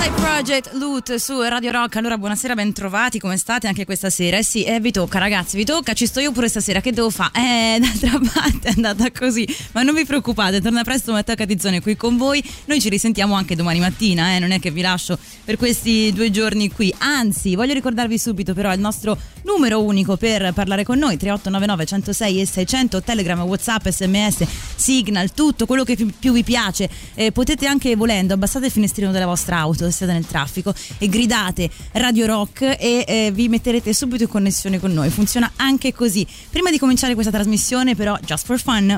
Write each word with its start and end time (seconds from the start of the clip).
Side 0.00 0.14
Project 0.14 0.72
Loot 0.72 1.14
su 1.16 1.38
Radio 1.42 1.70
Rock. 1.72 1.96
Allora, 1.96 2.16
buonasera, 2.16 2.54
ben 2.54 2.72
trovati. 2.72 3.18
Come 3.18 3.36
state 3.36 3.66
anche 3.66 3.84
questa 3.84 4.08
sera? 4.08 4.38
Eh 4.38 4.42
sì, 4.42 4.64
eh, 4.64 4.80
vi 4.80 4.92
tocca, 4.92 5.18
ragazzi, 5.18 5.58
vi 5.58 5.64
tocca. 5.66 5.92
Ci 5.92 6.06
sto 6.06 6.20
io 6.20 6.32
pure 6.32 6.48
stasera. 6.48 6.80
Che 6.80 6.90
devo 6.90 7.10
fare? 7.10 7.32
Eh, 7.34 7.80
d'altra 7.84 8.18
parte 8.32 8.68
è 8.68 8.72
andata 8.74 9.10
così. 9.10 9.46
Ma 9.72 9.82
non 9.82 9.94
vi 9.94 10.06
preoccupate, 10.06 10.62
torna 10.62 10.84
presto 10.84 11.12
Matteo 11.12 11.34
Catizzone 11.34 11.82
qui 11.82 11.96
con 11.96 12.16
voi. 12.16 12.42
Noi 12.64 12.80
ci 12.80 12.88
risentiamo 12.88 13.34
anche 13.34 13.54
domani 13.54 13.78
mattina, 13.78 14.34
eh. 14.34 14.38
Non 14.38 14.52
è 14.52 14.58
che 14.58 14.70
vi 14.70 14.80
lascio 14.80 15.18
per 15.44 15.58
questi 15.58 16.10
due 16.14 16.30
giorni 16.30 16.72
qui. 16.72 16.94
Anzi, 16.96 17.54
voglio 17.54 17.74
ricordarvi 17.74 18.16
subito, 18.16 18.54
però, 18.54 18.72
il 18.72 18.80
nostro 18.80 19.18
numero 19.42 19.82
unico 19.82 20.16
per 20.16 20.54
parlare 20.54 20.82
con 20.82 20.96
noi: 20.96 21.18
3899 21.18 21.84
106 21.84 22.40
e 22.40 22.46
600, 22.46 23.02
Telegram, 23.02 23.40
WhatsApp, 23.42 23.86
SMS, 23.88 24.46
Signal, 24.76 25.34
tutto 25.34 25.66
quello 25.66 25.84
che 25.84 25.96
più 26.18 26.32
vi 26.32 26.42
piace. 26.42 26.88
Eh, 27.12 27.32
potete 27.32 27.66
anche 27.66 27.94
volendo, 27.96 28.32
abbassate 28.32 28.64
il 28.64 28.72
finestrino 28.72 29.10
della 29.10 29.26
vostra 29.26 29.58
auto 29.58 29.88
siete 29.92 30.12
nel 30.12 30.26
traffico 30.26 30.74
e 30.98 31.08
gridate 31.08 31.70
Radio 31.92 32.26
Rock 32.26 32.62
e 32.62 33.04
eh, 33.06 33.30
vi 33.32 33.48
metterete 33.48 33.92
subito 33.92 34.24
in 34.24 34.28
connessione 34.28 34.78
con 34.78 34.92
noi. 34.92 35.10
Funziona 35.10 35.52
anche 35.56 35.92
così. 35.94 36.26
Prima 36.50 36.70
di 36.70 36.78
cominciare 36.78 37.14
questa 37.14 37.32
trasmissione, 37.32 37.94
però, 37.94 38.16
just 38.24 38.46
for 38.46 38.60
fun. 38.60 38.94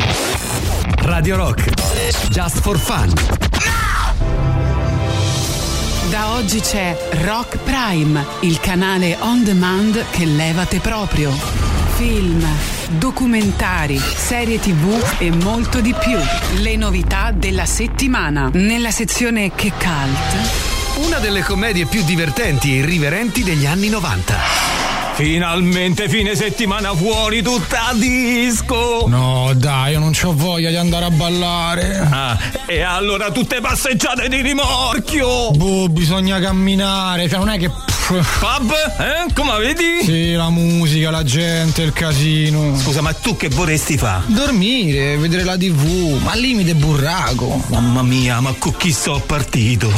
Radio 1.00 1.36
Rock, 1.36 1.70
just 2.30 2.60
for 2.60 2.78
fun. 2.78 3.12
Da 6.10 6.32
oggi 6.32 6.60
c'è 6.60 6.94
Rock 7.24 7.56
Prime, 7.58 8.22
il 8.40 8.60
canale 8.60 9.16
on 9.20 9.44
demand 9.44 10.04
che 10.10 10.26
levate 10.26 10.78
proprio. 10.78 11.32
Film, 11.96 12.46
documentari, 12.98 13.98
serie 13.98 14.58
tv 14.58 15.02
e 15.18 15.30
molto 15.30 15.80
di 15.80 15.94
più. 15.94 16.18
Le 16.60 16.76
novità 16.76 17.30
della 17.30 17.64
settimana. 17.64 18.50
Nella 18.52 18.90
sezione 18.90 19.54
Che 19.54 19.72
Cult 19.72 20.71
una 20.96 21.18
delle 21.18 21.42
commedie 21.42 21.86
più 21.86 22.04
divertenti 22.04 22.72
e 22.72 22.76
irriverenti 22.78 23.42
degli 23.42 23.66
anni 23.66 23.88
90. 23.88 24.36
Finalmente 25.14 26.08
fine 26.08 26.34
settimana 26.34 26.94
fuori 26.94 27.42
tutta 27.42 27.88
a 27.88 27.94
disco! 27.94 29.06
No, 29.06 29.52
dai, 29.54 29.92
io 29.92 29.98
non 29.98 30.12
ho 30.22 30.32
voglia 30.34 30.70
di 30.70 30.76
andare 30.76 31.04
a 31.06 31.10
ballare. 31.10 31.98
Ah, 31.98 32.38
e 32.66 32.82
allora 32.82 33.30
tutte 33.30 33.60
passeggiate 33.60 34.28
di 34.28 34.40
rimorchio! 34.40 35.50
Boh, 35.52 35.88
bisogna 35.88 36.40
camminare, 36.40 37.28
cioè 37.28 37.38
non 37.38 37.50
è 37.50 37.58
che 37.58 37.70
Pub? 38.20 38.72
Eh? 38.98 39.32
Come 39.32 39.58
vedi? 39.58 40.04
Sì, 40.04 40.32
la 40.32 40.50
musica, 40.50 41.10
la 41.10 41.22
gente, 41.22 41.82
il 41.82 41.92
casino. 41.92 42.76
Scusa, 42.76 43.00
ma 43.00 43.12
tu 43.14 43.36
che 43.36 43.48
vorresti 43.48 43.96
fare? 43.96 44.24
Dormire, 44.26 45.16
vedere 45.16 45.44
la 45.44 45.56
tv, 45.56 46.20
ma 46.22 46.32
al 46.32 46.40
limite 46.40 46.74
burraco. 46.74 47.62
Mamma 47.68 48.02
mia, 48.02 48.40
ma 48.40 48.54
con 48.58 48.76
chi 48.76 48.92
sto 48.92 49.22
partito? 49.24 49.90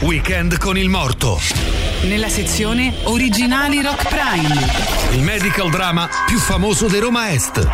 Weekend 0.00 0.58
con 0.58 0.78
il 0.78 0.88
morto. 0.88 1.40
Nella 2.02 2.28
sezione 2.28 2.94
Originali 3.04 3.82
Rock 3.82 4.08
Prime. 4.08 4.70
Il 5.10 5.22
medical 5.22 5.68
drama 5.70 6.08
più 6.26 6.38
famoso 6.38 6.86
di 6.86 6.98
Roma 6.98 7.32
Est. 7.32 7.66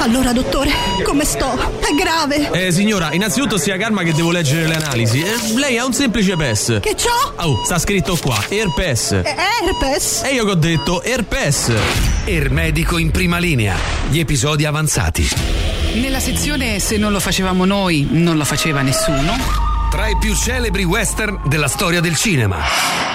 Allora, 0.00 0.32
dottore, 0.32 0.70
come 1.02 1.24
sto? 1.24 1.56
È 1.80 1.94
grave. 1.98 2.50
Eh, 2.66 2.70
signora, 2.72 3.12
innanzitutto 3.12 3.56
sia 3.56 3.76
calma 3.78 4.02
che 4.02 4.12
devo 4.12 4.30
leggere 4.30 4.66
le 4.66 4.74
analisi. 4.74 5.20
Eh, 5.20 5.54
lei 5.54 5.78
ha 5.78 5.86
un 5.86 5.94
semplice 5.94 6.36
PES. 6.36 6.78
Che 6.82 6.94
c'ho? 6.94 7.32
Oh, 7.36 7.64
sta 7.64 7.78
scritto 7.78 8.16
qua, 8.20 8.36
herpes. 8.48 9.22
Eh, 9.26 9.34
herpes? 9.66 10.22
E 10.24 10.34
io 10.34 10.44
che 10.44 10.50
ho 10.50 10.54
detto 10.54 11.02
herpes. 11.02 11.72
Ermedico 12.24 12.98
in 12.98 13.10
prima 13.10 13.38
linea. 13.38 13.74
Gli 14.10 14.18
episodi 14.18 14.66
avanzati. 14.66 15.26
Nella 15.94 16.20
sezione 16.20 16.78
Se 16.78 16.98
non 16.98 17.10
lo 17.12 17.20
facevamo 17.20 17.64
noi, 17.64 18.06
non 18.10 18.36
lo 18.36 18.44
faceva 18.44 18.82
nessuno. 18.82 19.36
Tra 19.90 20.08
i 20.08 20.16
più 20.18 20.34
celebri 20.34 20.84
western 20.84 21.40
della 21.46 21.68
storia 21.68 22.00
del 22.00 22.16
cinema. 22.16 22.58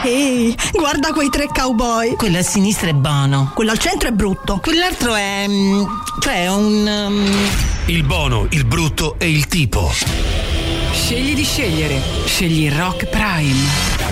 Ehi, 0.04 0.56
guarda 0.72 1.12
quei 1.12 1.30
tre 1.30 1.46
cowboy. 1.48 2.16
Quello 2.16 2.40
a 2.40 2.42
sinistra 2.42 2.88
è 2.90 2.94
Bono. 2.94 3.52
Quello 3.54 3.70
al 3.72 3.78
centro 3.78 4.08
è 4.08 4.12
brutto. 4.12 4.60
Quell'altro 4.60 5.14
è. 5.14 5.46
mm, 5.48 5.84
cioè 6.22 6.48
un. 6.48 7.06
um, 7.08 7.26
Il 7.86 8.04
bono, 8.04 8.48
il 8.50 8.66
brutto 8.66 9.16
e 9.20 9.30
il 9.30 9.48
tipo. 9.48 9.92
Scegli 10.94 11.36
di 11.36 11.44
scegliere. 11.44 12.02
Scegli 12.26 12.72
Rock 12.72 13.06
Prime. 13.08 14.08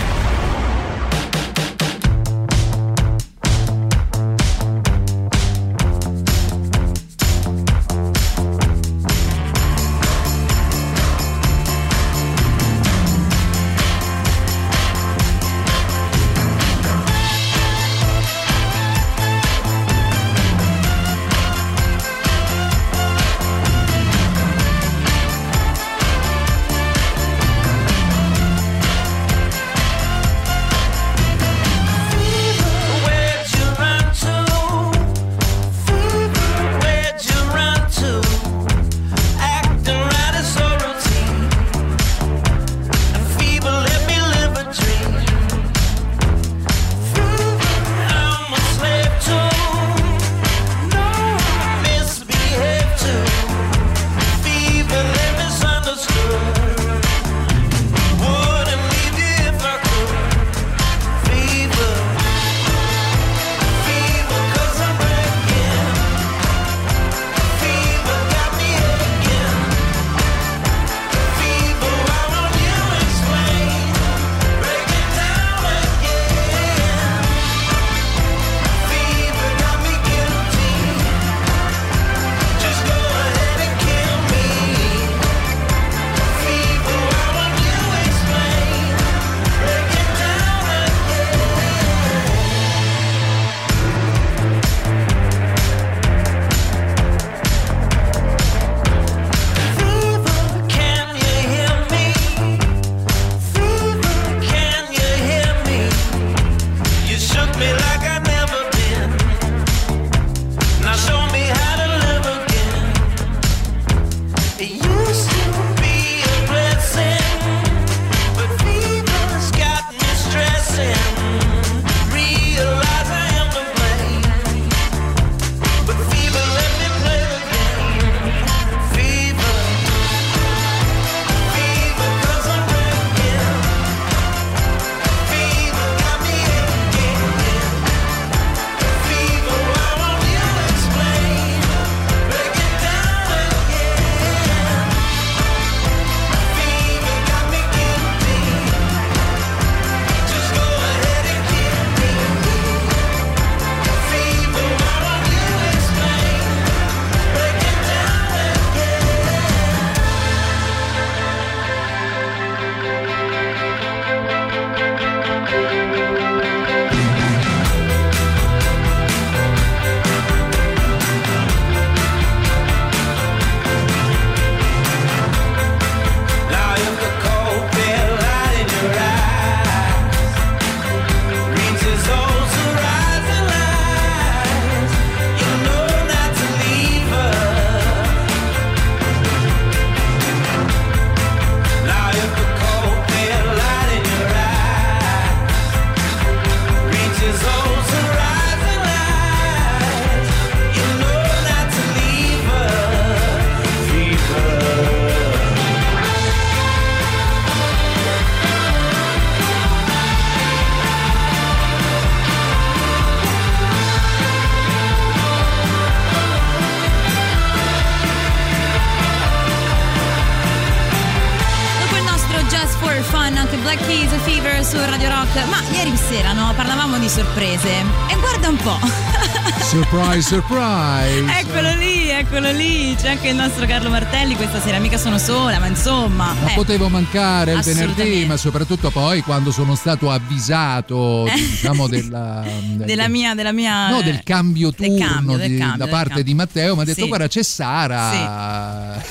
Surprise, 230.22 231.22
surprise. 231.22 231.40
eccolo 231.40 231.73
lì, 231.75 232.09
eccolo 232.09 232.52
lì. 232.52 232.96
C'è 232.99 233.09
anche 233.09 233.29
il 233.29 233.35
nostro 233.35 233.66
Carlo 233.67 233.90
Martelli 233.90 234.35
questa 234.35 234.59
sera. 234.59 234.79
Mica 234.79 234.97
sono 234.97 235.17
sola, 235.19 235.59
ma 235.59 235.67
insomma. 235.67 236.34
Ma 236.41 236.52
eh. 236.52 236.55
potevo 236.55 236.90
mancare 236.90 237.53
il 237.53 237.61
venerdì, 237.61 238.25
ma 238.25 238.35
soprattutto 238.35 238.90
poi 238.90 239.22
quando 239.22 239.52
sono 239.52 239.75
stato 239.75 240.09
avvisato, 240.09 241.28
Eh. 241.28 241.35
diciamo, 241.35 241.87
della, 241.87 242.43
della 242.84 243.08
mia, 243.08 243.35
della 243.35 243.52
mia. 243.52 243.90
No, 243.90 244.02
del 244.02 244.22
cambio 244.23 244.72
del 244.75 244.90
turno 244.90 245.05
cambio, 245.08 245.37
del 245.37 245.49
di- 245.52 245.58
cambio, 245.58 245.78
da 245.78 245.84
del 245.85 245.93
parte 245.93 246.23
di 246.23 246.34
Matteo, 246.34 246.75
mi 246.75 246.81
ha 246.81 246.85
detto 246.85 247.02
Sì. 247.02 247.08
guarda 247.08 247.28
c'è 247.28 247.43
Sara. 247.43 248.09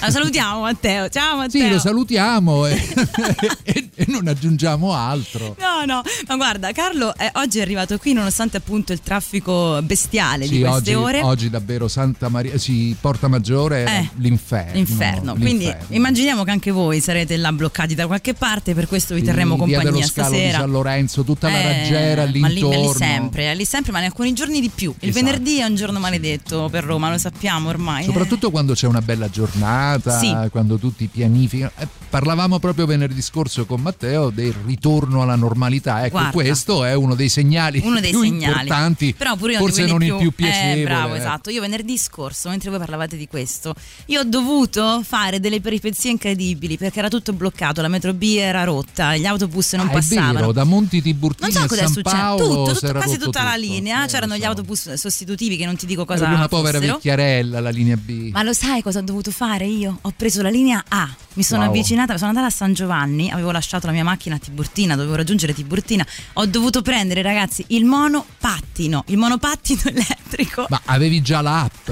La 0.00 0.10
salutiamo 0.10 0.60
Matteo. 0.62 1.08
Ciao 1.08 1.36
Matteo. 1.36 1.60
Sì, 1.62 1.70
lo 1.70 1.78
salutiamo 1.78 2.66
e, 2.66 2.74
e- 3.62 3.88
e 3.94 4.04
non 4.08 4.26
aggiungiamo 4.26 4.92
altro. 4.92 5.54
No, 5.58 5.65
no, 5.84 6.02
ma 6.28 6.36
guarda, 6.36 6.72
Carlo 6.72 7.14
eh, 7.16 7.30
oggi 7.34 7.58
è 7.58 7.62
arrivato 7.62 7.98
qui 7.98 8.12
nonostante 8.12 8.56
appunto 8.56 8.92
il 8.92 9.00
traffico 9.00 9.80
bestiale 9.82 10.44
Sì, 10.46 10.54
di 10.56 10.60
queste 10.60 10.76
oggi, 10.76 10.94
ore. 10.94 11.22
oggi 11.22 11.50
davvero 11.50 11.88
Santa 11.88 12.28
Maria, 12.28 12.56
sì, 12.58 12.94
Porta 13.00 13.28
Maggiore 13.28 13.84
Eh, 13.84 14.08
l'inferno. 14.16 14.72
L'inferno. 14.74 15.34
Quindi 15.34 15.64
l'inferno. 15.64 15.94
immaginiamo 15.96 16.44
che 16.44 16.50
anche 16.50 16.70
voi 16.70 17.00
sarete 17.00 17.36
là 17.36 17.52
bloccati 17.52 17.94
da 17.94 18.06
qualche 18.06 18.34
parte, 18.34 18.74
per 18.74 18.86
questo 18.86 19.14
vi 19.14 19.20
Sì, 19.20 19.26
terremo 19.26 19.54
dello 19.56 19.64
compagnia 19.64 20.06
scalo 20.06 20.30
di 20.30 20.36
stasera. 20.36 20.58
San 20.60 20.70
Lorenzo, 20.70 21.24
tutta 21.24 21.48
la 21.50 21.58
Eh, 21.60 21.62
raggiera 21.82 22.24
lì, 22.24 22.40
ma 22.40 22.48
lì 22.48 22.62
sempre, 22.94 23.50
eh, 23.50 23.54
lì 23.54 23.64
sempre, 23.64 23.92
ma 23.92 23.98
in 23.98 24.04
alcuni 24.06 24.32
giorni 24.32 24.60
di 24.60 24.70
più. 24.74 24.94
Il 25.00 25.08
Esatto. 25.10 25.24
venerdì 25.24 25.58
è 25.58 25.64
un 25.64 25.74
giorno 25.74 25.98
maledetto 25.98 26.68
per 26.70 26.84
Roma, 26.84 27.10
lo 27.10 27.18
sappiamo 27.18 27.68
ormai. 27.68 28.02
eh. 28.02 28.06
Soprattutto 28.06 28.50
quando 28.50 28.74
c'è 28.74 28.86
una 28.86 29.02
bella 29.02 29.28
giornata, 29.28 30.18
Sì. 30.18 30.34
quando 30.50 30.76
tutti 30.78 31.06
pianificano. 31.06 31.70
Parlavamo 32.08 32.58
proprio 32.58 32.86
venerdì 32.86 33.20
scorso 33.20 33.66
con 33.66 33.80
Matteo 33.80 34.30
del 34.30 34.54
ritorno 34.64 35.22
alla 35.22 35.34
normalità. 35.36 35.75
Ecco, 35.84 36.10
Guarda. 36.10 36.30
questo 36.30 36.84
è 36.84 36.94
uno 36.94 37.14
dei 37.14 37.28
segnali 37.28 37.80
uno 37.84 38.00
dei 38.00 38.10
più 38.10 38.20
segnali 38.22 38.44
importanti, 38.60 39.14
però 39.16 39.36
pure 39.36 39.52
io 39.52 39.58
forse 39.58 39.86
non 39.86 39.96
quelli 39.98 40.12
il 40.12 40.16
più 40.18 40.30
piacevole. 40.32 40.80
eh, 40.80 40.84
bravo 40.84 41.14
eh. 41.14 41.18
esatto 41.18 41.50
io 41.50 41.60
venerdì 41.60 41.96
scorso 41.98 42.48
mentre 42.48 42.70
voi 42.70 42.78
parlavate 42.78 43.16
di 43.16 43.26
questo 43.28 43.74
io 44.06 44.20
ho 44.20 44.24
dovuto 44.24 45.02
fare 45.02 45.40
delle 45.40 45.60
peripezie 45.60 46.10
incredibili 46.10 46.76
perché 46.76 46.98
era 46.98 47.08
tutto 47.08 47.32
bloccato 47.32 47.80
la 47.82 47.88
metro 47.88 48.12
B 48.14 48.36
era 48.38 48.64
rotta 48.64 49.16
gli 49.16 49.26
autobus 49.26 49.72
non 49.74 49.88
Ah, 49.88 49.90
passavano 49.90 50.32
vero, 50.38 50.52
da 50.52 50.64
Monti 50.64 51.02
Tiburtino 51.02 51.48
non 51.48 51.60
so 51.62 51.66
cosa 51.68 51.80
è 51.82 51.84
San 51.84 51.92
successo 51.92 52.16
Paolo 52.16 52.44
tutto, 52.46 52.64
tutto- 52.64 52.74
si 52.78 52.84
era 52.86 52.98
quasi 53.00 53.18
tutta 53.18 53.42
la 53.42 53.54
tutto. 53.54 53.66
linea 53.66 54.04
Eh, 54.04 54.08
c'erano 54.08 54.32
lo 54.32 54.38
gli 54.38 54.42
so. 54.42 54.48
autobus 54.48 54.92
sostitutivi 54.94 55.56
che 55.56 55.64
non 55.66 55.76
ti 55.76 55.86
dico 55.86 56.02
Era 56.02 56.12
cosa 56.14 56.26
una 56.26 56.48
povera 56.48 56.78
fossero. 56.78 56.94
vecchiarella 56.94 57.60
la 57.60 57.70
linea 57.70 57.96
B. 57.96 58.30
Ma 58.32 58.42
lo 58.42 58.52
sai 58.52 58.82
cosa 58.82 58.98
ho 59.00 59.02
dovuto 59.02 59.30
fare 59.30 59.66
io? 59.66 59.98
Ho 60.02 60.12
preso 60.16 60.42
la 60.42 60.48
linea 60.50 60.82
A, 60.88 61.08
mi 61.34 61.42
sono 61.42 61.62
Wow. 61.62 61.70
avvicinata, 61.70 62.16
sono 62.16 62.30
andata 62.30 62.46
a 62.46 62.50
San 62.50 62.72
Giovanni, 62.72 63.30
avevo 63.30 63.50
lasciato 63.50 63.86
la 63.86 63.92
mia 63.92 64.04
macchina 64.04 64.36
a 64.36 64.38
Tiburtina, 64.38 64.94
dovevo 64.96 65.16
raggiungere 65.16 65.52
Tiburtina, 65.56 66.06
ho 66.34 66.46
dovuto 66.46 66.82
prendere 66.82 67.22
ragazzi 67.22 67.64
il 67.68 67.84
monopattino, 67.84 69.04
il 69.08 69.16
monopattino 69.16 69.80
elettrico. 69.88 70.66
Ma 70.68 70.80
avevi 70.84 71.22
già 71.22 71.40
l'app? 71.40 71.90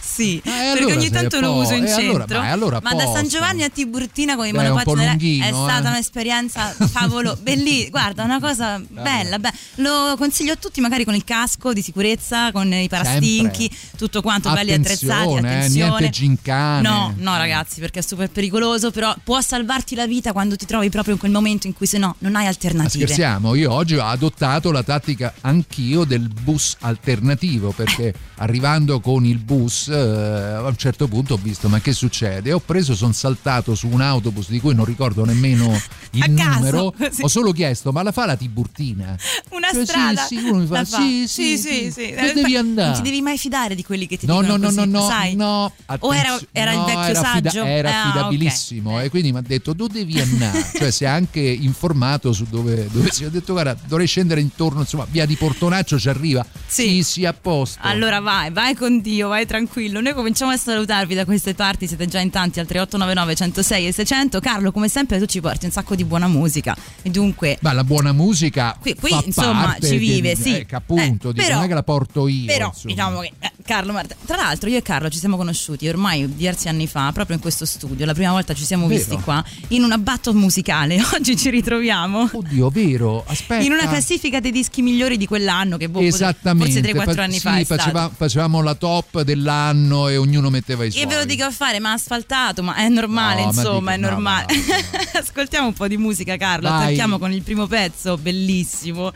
Sì, 0.00 0.36
Eh, 0.38 0.40
perché 0.42 0.78
allora 0.82 0.94
ogni 0.96 1.10
tanto 1.10 1.40
lo 1.40 1.52
uso 1.54 1.72
in 1.74 1.86
eh, 1.86 1.92
allora- 1.92 2.18
centro. 2.26 2.38
ma 2.40 2.46
è 2.46 2.50
allora 2.50 2.80
a 2.82 2.94
da 2.94 3.06
San. 3.12 3.28
Giovanni 3.28 3.62
a 3.62 3.70
Tiburtina 3.70 4.36
con 4.36 4.46
po' 4.54 4.60
monopattino 4.62 5.02
elettrico 5.02 5.06
è 5.06 5.08
lunghino, 5.10 5.64
stata 5.64 5.88
eh. 5.88 5.90
un'esperienza 5.92 6.74
favolo, 6.90 7.36
bellissima. 7.40 7.88
Guarda, 7.90 8.24
una 8.24 8.38
cosa 8.40 8.78
bella, 8.88 9.38
be- 9.38 9.52
lo 9.76 10.14
consiglio 10.18 10.52
a 10.52 10.56
tutti 10.56 10.80
magari 10.82 11.04
con 11.04 11.14
il 11.14 11.24
casco 11.24 11.72
di 11.72 11.80
sicurezza, 11.82 12.52
con 12.52 12.72
i 12.72 12.88
parastinchi, 12.88 13.70
tutto 13.96 14.20
quanto 14.22 14.50
belli 14.52 14.72
attrezzati, 14.72 15.34
Attenzione, 15.36 15.64
eh, 15.64 15.68
niente 15.68 16.10
gincane. 16.10 16.86
No, 16.88 17.14
no 17.16 17.36
ragazzi, 17.38 17.80
perché 17.80 18.00
è 18.00 18.02
super 18.02 18.28
pericoloso, 18.30 18.90
però 18.90 19.14
può 19.24 19.40
salvarti 19.40 19.94
la 19.94 20.06
vita 20.06 20.32
quando 20.32 20.56
ti 20.56 20.66
trovi 20.66 20.90
proprio 20.90 21.14
in 21.14 21.20
quel 21.20 21.32
momento 21.32 21.66
in 21.66 21.72
cui 21.72 21.86
se 21.86 21.96
no 21.98 22.16
non 22.18 22.36
hai 22.36 22.42
Ma 22.42 22.48
alternative. 22.50 23.01
Scherziamo, 23.06 23.54
io 23.54 23.72
oggi 23.72 23.96
ho 23.96 24.04
adottato 24.04 24.70
la 24.70 24.82
tattica 24.82 25.34
anch'io 25.42 26.04
del 26.04 26.28
bus 26.28 26.76
alternativo 26.80 27.70
perché 27.72 28.12
arrivando 28.36 29.00
con 29.00 29.24
il 29.24 29.38
bus 29.38 29.88
eh, 29.88 29.94
a 29.94 30.62
un 30.66 30.76
certo 30.76 31.06
punto 31.08 31.34
ho 31.34 31.38
visto 31.40 31.68
ma 31.68 31.80
che 31.80 31.92
succede? 31.92 32.52
Ho 32.52 32.60
preso, 32.60 32.94
sono 32.94 33.12
saltato 33.12 33.74
su 33.74 33.88
un 33.88 34.00
autobus 34.00 34.48
di 34.48 34.60
cui 34.60 34.74
non 34.74 34.84
ricordo 34.84 35.24
nemmeno 35.24 35.70
il 36.12 36.30
numero, 36.30 36.92
così. 36.96 37.22
ho 37.22 37.28
solo 37.28 37.52
chiesto 37.52 37.92
ma 37.92 38.02
la 38.02 38.12
fa 38.12 38.26
la 38.26 38.36
Tiburtina? 38.36 39.16
Una 39.50 39.68
Cioè, 39.70 39.80
sì, 39.80 39.86
strada. 39.86 40.22
sì, 40.26 40.36
uno 40.36 40.58
mi 40.60 40.66
fa, 40.66 40.84
fa. 40.84 40.96
sì, 40.98 41.24
sì, 41.26 41.56
sì, 41.58 41.74
sì. 41.84 41.90
sì. 41.90 42.10
Dove 42.14 42.30
Eh, 42.30 42.34
devi 42.34 42.56
andare? 42.56 42.88
Non 42.88 42.96
ti 42.96 43.02
devi 43.02 43.22
mai 43.22 43.38
fidare 43.38 43.74
di 43.74 43.84
quelli 43.84 44.06
che 44.06 44.16
ti 44.16 44.26
No, 44.26 44.40
dicono 44.40 44.56
no, 44.56 44.62
no, 44.70 44.74
così, 44.74 44.88
no, 44.90 45.00
no, 45.00 45.06
sai? 45.06 45.34
no. 45.34 45.72
O 46.00 46.14
era, 46.14 46.38
era 46.52 46.72
il 46.72 46.78
no, 46.78 46.84
vecchio 46.86 47.00
era 47.02 47.22
fida- 47.22 47.50
saggio? 47.50 47.64
era 47.64 47.90
Ah, 47.90 48.02
affidabilissimo 48.08 48.94
ok. 48.96 49.02
e 49.04 49.10
quindi 49.10 49.32
mi 49.32 49.38
ha 49.38 49.42
detto 49.42 49.72
dove 49.72 49.92
devi 49.92 50.20
andare, 50.20 50.70
cioè 50.74 50.90
si 50.90 51.04
è 51.04 51.06
anche 51.06 51.40
informato 51.40 52.32
su 52.32 52.44
dove, 52.48 52.88
dove 52.92 53.10
si 53.10 53.24
ho 53.24 53.30
detto 53.30 53.52
guarda 53.52 53.76
dovrei 53.86 54.06
scendere 54.06 54.40
intorno, 54.40 54.80
insomma 54.80 55.06
via 55.10 55.26
di 55.26 55.34
Portonaccio 55.36 55.98
ci 55.98 56.08
arriva, 56.08 56.44
Sì. 56.66 56.82
sì, 56.88 57.02
sì, 57.02 57.24
a 57.24 57.32
posto. 57.32 57.78
Allora 57.82 58.20
vai, 58.20 58.50
vai 58.50 58.74
con 58.74 59.00
Dio, 59.00 59.28
vai 59.28 59.46
tranquillo. 59.46 60.00
Noi 60.00 60.14
cominciamo 60.14 60.50
a 60.52 60.56
salutarvi 60.56 61.14
da 61.14 61.24
queste 61.24 61.54
parti, 61.54 61.86
siete 61.86 62.06
già 62.06 62.20
in 62.20 62.30
tanti 62.30 62.60
al 62.60 62.66
3899 62.66 63.34
106 63.34 63.86
e 63.86 63.92
600. 63.92 64.40
Carlo, 64.40 64.72
come 64.72 64.88
sempre 64.88 65.18
tu 65.18 65.24
ci 65.26 65.40
porti 65.40 65.64
un 65.66 65.70
sacco 65.72 65.94
di 65.94 66.04
buona 66.04 66.28
musica 66.28 66.76
e 67.02 67.10
dunque 67.10 67.58
Ma 67.60 67.72
la 67.72 67.84
buona 67.84 68.12
musica 68.12 68.76
Qui- 68.80 68.94
qui, 68.94 69.10
insomma, 69.24 69.76
ci 69.80 69.96
vive, 69.96 70.36
sì. 70.36 70.56
eh, 70.58 70.66
che 70.66 70.74
appunto, 70.74 71.30
Eh, 71.30 71.32
dico, 71.32 71.44
però- 71.44 71.54
non 71.56 71.64
è 71.64 71.68
che 71.68 71.74
la 71.74 71.82
porto 71.82 72.28
io. 72.28 72.46
Però 72.46 72.66
insomma. 72.68 72.94
diciamo 72.94 73.20
che 73.20 73.32
eh, 73.40 73.50
Carlo 73.64 73.92
Marta, 73.92 74.14
tra 74.26 74.36
l'altro 74.36 74.68
io 74.68 74.76
e 74.78 74.82
Carlo 74.82 75.08
ci 75.08 75.18
siamo 75.18 75.36
conosciuti 75.36 75.88
ormai 75.88 76.32
diversi 76.34 76.68
anni 76.68 76.86
fa, 76.86 77.10
proprio 77.12 77.36
in 77.36 77.42
questo 77.42 77.64
studio. 77.64 78.04
La 78.04 78.14
prima 78.14 78.30
volta 78.32 78.54
ci 78.54 78.64
siamo 78.64 78.86
Vero. 78.86 78.98
visti 78.98 79.16
qua 79.22 79.42
in 79.68 79.82
una 79.82 79.98
battle 79.98 80.34
musicale. 80.34 81.00
Oggi 81.14 81.36
ci 81.36 81.50
ritroviamo 81.50 82.28
Oddio, 82.32 82.68
vero? 82.70 82.81
Aspetta. 83.26 83.62
in 83.62 83.72
una 83.72 83.86
classifica 83.88 84.40
dei 84.40 84.50
dischi 84.50 84.82
migliori 84.82 85.16
di 85.16 85.26
quell'anno 85.26 85.76
che 85.76 85.88
boh, 85.88 86.00
Esattamente. 86.00 86.80
forse 86.80 86.92
3-4 86.92 87.14
Fa- 87.14 87.22
anni 87.22 87.34
sì, 87.34 87.40
fa 87.40 87.64
faceva- 87.64 88.10
facevamo 88.14 88.62
la 88.62 88.74
top 88.74 89.22
dell'anno 89.22 90.08
e 90.08 90.16
ognuno 90.16 90.50
metteva 90.50 90.84
i 90.84 90.90
suoi. 90.90 91.02
E 91.02 91.06
ve 91.06 91.16
lo 91.16 91.24
dico 91.24 91.44
a 91.44 91.50
fare, 91.50 91.78
ma 91.80 91.92
asfaltato, 91.92 92.62
ma 92.62 92.74
è 92.76 92.88
normale, 92.88 93.40
No, 93.44 93.52
ma 93.52 93.52
insomma, 93.52 93.78
dico, 93.78 93.90
è 93.90 93.96
no, 93.96 94.08
normale. 94.10 94.46
Ascoltiamo 95.14 95.66
un 95.68 95.72
po' 95.74 95.88
di 95.88 95.96
musica, 95.96 96.36
Carlo. 96.36 96.68
Vai. 96.68 96.84
Attacchiamo 96.84 97.18
con 97.18 97.32
il 97.32 97.42
primo 97.42 97.66
pezzo, 97.66 98.16
bellissimo. 98.18 99.12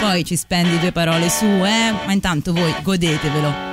Poi 0.00 0.24
ci 0.24 0.36
spendi 0.36 0.78
due 0.78 0.92
parole 0.92 1.28
su, 1.30 1.44
eh? 1.44 1.92
Ma 2.04 2.12
intanto 2.12 2.52
voi 2.52 2.74
godetevelo. 2.82 3.72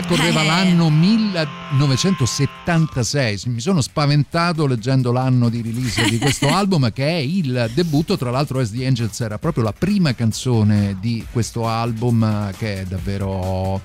Già, 0.00 0.06
correva 0.06 0.42
Eh. 0.42 0.46
l'anno 0.46 0.90
1976. 0.90 3.40
Mi 3.46 3.60
sono 3.60 3.80
spaventato 3.80 4.66
leggendo 4.66 5.12
l'anno 5.12 5.48
di 5.48 5.62
release 5.62 6.04
di 6.08 6.18
questo 6.18 6.48
album, 6.54 6.92
che 6.92 7.06
è 7.06 7.18
il 7.20 7.70
debutto. 7.74 8.16
Tra 8.16 8.30
l'altro, 8.30 8.60
As 8.60 8.70
the 8.70 8.86
Angels 8.86 9.20
era 9.20 9.38
proprio 9.38 9.64
la 9.64 9.72
prima 9.72 10.14
canzone 10.14 10.96
di 11.00 11.24
questo 11.30 11.66
album, 11.68 12.52
che 12.56 12.80
è 12.80 12.84
davvero. 12.84 13.80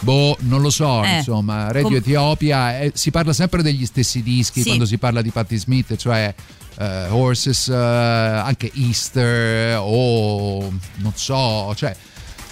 Boh, 0.00 0.36
non 0.40 0.60
lo 0.60 0.68
so, 0.68 1.02
Eh, 1.04 1.16
insomma, 1.18 1.72
Radio 1.72 1.88
com- 1.88 1.96
Etiopia, 1.96 2.80
eh, 2.80 2.92
si 2.94 3.10
parla 3.10 3.32
sempre 3.32 3.62
degli 3.62 3.86
stessi 3.86 4.22
dischi 4.22 4.60
Sì. 4.60 4.66
quando 4.66 4.84
si 4.84 4.98
parla 4.98 5.22
di 5.22 5.30
Patti 5.30 5.56
Smith, 5.56 5.96
cioè 5.96 6.34
eh, 6.78 7.06
Horses, 7.08 7.68
eh, 7.68 7.74
anche 7.74 8.70
Easter 8.74 9.78
o 9.80 10.60
non 10.96 11.12
so, 11.14 11.72
cioè... 11.74 11.96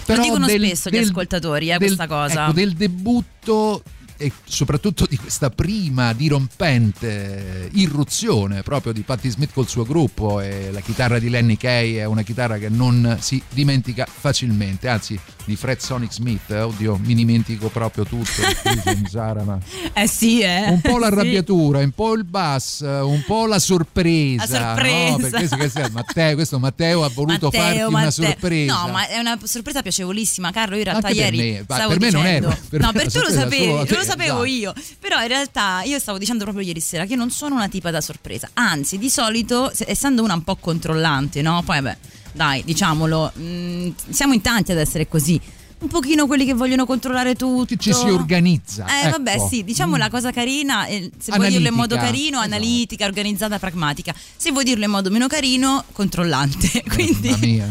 Lo 0.07 0.21
dicono 0.21 0.45
del- 0.45 0.61
spesso 0.65 0.89
gli 0.89 0.93
del- 0.93 1.03
ascoltatori, 1.05 1.65
eh, 1.71 1.77
del- 1.77 1.87
questa 1.95 2.07
cosa. 2.07 2.43
ecco, 2.43 2.53
del 2.53 2.73
debutto 2.73 3.83
e 4.17 4.31
soprattutto 4.45 5.05
di 5.07 5.17
questa 5.17 5.49
prima 5.49 6.13
dirompente 6.13 7.69
irruzione 7.73 8.61
proprio 8.63 8.93
di 8.93 9.01
Patti 9.01 9.29
Smith 9.29 9.51
col 9.53 9.67
suo 9.67 9.83
gruppo 9.85 10.39
e 10.39 10.71
la 10.71 10.79
chitarra 10.79 11.19
di 11.19 11.29
Lenny 11.29 11.57
Kay 11.57 11.95
è 11.95 12.05
una 12.05 12.21
chitarra 12.23 12.57
che 12.57 12.69
non 12.69 13.17
si 13.19 13.41
dimentica 13.49 14.05
facilmente 14.09 14.87
anzi 14.87 15.19
di 15.45 15.55
Fred 15.55 15.79
Sonic 15.79 16.11
Smith 16.13 16.49
eh, 16.49 16.61
oddio 16.61 16.99
mi 17.03 17.13
dimentico 17.13 17.69
proprio 17.69 18.03
tutto 18.03 18.23
scusami 18.25 19.07
Sara 19.07 19.43
ma 19.43 19.59
Eh 19.93 20.07
sì, 20.07 20.41
eh. 20.41 20.69
un 20.69 20.81
po' 20.81 20.97
l'arrabbiatura, 20.97 21.79
un 21.79 21.91
po' 21.91 22.13
il 22.13 22.23
bass, 22.23 22.81
un 22.81 23.23
po' 23.25 23.45
la 23.45 23.59
sorpresa. 23.59 24.45
La 24.47 24.65
sorpresa. 24.65 25.09
No, 25.09 25.17
perché 25.17 25.55
questo, 25.55 25.79
è 25.79 25.89
Matteo, 25.89 26.35
questo 26.35 26.59
Matteo 26.59 27.03
ha 27.03 27.09
voluto 27.09 27.45
Matteo, 27.45 27.61
farti 27.61 27.79
una 27.79 27.89
Matteo. 27.89 28.11
sorpresa. 28.11 28.73
No, 28.73 28.87
ma 28.91 29.07
è 29.07 29.19
una 29.19 29.39
sorpresa 29.43 29.81
piacevolissima, 29.81 30.51
Carlo. 30.51 30.73
Io 30.75 30.79
in 30.81 30.85
realtà 30.85 31.07
Anche 31.07 31.21
per 31.21 31.33
ieri 31.33 31.51
me, 31.53 31.65
ma 31.67 31.75
stavo 31.75 31.89
per 31.91 31.99
me 31.99 32.09
non 32.11 32.21
dicendo, 32.21 32.47
era, 32.47 32.59
per 32.69 32.79
no, 32.79 32.87
me 32.87 32.93
per 32.93 33.11
tu 33.11 33.19
lo 33.19 33.29
sapevi, 33.29 33.63
solo 33.63 33.75
non 33.75 33.85
lo 33.87 34.03
sapevo 34.05 34.43
esatto. 34.43 34.45
io. 34.45 34.73
Però 34.99 35.21
in 35.21 35.27
realtà 35.27 35.81
io 35.83 35.99
stavo 35.99 36.17
dicendo 36.17 36.43
proprio 36.43 36.65
ieri 36.65 36.79
sera 36.79 37.05
che 37.05 37.15
non 37.15 37.29
sono 37.31 37.55
una 37.55 37.67
tipa 37.67 37.91
da 37.91 38.01
sorpresa. 38.01 38.49
Anzi, 38.53 38.97
di 38.97 39.09
solito, 39.09 39.71
se- 39.73 39.85
essendo 39.87 40.23
una 40.23 40.33
un 40.33 40.43
po' 40.43 40.55
controllante, 40.55 41.41
no? 41.41 41.61
Poi 41.63 41.81
vabbè, 41.81 41.97
dai, 42.33 42.63
diciamolo, 42.63 43.31
mh, 43.35 43.93
siamo 44.09 44.33
in 44.33 44.41
tanti 44.41 44.71
ad 44.71 44.77
essere 44.77 45.07
così. 45.07 45.39
Un 45.77 45.89
pochino 45.89 46.25
quelli 46.25 46.45
che 46.45 46.53
vogliono 46.53 46.85
controllare 46.85 47.35
tutto. 47.35 47.75
Ci 47.75 47.93
si 47.93 48.05
organizza. 48.07 48.85
Eh, 49.03 49.09
vabbè, 49.09 49.33
ecco. 49.33 49.47
sì, 49.49 49.63
diciamo 49.63 49.97
la 49.97 50.09
cosa 50.09 50.31
carina, 50.31 50.85
eh, 50.87 51.11
se 51.19 51.33
vuoi 51.35 51.49
dirlo 51.49 51.67
in 51.67 51.73
modo 51.73 51.95
Analitica. 51.95 52.17
carino, 52.17 52.37
Esatto. 52.39 52.55
analitica, 52.55 53.05
organizzata, 53.05 53.59
pragmatica. 53.59 54.15
Se 54.37 54.51
vuoi 54.51 54.63
dirlo 54.63 54.85
in 54.85 54.91
modo 54.91 55.11
meno 55.11 55.27
carino, 55.27 55.83
controllante. 55.91 56.81
Quindi 56.91 57.29
Mamma 57.29 57.45
mia. 57.45 57.69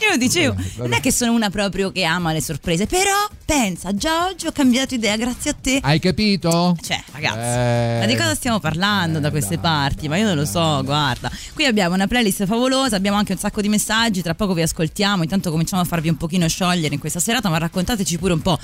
Io 0.00 0.16
dicevo, 0.16 0.54
Vabbè, 0.54 0.68
vabbè. 0.76 0.88
non 0.88 0.92
è 0.98 1.00
che 1.00 1.12
sono 1.12 1.32
una 1.32 1.50
proprio 1.50 1.90
che 1.92 2.04
ama 2.04 2.32
le 2.32 2.40
sorprese, 2.40 2.86
però 2.86 3.10
pensa, 3.44 3.94
già 3.94 4.26
oggi 4.26 4.46
ho 4.46 4.52
cambiato 4.52 4.94
idea 4.94 5.16
grazie 5.16 5.50
a 5.50 5.54
te. 5.60 5.78
Hai 5.82 5.98
capito? 5.98 6.76
Cioè, 6.80 7.02
ragazzi, 7.12 7.38
Eh, 7.38 7.98
ma 8.00 8.06
di 8.06 8.16
cosa 8.16 8.34
stiamo 8.34 8.58
parlando 8.60 9.18
da 9.20 9.30
queste 9.30 9.58
parti? 9.58 10.08
Ma 10.08 10.16
io 10.16 10.26
non 10.26 10.36
lo 10.36 10.44
so, 10.44 10.82
guarda. 10.84 11.30
Qui 11.54 11.64
abbiamo 11.64 11.94
una 11.94 12.06
playlist 12.06 12.46
favolosa, 12.46 12.96
abbiamo 12.96 13.16
anche 13.16 13.32
un 13.32 13.38
sacco 13.38 13.60
di 13.60 13.68
messaggi, 13.68 14.22
tra 14.22 14.34
poco 14.34 14.54
vi 14.54 14.62
ascoltiamo, 14.62 15.22
intanto 15.22 15.50
cominciamo 15.50 15.82
a 15.82 15.84
farvi 15.84 16.08
un 16.08 16.16
pochino 16.16 16.46
sciogliere 16.48 16.94
in 16.94 17.00
questa 17.00 17.20
serata, 17.20 17.48
ma 17.48 17.58
raccontateci 17.58 18.18
pure 18.18 18.32
un 18.32 18.42
po' 18.42 18.58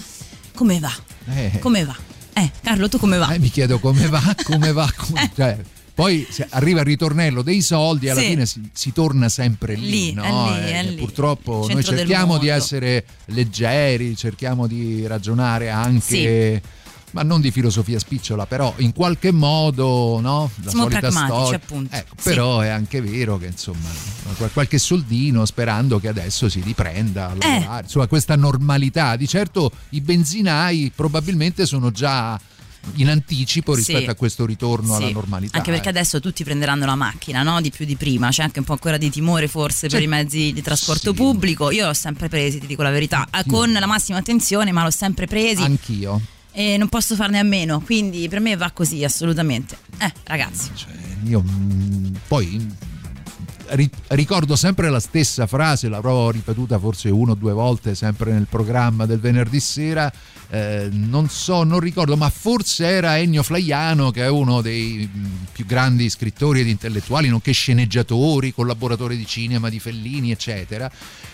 come 0.55 0.79
va. 0.79 0.93
eh, 1.35 1.59
Come 1.61 1.85
va? 1.85 1.97
Eh, 2.35 2.51
Carlo, 2.63 2.89
tu 2.89 2.99
come 2.99 3.19
va? 3.19 3.31
eh, 3.35 3.39
mi 3.39 3.51
chiedo 3.51 3.79
come 3.79 4.07
va, 4.09 4.23
come 4.43 4.73
va. 4.73 4.91
come- 4.97 5.31
cioè, 5.37 5.59
poi 5.95 6.27
arriva 6.51 6.81
il 6.81 6.87
ritornello 6.87 7.43
dei 7.43 7.61
soldi, 7.61 8.09
alla 8.09 8.21
Sì. 8.21 8.27
fine 8.29 8.47
si, 8.47 8.61
si 8.73 8.93
torna 8.93 9.29
sempre 9.29 9.75
lì. 9.75 9.91
Lì, 9.91 10.13
no? 10.13 10.23
lì, 10.55 10.71
Eh, 10.71 10.83
lì. 10.85 10.95
Purtroppo 10.97 11.67
noi 11.71 11.85
cerchiamo 11.85 12.39
di 12.39 12.49
essere 12.49 13.05
leggeri, 13.27 14.17
cerchiamo 14.17 14.67
di 14.67 15.07
ragionare 15.07 15.71
anche. 15.71 16.63
Ma 17.15 17.23
non 17.23 17.43
di 17.43 17.51
filosofia 17.51 17.99
spicciola, 17.99 18.47
però 18.47 18.73
in 18.79 18.95
qualche 18.95 19.33
modo, 19.33 20.19
no? 20.19 20.51
La 20.65 20.71
Siamo 20.71 20.85
solita 20.85 21.01
pragmatici, 21.01 21.37
storia. 21.37 21.57
appunto. 21.63 21.95
Ecco, 21.95 22.15
Sì. 22.17 22.29
Però 22.31 22.61
è 22.61 22.69
anche 22.69 23.03
vero 23.03 23.37
che 23.37 23.47
insomma, 23.49 23.89
qual- 24.39 24.51
qualche 24.51 24.79
soldino 24.79 25.45
sperando 25.45 26.01
che 26.01 26.09
adesso 26.09 26.49
si 26.49 26.63
riprenda 26.65 27.35
a 27.39 27.79
Eh. 27.79 27.83
insomma, 27.83 28.07
questa 28.07 28.35
normalità. 28.35 29.17
Di 29.17 29.29
certo 29.29 29.71
i 29.91 30.01
benzinai 30.01 30.91
probabilmente 30.97 31.67
sono 31.67 31.91
già 31.91 32.41
in 32.97 33.09
anticipo 33.09 33.75
rispetto 33.75 33.99
Sì. 34.01 34.07
a 34.07 34.15
questo 34.15 34.45
ritorno 34.45 34.97
Sì, 34.97 35.03
alla 35.05 35.13
normalità. 35.13 35.57
Anche 35.57 35.71
perché 35.71 35.87
eh. 35.87 35.91
adesso 35.91 36.21
tutti 36.21 36.45
prenderanno 36.45 36.85
la 36.85 36.95
macchina, 36.97 37.43
no? 37.43 37.61
Di 37.61 37.71
più 37.71 37.85
di 37.85 37.97
prima. 37.97 38.29
C'è 38.31 38.43
anche 38.43 38.59
un 38.59 38.65
po' 38.65 38.73
ancora 38.73 38.97
di 38.97 39.09
timore 39.11 39.49
forse 39.49 39.89
per 39.89 39.99
C'è- 39.99 40.05
i 40.05 40.09
mezzi 40.09 40.53
di 40.53 40.63
trasporto 40.63 41.11
Sì. 41.11 41.17
pubblico. 41.17 41.71
Io 41.71 41.87
l'ho 41.87 41.95
sempre 41.95 42.29
presi, 42.29 42.59
ti 42.59 42.67
dico 42.67 42.83
la 42.83 42.91
verità, 42.91 43.27
eh, 43.33 43.45
con 43.47 43.73
la 43.73 43.87
massima 43.87 44.19
attenzione, 44.19 44.73
ma 44.73 44.83
l'ho 44.83 44.91
sempre 44.91 45.27
presi 45.27 45.63
Anch'io. 45.63 46.21
e 46.53 46.77
non 46.77 46.89
posso 46.89 47.15
farne 47.15 47.39
a 47.39 47.45
meno. 47.45 47.81
Quindi 47.81 48.29
per 48.29 48.41
me 48.41 48.57
va 48.57 48.71
così, 48.73 49.03
assolutamente. 49.05 49.77
Eh, 49.99 50.13
ragazzi. 50.25 50.71
Cioè, 50.75 50.93
io 51.25 51.43
mm, 51.47 52.15
poi 52.27 52.69
ri- 53.69 53.91
ricordo 54.09 54.57
sempre 54.57 54.91
la 54.91 55.01
stessa 55.01 55.47
frase, 55.47 55.89
l'avrò 55.89 56.31
ripetuta 56.31 56.79
forse 56.79 57.09
uno 57.11 57.33
o 57.33 57.35
due 57.35 57.53
volte 57.53 57.95
sempre 57.95 58.33
nel 58.33 58.47
programma 58.51 59.07
del 59.07 59.21
venerdì 59.21 59.61
sera. 59.61 60.13
Eh, 60.53 60.91
non 60.93 61.31
so, 61.31 61.65
non 61.65 61.81
ricordo, 61.81 62.15
ma 62.15 62.29
forse 62.29 62.85
era 62.85 63.19
Ennio 63.19 63.43
Flaiano, 63.43 64.11
che 64.11 64.25
è 64.25 64.29
uno 64.29 64.61
dei 64.61 65.09
mm, 65.11 65.45
più 65.51 65.65
grandi 65.65 66.11
scrittori 66.11 66.61
ed 66.61 66.69
intellettuali, 66.69 67.29
nonché 67.29 67.53
sceneggiatori, 67.53 68.53
collaboratore 68.53 69.17
di 69.17 69.25
cinema 69.25 69.71
di 69.71 69.81
Fellini, 69.81 70.31
eccetera, 70.31 70.91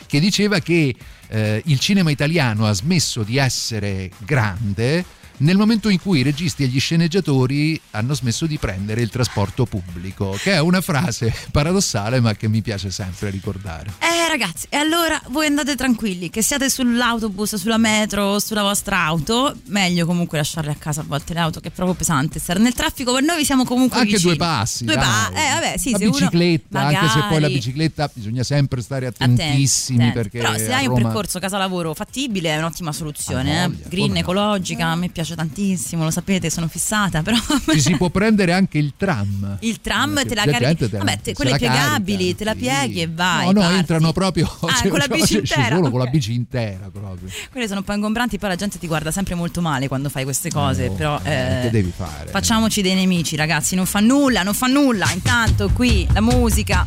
che 0.07 0.21
diceva 0.21 0.61
che 0.61 0.95
eh, 1.31 1.63
il 1.65 1.81
cinema 1.81 2.13
italiano 2.13 2.69
ha 2.69 2.73
smesso 2.73 3.25
di 3.25 3.39
essere 3.39 4.09
grande 4.19 5.05
nel 5.39 5.57
momento 5.57 5.89
in 5.89 6.01
cui 6.01 6.21
i 6.21 6.23
registi 6.23 6.63
e 6.65 6.67
gli 6.67 6.81
sceneggiatori 6.81 7.81
hanno 7.93 8.15
smesso 8.15 8.47
di 8.47 8.59
prendere 8.59 9.01
il 9.03 9.11
trasporto 9.11 9.65
pubblico, 9.67 10.37
che 10.43 10.53
è 10.53 10.59
una 10.61 10.81
frase 10.81 11.33
paradossale 11.51 12.21
ma 12.21 12.35
che 12.35 12.49
mi 12.49 12.61
piace 12.63 12.91
sempre 12.91 13.31
ricordare. 13.31 13.93
Eh 14.01 14.29
ragazzi, 14.29 14.67
e 14.69 14.77
allora 14.77 15.21
voi 15.29 15.47
andate 15.47 15.75
tranquilli, 15.75 16.29
che 16.31 16.43
siate 16.43 16.69
sull'autobus, 16.69 17.55
sulla 17.57 17.79
metro, 17.79 18.39
sulla 18.41 18.63
vostra 18.63 18.99
auto, 19.05 19.57
meglio 19.67 20.05
comunque 20.07 20.39
lasciarle 20.39 20.71
a 20.73 20.75
casa 20.75 21.01
a 21.01 21.05
volte 21.07 21.33
le 21.35 21.41
auto 21.41 21.61
che 21.61 21.69
è 21.69 21.71
proprio 21.71 21.95
pesante 21.97 22.39
stare 22.39 22.59
nel 22.59 22.75
traffico, 22.75 23.13
ma 23.13 23.21
noi 23.21 23.45
siamo 23.45 23.65
comunque 23.65 23.99
Anche 23.99 24.13
vicini. 24.13 24.31
due 24.37 24.37
passi. 24.39 24.85
Due 24.85 24.95
dai. 24.95 25.05
pa- 25.05 25.31
eh 25.31 25.55
vabbè, 25.55 25.79
sì, 25.79 25.91
la 25.93 25.99
se 25.99 26.09
bicicletta, 26.09 26.81
anche 26.81 27.09
se 27.09 27.13
poi 27.21 27.23
la 27.29 27.35
magari- 27.35 27.55
bicicletta 27.55 28.11
bisogna 28.13 28.43
sempre 28.43 28.83
stare 28.83 29.07
Attenti, 29.07 29.41
attentissimi 29.43 29.99
attenti. 30.09 30.15
perché 30.19 30.39
Però 30.39 30.57
se 30.57 30.73
hai 30.73 30.87
un 30.87 30.95
Roma- 30.97 31.03
percorso 31.05 31.39
casa-lavoro 31.39 31.95
fattibile 31.95 32.51
è 32.51 32.59
un'ottima 32.59 32.93
soluzione, 32.93 33.61
Ah, 33.61 33.65
eh. 33.65 33.69
voglia, 33.69 33.89
green, 33.89 34.07
come 34.09 34.13
no. 34.15 34.19
ecologica, 34.21 34.87
a 34.89 34.95
me 34.97 35.09
piace 35.09 35.28
tantissimo, 35.35 36.05
lo 36.05 36.11
sapete, 36.11 36.51
sono 36.51 36.69
fissata, 36.69 37.23
però 37.23 37.37
ci 37.71 37.81
si 37.81 37.97
può 37.97 38.09
prendere 38.11 38.53
anche 38.53 38.79
il 38.79 38.93
tram. 38.97 39.57
il 39.61 39.81
tram 39.81 40.15
Perché 40.15 40.29
te 40.29 40.35
la 40.35 40.45
la 40.45 40.53
carichi, 40.59 40.87
vabbè, 40.87 41.21
te- 41.21 41.33
quelle 41.35 41.57
piegabili, 41.57 42.35
carica, 42.35 42.37
te 42.39 42.45
la 42.45 42.53
sì. 42.53 42.59
pieghi 42.59 43.01
e 43.03 43.09
vai. 43.13 43.47
No, 43.47 43.53
no, 43.53 43.61
parti. 43.61 43.77
entrano 43.77 44.13
proprio 44.13 44.47
Ah, 44.63 44.75
cioè, 44.75 44.89
con 44.89 44.99
la 44.99 45.07
cioè, 45.09 45.17
bici 45.17 45.27
ci 45.27 45.37
intera. 45.39 45.77
solo 45.77 45.91
con 45.91 45.99
la 46.01 46.07
bici 46.07 46.35
intera 46.35 46.89
proprio. 46.93 47.29
Quelle 47.51 47.67
sono 47.67 47.81
un 47.81 47.85
po' 47.85 47.93
ingombranti, 47.93 48.39
poi 48.39 48.49
la 48.51 48.57
gente 48.57 48.79
ti 48.79 48.87
guarda 48.87 49.11
sempre 49.11 49.35
molto 49.35 49.61
male 49.61 49.89
quando 49.89 50.09
fai 50.09 50.25
queste 50.25 50.51
cose. 50.51 50.89
No, 50.89 50.95
però 50.95 51.21
eh, 51.23 51.59
eh, 51.59 51.61
che 51.63 51.71
devi 51.71 51.93
fare? 51.95 52.31
Facciamoci 52.31 52.83
dei 52.83 52.95
nemici, 52.95 53.37
ragazzi. 53.37 53.75
Non 53.75 53.87
fa 53.87 54.01
nulla, 54.01 54.43
non 54.43 54.55
fa 54.55 54.67
nulla. 54.67 55.11
Intanto 55.13 55.69
qui 55.71 56.07
la 56.13 56.21
musica. 56.21 56.87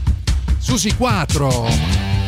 Susi 0.60 0.93
4. 0.95 2.21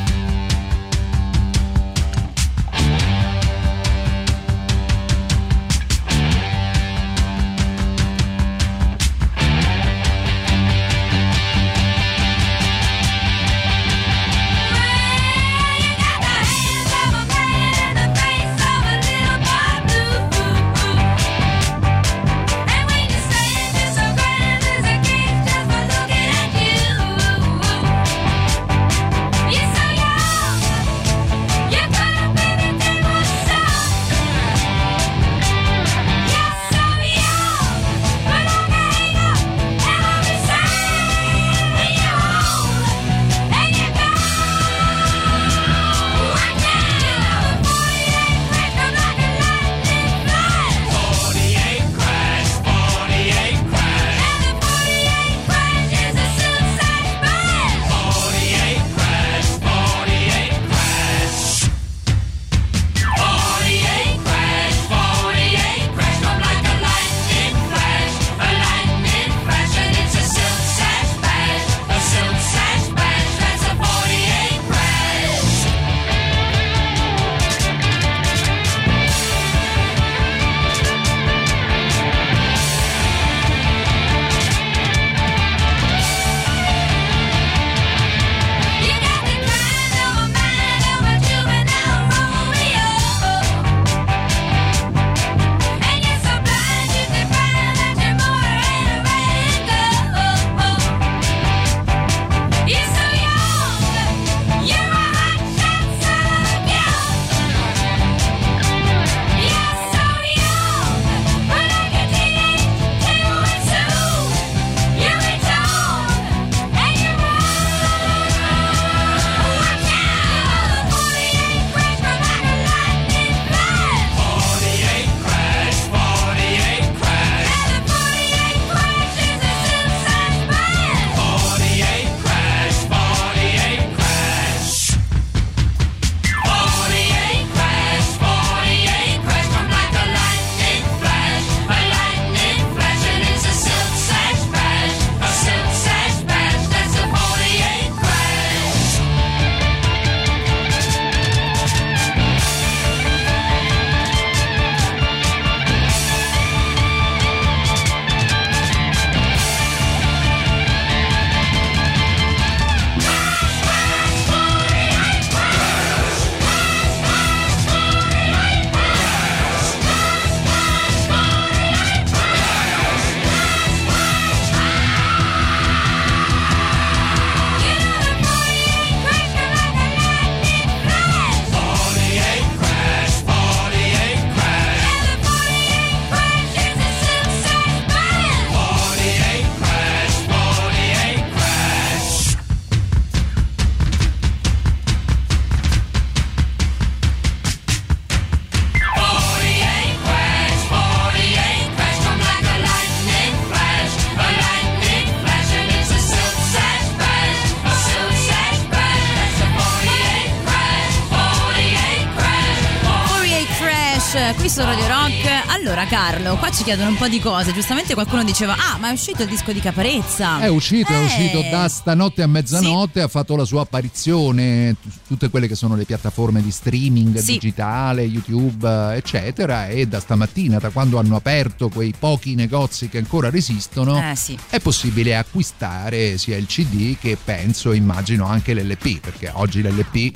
Ci 216.53 216.63
chiedono 216.63 216.89
un 216.89 216.95
po' 216.97 217.07
di 217.07 217.19
cose. 217.19 217.51
Giustamente 217.53 217.93
qualcuno 217.93 218.23
diceva: 218.23 218.53
Ah, 218.55 218.77
ma 218.79 218.89
è 218.89 218.93
uscito 218.93 219.23
il 219.23 219.29
disco 219.29 219.51
di 219.51 219.59
Caparezza. 219.59 220.39
È 220.39 220.47
uscito, 220.47 220.91
è 220.91 220.95
Eh. 221.01 221.05
uscito 221.05 221.41
da 221.49 221.67
stanotte 221.67 222.21
a 222.21 222.27
mezzanotte, 222.27 223.01
ha 223.01 223.07
fatto 223.07 223.35
la 223.35 223.45
sua 223.45 223.61
apparizione 223.61 224.75
su 224.81 224.89
tutte 225.07 225.29
quelle 225.29 225.47
che 225.47 225.55
sono 225.55 225.75
le 225.75 225.85
piattaforme 225.85 226.41
di 226.41 226.51
streaming 226.51 227.17
Sì. 227.17 227.33
digitale, 227.33 228.03
YouTube, 228.03 228.67
eccetera, 228.95 229.67
e 229.67 229.87
da 229.87 229.99
stamattina, 229.99 230.59
da 230.59 230.69
quando 230.69 230.99
hanno 230.99 231.15
aperto 231.15 231.69
quei 231.69 231.93
pochi 231.97 232.35
negozi 232.35 232.89
che 232.89 232.99
ancora 232.99 233.29
resistono, 233.29 233.97
Eh, 234.11 234.15
sì. 234.15 234.37
è 234.49 234.59
possibile 234.59 235.15
acquistare 235.15 236.17
sia 236.17 236.37
il 236.37 236.45
CD 236.45 236.97
che 236.99 237.17
penso, 237.21 237.71
immagino 237.73 238.25
anche 238.27 238.53
l'LP, 238.53 238.99
perché 238.99 239.31
oggi 239.33 239.61
l'LP 239.61 240.11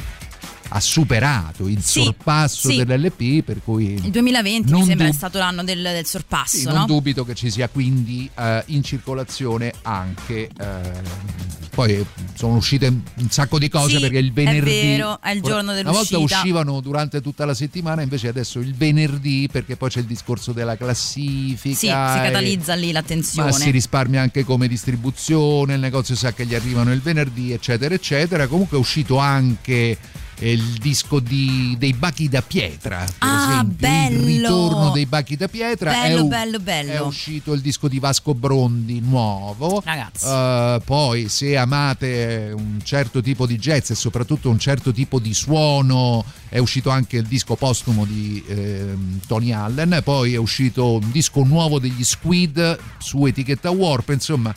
ha 0.70 0.80
superato 0.80 1.68
il 1.68 1.82
Sì, 1.82 2.02
sorpasso 2.04 2.70
sì. 2.70 2.84
dell'LP, 2.84 3.44
per 3.44 3.62
cui 3.64 3.94
Il 3.94 4.12
2020 4.12 4.70
Non 4.70 4.82
mi 4.82 4.86
sembra 4.88 5.06
dub- 5.06 5.14
è 5.16 5.18
stato 5.18 5.38
l'anno 5.38 5.64
del, 5.64 5.82
del 5.82 6.06
sorpasso, 6.06 6.58
sì, 6.58 6.64
no? 6.66 6.74
non 6.74 6.86
dubito 6.86 7.24
che 7.26 7.36
ci 7.36 7.50
sia 7.50 7.70
quindi 7.70 8.30
eh, 8.38 8.64
in 8.68 8.84
circolazione 8.84 9.74
anche. 9.84 10.50
eh, 10.60 11.36
poi 11.78 12.04
sono 12.34 12.56
uscite 12.56 12.88
un 12.88 13.30
sacco 13.30 13.60
di 13.60 13.70
cose 13.70 14.00
perché 14.00 14.18
il 14.18 14.30
è 14.30 14.34
venerdì. 14.34 14.72
vero, 14.72 15.22
è 15.22 15.30
il 15.30 15.42
giorno 15.42 15.74
Una 15.74 15.84
volta 15.84 16.08
dell'uscita. 16.10 16.40
uscivano 16.40 16.80
durante 16.82 17.22
tutta 17.22 17.46
la 17.46 17.54
settimana, 17.54 18.02
invece 18.02 18.28
adesso 18.30 18.58
il 18.60 18.74
venerdì, 18.74 19.48
perché 19.52 19.76
poi 19.76 19.90
c'è 19.90 20.00
il 20.00 20.06
discorso 20.08 20.54
della 20.54 20.76
classifica. 20.76 21.76
Si 21.78 21.86
e- 21.88 21.90
catalizza 21.92 22.74
lì 22.74 22.92
l'attenzione. 22.92 23.52
ma 23.52 23.56
si 23.56 23.70
risparmia 23.70 24.22
anche 24.22 24.44
come 24.44 24.68
distribuzione, 24.68 25.76
il 25.76 25.80
negozio 25.80 26.16
sa 26.16 26.34
che 26.34 26.46
gli 26.48 26.56
arrivano 26.56 26.92
il 26.92 27.00
venerdì, 27.02 27.52
eccetera, 27.52 27.94
eccetera. 27.94 28.48
Comunque 28.48 28.78
è 28.78 28.80
uscito 28.80 29.18
anche 29.20 29.98
il 30.40 30.62
disco 30.80 31.20
di- 31.20 31.76
dei 31.80 31.94
Bachi 31.94 32.30
da 32.30 32.42
Pietra, 32.42 32.98
per 33.00 33.14
Ah, 33.20 33.50
esempio, 33.52 33.76
bello! 33.88 34.20
il 34.20 34.26
ritorno 34.36 34.92
dei 34.92 35.06
Bachi 35.08 35.36
da 35.36 35.48
Pietra. 35.48 35.92
Bello, 35.92 36.26
è 36.26 36.28
bello, 36.28 36.60
bello. 36.60 36.92
È 36.92 37.02
uscito 37.02 37.54
il 37.54 37.62
disco 37.62 37.88
di 37.88 37.98
Vasco 38.00 38.34
Brondi 38.36 39.00
nuovo. 39.00 39.82
Ragazzi. 39.84 40.26
Eh, 40.28 40.82
poi, 40.86 41.28
se 41.30 41.58
amate 41.58 42.52
un 42.56 42.80
certo 42.84 43.22
tipo 43.22 43.46
di 43.48 43.58
jazz 43.58 43.90
e 43.90 43.96
soprattutto 43.96 44.50
un 44.50 44.60
certo 44.60 44.92
tipo 44.92 45.20
di 45.20 45.34
suono, 45.34 46.24
è 46.50 46.60
uscito 46.60 46.90
anche 46.92 47.18
il 47.18 47.26
disco 47.26 47.56
postumo 47.56 48.06
di 48.06 48.44
ehm, 48.48 49.20
Tony 49.28 49.52
Allen. 49.52 50.02
Poi 50.04 50.34
è 50.34 50.38
uscito 50.38 50.94
un 50.94 51.12
disco 51.12 51.44
nuovo 51.44 51.80
degli 51.80 52.04
Squid 52.04 52.78
su 53.00 53.26
etichetta 53.26 53.72
Warp. 53.72 54.10
Insomma, 54.10 54.54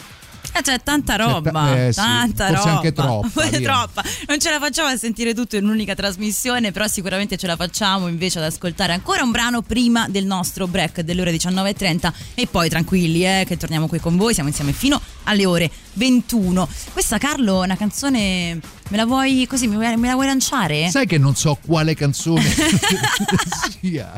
Eh, 0.52 0.62
c'è 0.62 0.82
tanta 0.82 1.16
roba, 1.16 1.76
eh, 1.76 1.92
sì, 1.92 2.00
tanta 2.00 2.46
forse 2.48 2.62
roba. 2.64 2.76
anche 2.76 2.92
troppa, 2.92 3.48
troppa. 3.62 4.04
Non 4.28 4.40
ce 4.40 4.50
la 4.50 4.58
facciamo 4.58 4.88
a 4.88 4.96
sentire 4.96 5.34
tutto 5.34 5.56
in 5.56 5.64
un'unica 5.64 5.94
trasmissione, 5.94 6.72
però 6.72 6.86
sicuramente 6.86 7.36
ce 7.36 7.46
la 7.46 7.56
facciamo 7.56 8.08
invece 8.08 8.38
ad 8.38 8.44
ascoltare 8.44 8.92
ancora 8.92 9.22
un 9.22 9.30
brano 9.30 9.62
prima 9.62 10.08
del 10.08 10.26
nostro 10.26 10.66
break 10.66 11.00
delle 11.00 11.20
ore 11.20 11.32
19.30 11.32 12.12
e 12.34 12.46
poi 12.46 12.68
tranquilli 12.68 13.24
eh, 13.24 13.44
che 13.46 13.56
torniamo 13.56 13.86
qui 13.86 14.00
con 14.00 14.16
voi, 14.16 14.34
siamo 14.34 14.48
insieme 14.48 14.72
fino 14.72 15.00
alle 15.24 15.46
ore 15.46 15.70
21. 15.94 16.68
Questa 16.92 17.18
Carlo 17.18 17.62
è 17.62 17.64
una 17.64 17.76
canzone, 17.76 18.60
me 18.88 18.96
la 18.96 19.04
vuoi 19.06 19.46
così, 19.48 19.66
me 19.66 19.76
la 19.76 19.96
me 19.96 20.08
la 20.08 20.14
vuoi 20.14 20.26
lanciare? 20.26 20.88
sai 20.90 21.06
che 21.06 21.18
non 21.18 21.34
so 21.34 21.58
quale 21.64 21.94
canzone 21.94 22.42
sia. 23.80 24.12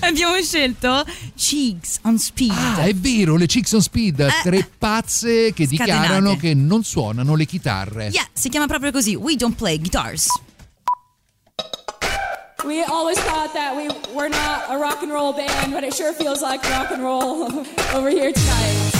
Abbiamo 0.00 0.40
scelto 0.42 1.04
Cheeks 1.36 1.98
on 2.02 2.18
Speed. 2.18 2.50
Ah, 2.52 2.82
è 2.84 2.94
vero, 2.94 3.36
le 3.36 3.46
Chicks 3.46 3.72
on 3.72 3.82
Speed, 3.82 4.26
tre 4.42 4.68
pazze 4.78 5.52
che 5.52 5.62
Eh, 5.64 5.66
Scatenate. 5.66 6.00
dichiarano 6.00 6.36
che 6.36 6.54
non 6.54 6.82
suonano 6.84 7.34
le 7.34 7.44
chitarre. 7.46 8.08
Yeah, 8.08 8.26
si 8.32 8.48
chiama 8.48 8.66
proprio 8.66 8.90
così, 8.92 9.14
We 9.14 9.36
Don't 9.36 9.56
Play 9.56 9.78
Guitars. 9.78 10.26
We 12.66 12.82
always 12.84 13.18
thought 13.18 13.52
that 13.54 13.74
we 13.74 13.88
were 14.14 14.28
not 14.28 14.68
a 14.68 14.76
rock 14.76 15.02
and 15.02 15.10
roll 15.10 15.32
band, 15.32 15.72
but 15.72 15.82
it 15.82 15.94
sure 15.94 16.12
feels 16.12 16.42
like 16.42 16.62
rock 16.68 16.90
and 16.92 17.02
roll 17.02 17.44
over 17.94 18.10
here 18.10 18.30
tonight. 18.32 18.99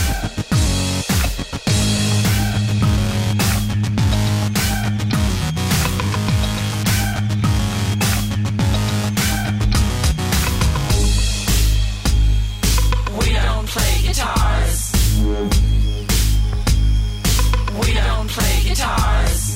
Guitars. 18.80 19.52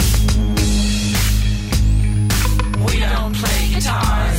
We 2.87 3.01
don't 3.01 3.35
play 3.35 3.69
guitars. 3.73 4.34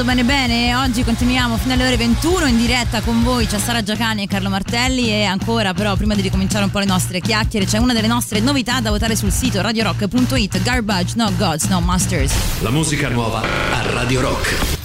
Scaldando 0.00 0.04
bene 0.04 0.24
bene. 0.24 0.74
Oggi 0.76 1.04
continuiamo 1.04 1.56
fino 1.56 1.74
alle 1.74 1.86
ore 1.86 1.96
21 1.96 2.46
in 2.46 2.56
diretta 2.56 3.00
con 3.00 3.22
voi. 3.22 3.46
C'è 3.46 3.58
Sara 3.58 3.82
Giacani 3.82 4.24
e 4.24 4.26
Carlo 4.26 4.48
Martelli. 4.48 5.08
E 5.08 5.24
ancora, 5.24 5.74
però, 5.74 5.94
prima 5.96 6.14
di 6.14 6.22
ricominciare 6.22 6.64
un 6.64 6.70
po' 6.70 6.78
le 6.78 6.86
nostre 6.86 7.20
chiacchiere, 7.20 7.66
c'è 7.66 7.78
una 7.78 7.92
delle 7.92 8.06
nostre 8.06 8.40
novità 8.40 8.80
da 8.80 8.90
votare 8.90 9.16
sul 9.16 9.30
sito 9.30 9.60
radiorock.it. 9.60 10.62
Garbage, 10.62 11.14
no 11.16 11.30
gods, 11.36 11.64
no 11.64 11.80
masters. 11.80 12.32
La 12.60 12.70
musica 12.70 13.08
nuova 13.08 13.40
a 13.40 13.92
Radio 13.92 14.20
Rock. 14.20 14.79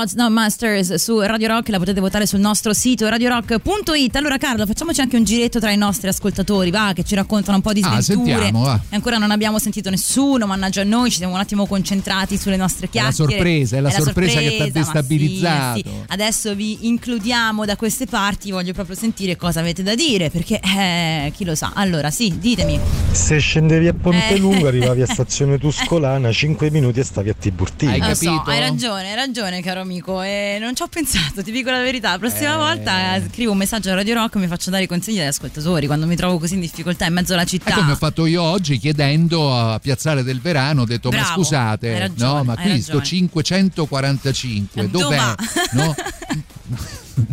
Gods, 0.00 0.14
No 0.14 0.30
Masters 0.30 0.94
su 0.94 1.20
Radio 1.20 1.48
Rock, 1.48 1.68
la 1.68 1.78
potete 1.78 2.00
votare 2.00 2.24
sul 2.24 2.40
nostro 2.40 2.72
sito 2.72 3.06
radiorock.it. 3.06 4.16
Allora 4.16 4.38
Carlo, 4.38 4.64
facciamoci 4.64 5.02
anche 5.02 5.16
un 5.16 5.24
giretto 5.24 5.60
tra 5.60 5.70
i 5.72 5.76
nostri 5.76 6.08
ascoltatori, 6.08 6.70
va, 6.70 6.92
che 6.94 7.04
ci 7.04 7.14
raccontano 7.14 7.56
un 7.58 7.62
po' 7.62 7.74
di 7.74 7.82
Ah, 7.84 8.00
sventure. 8.00 8.30
sentiamo, 8.32 8.62
va. 8.64 8.80
E 8.88 8.94
ancora 8.96 9.18
non 9.18 9.30
abbiamo 9.30 9.58
sentito 9.58 9.90
nessuno, 9.90 10.46
mannaggia 10.46 10.80
a 10.80 10.84
noi, 10.84 11.10
ci 11.10 11.18
siamo 11.18 11.34
un 11.34 11.40
attimo 11.40 11.66
concentrati 11.66 12.38
sulle 12.38 12.56
nostre 12.56 12.86
È 12.90 12.94
la 12.94 13.02
chiacchiere. 13.10 13.32
sorpresa, 13.32 13.76
è 13.76 13.80
la 13.80 13.90
sorpresa 13.90 14.38
che 14.38 14.48
ti 14.48 14.54
ha 14.54 14.58
sorpresa, 14.64 14.78
destabilizzato. 14.78 15.76
sì, 15.76 15.82
sì. 15.86 15.94
Adesso 16.06 16.54
vi 16.54 16.78
includiamo 16.86 17.64
da 17.66 17.76
queste 17.76 18.06
parti, 18.06 18.50
voglio 18.52 18.72
proprio 18.72 18.96
sentire 18.96 19.36
cosa 19.36 19.60
avete 19.60 19.82
da 19.82 19.94
dire, 19.94 20.30
perché 20.30 20.60
eh, 20.60 21.30
chi 21.36 21.44
lo 21.44 21.54
sa. 21.54 21.72
Allora, 21.74 22.10
sì, 22.10 22.38
ditemi. 22.38 22.80
Se 23.12 23.38
scendevi 23.38 23.86
a 23.88 23.92
Ponte 23.94 24.28
Eh. 24.30 24.38
Lungo 24.38 24.66
arrivavi 24.66 25.02
a 25.02 25.06
stazione 25.12 25.58
Tuscolana 25.58 26.08
Madonna, 26.14 26.32
5 26.32 26.70
minuti 26.70 27.00
e 27.00 27.04
stavi 27.04 27.28
a 27.28 27.34
Tiburtino. 27.38 27.94
Lo 27.98 28.14
so, 28.14 28.42
hai 28.46 28.60
ragione, 28.60 29.10
hai 29.10 29.14
ragione, 29.16 29.60
caro 29.60 29.84
amico. 29.90 30.22
E 30.22 30.58
non 30.60 30.74
ci 30.76 30.82
ho 30.82 30.86
pensato, 30.88 31.42
ti 31.42 31.50
dico 31.50 31.70
la 31.70 31.80
verità. 31.82 32.10
La 32.12 32.18
prossima 32.18 32.54
Eh. 32.54 32.56
volta 32.56 33.20
scrivo 33.30 33.52
un 33.52 33.58
messaggio 33.58 33.90
a 33.90 33.94
Radio 33.94 34.14
Rock 34.14 34.36
e 34.36 34.38
mi 34.38 34.46
faccio 34.46 34.70
dare 34.70 34.84
i 34.84 34.86
consigli 34.86 35.18
agli 35.20 35.26
ascoltatori 35.26 35.86
quando 35.86 36.06
mi 36.06 36.16
trovo 36.16 36.38
così 36.38 36.54
in 36.54 36.60
difficoltà 36.60 37.06
in 37.06 37.12
mezzo 37.14 37.32
alla 37.34 37.44
città. 37.44 37.70
È 37.74 37.78
come 37.78 37.92
ho 37.92 37.96
fatto 37.96 38.26
io 38.26 38.42
oggi 38.42 38.78
chiedendo 38.78 39.54
a 39.56 39.78
Piazzale 39.80 40.22
del 40.22 40.40
Verano, 40.40 40.82
ho 40.82 40.86
detto 40.86 41.10
ma 41.10 41.18
Bravo, 41.18 41.34
scusate, 41.42 41.92
hai 41.92 41.98
ragione, 41.98 42.32
no, 42.38 42.44
ma 42.44 42.54
qui 42.56 42.80
sto 42.80 42.98
ragione. 42.98 43.04
545, 43.04 44.88
Dov'è? 44.90 45.02
dov'è? 45.16 45.34
No? 45.72 45.94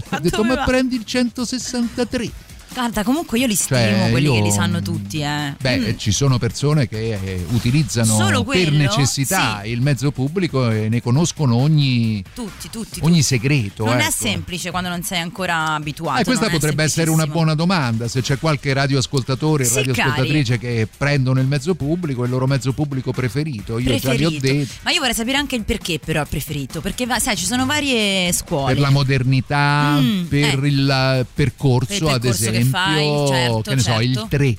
ho 0.09 0.19
detto 0.19 0.43
ma 0.43 0.55
va? 0.55 0.63
prendi 0.63 0.95
il 0.95 1.05
163. 1.05 2.31
Guarda, 2.77 3.03
comunque 3.03 3.39
io 3.39 3.47
li 3.47 3.55
stimo 3.55 3.79
Cioè, 3.79 4.09
quelli 4.11 4.29
che 4.29 4.35
io- 4.37 4.43
li 4.43 4.51
sanno 4.51 4.83
tutti, 4.83 5.19
eh. 5.21 5.55
Beh, 5.59 5.77
Mm. 5.79 5.97
ci 5.97 6.11
sono 6.11 6.37
persone 6.37 6.87
che 6.87 7.13
eh, 7.13 7.43
utilizzano 7.49 8.43
per 8.43 8.71
necessità 8.71 9.63
il 9.63 9.81
mezzo 9.81 10.11
pubblico 10.11 10.69
e 10.69 10.87
ne 10.87 11.01
conoscono 11.01 11.55
ogni, 11.55 12.23
Tutti, 12.35 12.69
tutti. 12.69 12.99
ogni 13.01 13.09
tutti. 13.13 13.23
segreto. 13.23 13.83
Non 13.85 13.97
è 13.97 14.03
ecco. 14.03 14.11
semplice 14.11 14.69
quando 14.69 14.89
non 14.89 15.01
sei 15.01 15.21
ancora 15.21 15.73
abituato. 15.73 16.21
Eh, 16.21 16.23
questa 16.23 16.45
è 16.45 16.49
potrebbe 16.51 16.83
essere 16.83 17.09
una 17.09 17.25
buona 17.25 17.55
domanda. 17.55 18.07
Se 18.07 18.21
c'è 18.21 18.37
qualche 18.37 18.71
radioascoltatore 18.73 19.63
o 19.63 19.67
Sì, 19.67 19.73
radioascoltatrice 19.77 20.59
che 20.59 20.87
prendono 20.95 21.39
il 21.39 21.47
mezzo 21.47 21.73
pubblico, 21.73 22.25
il 22.25 22.29
loro 22.29 22.45
mezzo 22.45 22.73
pubblico 22.73 23.11
preferito. 23.11 23.79
Io 23.79 23.97
già 23.97 24.13
li 24.13 24.23
ho 24.23 24.29
Preferito. 24.29 24.39
detto. 24.59 24.73
Ma 24.83 24.91
io 24.91 24.99
vorrei 24.99 25.15
sapere 25.15 25.37
anche 25.37 25.55
il 25.55 25.63
perché 25.63 25.97
però 25.97 26.21
è 26.21 26.25
preferito, 26.27 26.81
perché 26.81 27.07
sai, 27.19 27.35
ci 27.35 27.45
sono 27.45 27.65
varie 27.65 28.31
scuole. 28.33 28.73
Per 28.73 28.81
la 28.83 28.91
modernità, 28.91 29.97
Mm, 29.99 30.25
per 30.25 30.63
eh. 30.63 30.67
il 30.67 31.25
percorso, 31.33 31.87
Per 31.87 31.97
il 32.01 32.07
ad 32.07 32.21
percorso 32.21 32.43
che 32.43 32.49
esempio, 32.49 32.65
fai, 32.69 33.27
certo, 33.27 33.61
che 33.61 33.75
ne 33.75 33.81
so, 33.81 33.91
certo. 33.91 34.03
il 34.03 34.25
3. 34.29 34.57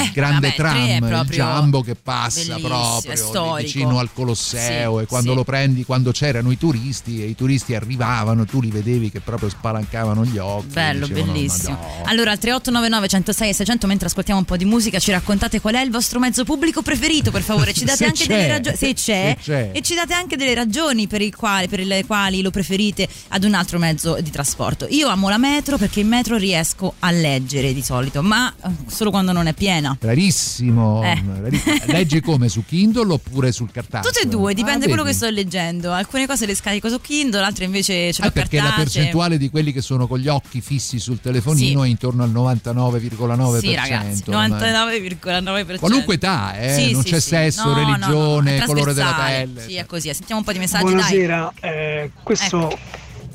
Eh, 0.00 0.04
il 0.04 0.12
grande 0.12 0.54
vabbè, 0.56 0.56
tram, 0.56 1.24
il 1.24 1.26
Jumbo 1.30 1.82
che 1.82 1.94
passa 1.94 2.56
proprio 2.58 3.54
vicino 3.56 3.98
al 3.98 4.10
Colosseo 4.12 4.96
Sì, 4.98 5.02
e 5.02 5.06
quando 5.06 5.30
sì. 5.30 5.36
lo 5.36 5.44
prendi, 5.44 5.84
quando 5.84 6.12
c'erano 6.12 6.50
i 6.50 6.58
turisti 6.58 7.22
e 7.22 7.26
i 7.26 7.34
turisti 7.34 7.74
arrivavano, 7.74 8.44
tu 8.44 8.60
li 8.60 8.70
vedevi 8.70 9.10
che 9.10 9.20
proprio 9.20 9.48
spalancavano 9.48 10.24
gli 10.24 10.38
occhi. 10.38 10.66
Bello, 10.72 11.06
dicevano, 11.06 11.32
bellissimo. 11.32 11.78
"Madonna". 11.80 12.08
Allora, 12.10 12.30
al 12.32 12.38
3899 12.38 13.08
106 13.08 13.48
e 13.48 13.54
600 13.54 13.86
mentre 13.86 14.06
ascoltiamo 14.08 14.40
un 14.40 14.46
po' 14.46 14.56
di 14.56 14.64
musica, 14.64 14.98
ci 14.98 15.10
raccontate 15.10 15.60
qual 15.60 15.74
è 15.74 15.80
il 15.80 15.90
vostro 15.90 16.18
mezzo 16.18 16.44
pubblico 16.44 16.82
preferito, 16.82 17.30
per 17.30 17.42
favore. 17.42 17.72
Ci 17.72 17.84
date 17.84 18.04
anche 18.04 18.24
c'è. 18.24 18.26
delle 18.26 18.48
ragioni 18.48 18.76
se 18.76 18.94
c'è, 18.94 19.36
Se 19.38 19.50
c'è. 19.52 19.70
e 19.72 19.82
ci 19.82 19.94
date 19.94 20.14
anche 20.14 20.36
delle 20.36 20.54
ragioni 20.54 21.06
per, 21.06 21.20
il 21.20 21.34
quale- 21.34 21.68
per 21.68 21.80
le 21.80 22.04
quali 22.06 22.42
lo 22.42 22.50
preferite 22.50 23.08
ad 23.28 23.44
un 23.44 23.54
altro 23.54 23.78
mezzo 23.78 24.18
di 24.20 24.30
trasporto. 24.30 24.86
Io 24.90 25.08
amo 25.08 25.28
la 25.28 25.38
metro 25.38 25.76
perché 25.76 26.00
in 26.00 26.08
metro 26.08 26.36
riesco 26.36 26.94
a 27.00 27.10
leggere 27.10 27.72
di 27.72 27.82
solito, 27.82 28.22
ma 28.22 28.52
eh, 28.64 28.68
solo 28.88 29.10
quando 29.10 29.32
non 29.32 29.46
è 29.46 29.52
piena. 29.52 29.89
Rarissimo. 29.98 31.02
Eh. 31.04 31.22
rarissimo. 31.42 31.74
Leggi 31.86 32.20
come 32.20 32.48
su 32.48 32.64
Kindle 32.64 33.12
oppure 33.12 33.52
sul 33.52 33.70
cartaceo? 33.72 34.10
Tutte 34.10 34.24
e 34.24 34.28
due, 34.28 34.54
dipende 34.54 34.84
Ah, 34.84 34.88
da 34.88 34.94
quello 34.94 35.04
che 35.04 35.12
sto 35.14 35.28
leggendo. 35.30 35.92
Alcune 35.92 36.26
cose 36.26 36.46
le 36.46 36.54
scarico 36.54 36.88
su 36.88 37.00
Kindle, 37.00 37.42
altre 37.42 37.64
invece 37.64 38.12
ce 38.12 38.22
l'ho 38.22 38.28
Ah, 38.28 38.30
perché 38.30 38.56
la 38.58 38.64
cartacee. 38.64 38.84
percentuale 38.84 39.38
di 39.38 39.50
quelli 39.50 39.72
che 39.72 39.80
sono 39.82 40.06
con 40.06 40.18
gli 40.18 40.28
occhi 40.28 40.60
fissi 40.60 40.98
sul 40.98 41.20
telefonino 41.20 41.82
Sì. 41.82 41.86
è 41.86 41.90
intorno 41.90 42.22
al 42.22 42.30
99,9%. 42.30 43.58
Sì, 43.60 43.74
ragazzi, 43.74 44.22
ma- 44.26 44.46
99,9%. 44.48 45.78
Qualunque 45.78 46.14
età, 46.14 46.58
eh, 46.58 46.74
Sì, 46.74 46.92
non 46.92 47.02
sì, 47.02 47.10
c'è 47.10 47.20
sì. 47.20 47.28
sesso, 47.28 47.64
No, 47.64 47.74
no, 47.74 47.74
no, 47.74 47.80
no, 47.82 47.92
religione, 47.94 48.64
colore 48.64 48.94
della 48.94 49.12
pelle. 49.14 49.62
Sì, 49.66 49.74
è 49.76 49.86
così. 49.86 50.12
Sentiamo 50.14 50.40
un 50.40 50.44
po' 50.46 50.52
di 50.52 50.58
messaggi, 50.58 50.84
Buonasera, 50.84 51.52
eh, 51.60 52.10
questo 52.22 52.78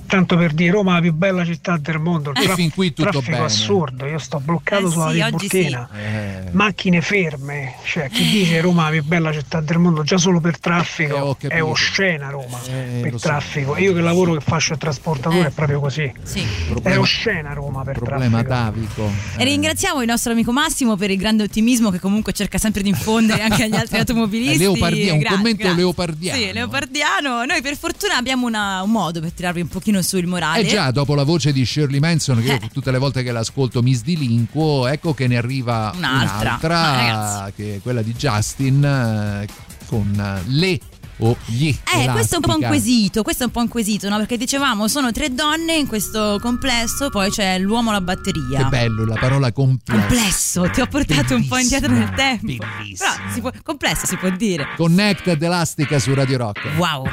tanto 0.05 0.35
per 0.37 0.53
dire 0.53 0.71
Roma 0.71 0.91
è 0.91 0.95
la 0.95 1.01
più 1.01 1.13
bella 1.13 1.43
città 1.45 1.77
del 1.77 1.99
mondo. 1.99 2.31
Il 2.35 2.49
E 2.49 2.53
fin 2.53 2.71
qui 2.71 2.93
tutto 2.93 3.09
traffico 3.09 3.31
bene. 3.31 3.45
assurdo, 3.45 4.05
io 4.05 4.17
sto 4.17 4.39
bloccato 4.39 4.87
Eh 4.87 4.91
sulla 4.91 5.11
sì, 5.11 5.21
Tiburtina. 5.23 5.89
Eh. 5.95 6.49
Macchine 6.51 7.01
ferme, 7.01 7.75
cioè 7.83 8.09
chi 8.09 8.23
dice 8.29 8.61
Roma 8.61 8.83
è 8.83 8.85
la 8.85 8.91
più 8.91 9.03
bella 9.03 9.33
città 9.33 9.61
del 9.61 9.77
mondo 9.77 10.03
già 10.03 10.17
solo 10.17 10.39
per 10.39 10.55
Eh, 10.55 10.59
traffico 10.59 11.31
è 11.37 11.47
capito. 11.47 11.67
oscena 11.67 12.29
Roma 12.29 12.59
Eh, 12.67 12.99
per 13.01 13.11
lo 13.13 13.17
so. 13.17 13.27
traffico. 13.27 13.77
Io 13.77 13.93
che 13.93 14.01
lavoro 14.01 14.33
che 14.33 14.41
faccio 14.41 14.73
il 14.73 14.79
trasportatore 14.79 15.41
Eh. 15.43 15.47
è 15.47 15.51
proprio 15.51 15.79
così. 15.79 16.11
Sì. 16.23 16.39
È 16.41 16.67
Problema- 16.69 16.99
oscena 16.99 17.53
Roma 17.53 17.83
per 17.83 17.97
Problema 17.99 18.43
traffico. 18.43 19.03
atavico. 19.05 19.11
E 19.37 19.43
ringraziamo 19.43 20.01
il 20.01 20.07
nostro 20.07 20.31
amico 20.31 20.51
Massimo 20.51 20.95
per 20.95 21.11
il 21.11 21.17
grande 21.17 21.43
ottimismo 21.43 21.89
che 21.89 21.99
comunque 21.99 22.33
cerca 22.33 22.57
sempre 22.57 22.81
di 22.81 22.89
infondere 22.89 23.41
anche 23.41 23.63
agli 23.63 23.75
altri 23.75 23.97
automobilisti. 23.99 24.55
Eh, 24.55 24.57
leopardia- 24.67 25.13
un 25.13 25.19
Grazie, 25.19 25.37
commento 25.37 25.61
grazie. 25.63 25.77
leopardiano. 25.77 26.37
Sì, 26.39 26.51
leopardiano. 26.53 27.45
Noi 27.45 27.61
per 27.61 27.77
fortuna 27.77 28.15
abbiamo 28.17 28.45
una- 28.47 28.81
un 28.81 28.91
modo 28.91 29.19
per 29.19 29.31
tirarvi 29.31 29.61
un 29.61 29.67
pochino 29.67 29.94
su 30.01 30.17
il 30.17 30.27
morale. 30.27 30.61
Eh 30.61 30.67
già, 30.67 30.91
dopo 30.91 31.15
la 31.15 31.23
voce 31.23 31.51
di 31.53 31.65
Shirley 31.65 31.99
Manson, 31.99 32.37
che 32.41 32.47
io 32.47 32.53
Eh. 32.53 32.69
tutte 32.73 32.91
le 32.91 32.97
volte 32.97 33.23
che 33.23 33.31
l'ascolto 33.31 33.81
mi 33.81 33.93
sdilinquo, 33.93 34.87
ecco 34.87 35.13
che 35.13 35.27
ne 35.27 35.37
arriva 35.37 35.91
Un'altra. 35.95 36.57
un'altra, 36.61 37.51
che 37.55 37.75
è 37.75 37.81
quella 37.81 38.01
di 38.01 38.13
Justin, 38.13 38.83
eh, 38.83 39.47
con 39.87 40.41
le 40.47 40.79
o 41.19 41.37
gli 41.45 41.67
Eh, 41.95 42.09
questo 42.11 42.33
è 42.35 42.37
un 42.39 42.43
po' 42.43 42.55
un 42.57 42.67
quesito, 42.67 43.23
questo 43.23 43.43
è 43.43 43.45
un 43.45 43.51
po' 43.53 43.61
un 43.61 43.69
quesito, 43.69 44.09
no? 44.09 44.17
Perché 44.17 44.35
dicevamo 44.35 44.89
sono 44.89 45.13
tre 45.13 45.33
donne 45.33 45.75
in 45.77 45.87
questo 45.87 46.39
complesso, 46.41 47.09
poi 47.09 47.29
c'è 47.31 47.57
l'uomo 47.57 47.91
alla 47.91 48.01
batteria. 48.01 48.63
Che 48.63 48.65
bello, 48.65 49.05
la 49.05 49.15
parola 49.15 49.49
complesso. 49.53 49.97
Complesso, 50.01 50.69
ti 50.71 50.81
ho 50.81 50.87
portato 50.87 51.35
un 51.35 51.47
po' 51.47 51.57
indietro 51.57 51.93
nel 51.93 52.11
tempo. 52.15 52.45
Bellissima. 52.45 53.11
Però 53.15 53.31
si 53.33 53.39
può- 53.39 53.51
complesso 53.63 54.05
si 54.05 54.17
può 54.17 54.29
dire. 54.29 54.67
Connected 54.75 55.41
Elastica 55.41 55.99
su 55.99 56.13
Radio 56.13 56.35
Rock. 56.37 56.59
Wow. 56.77 57.05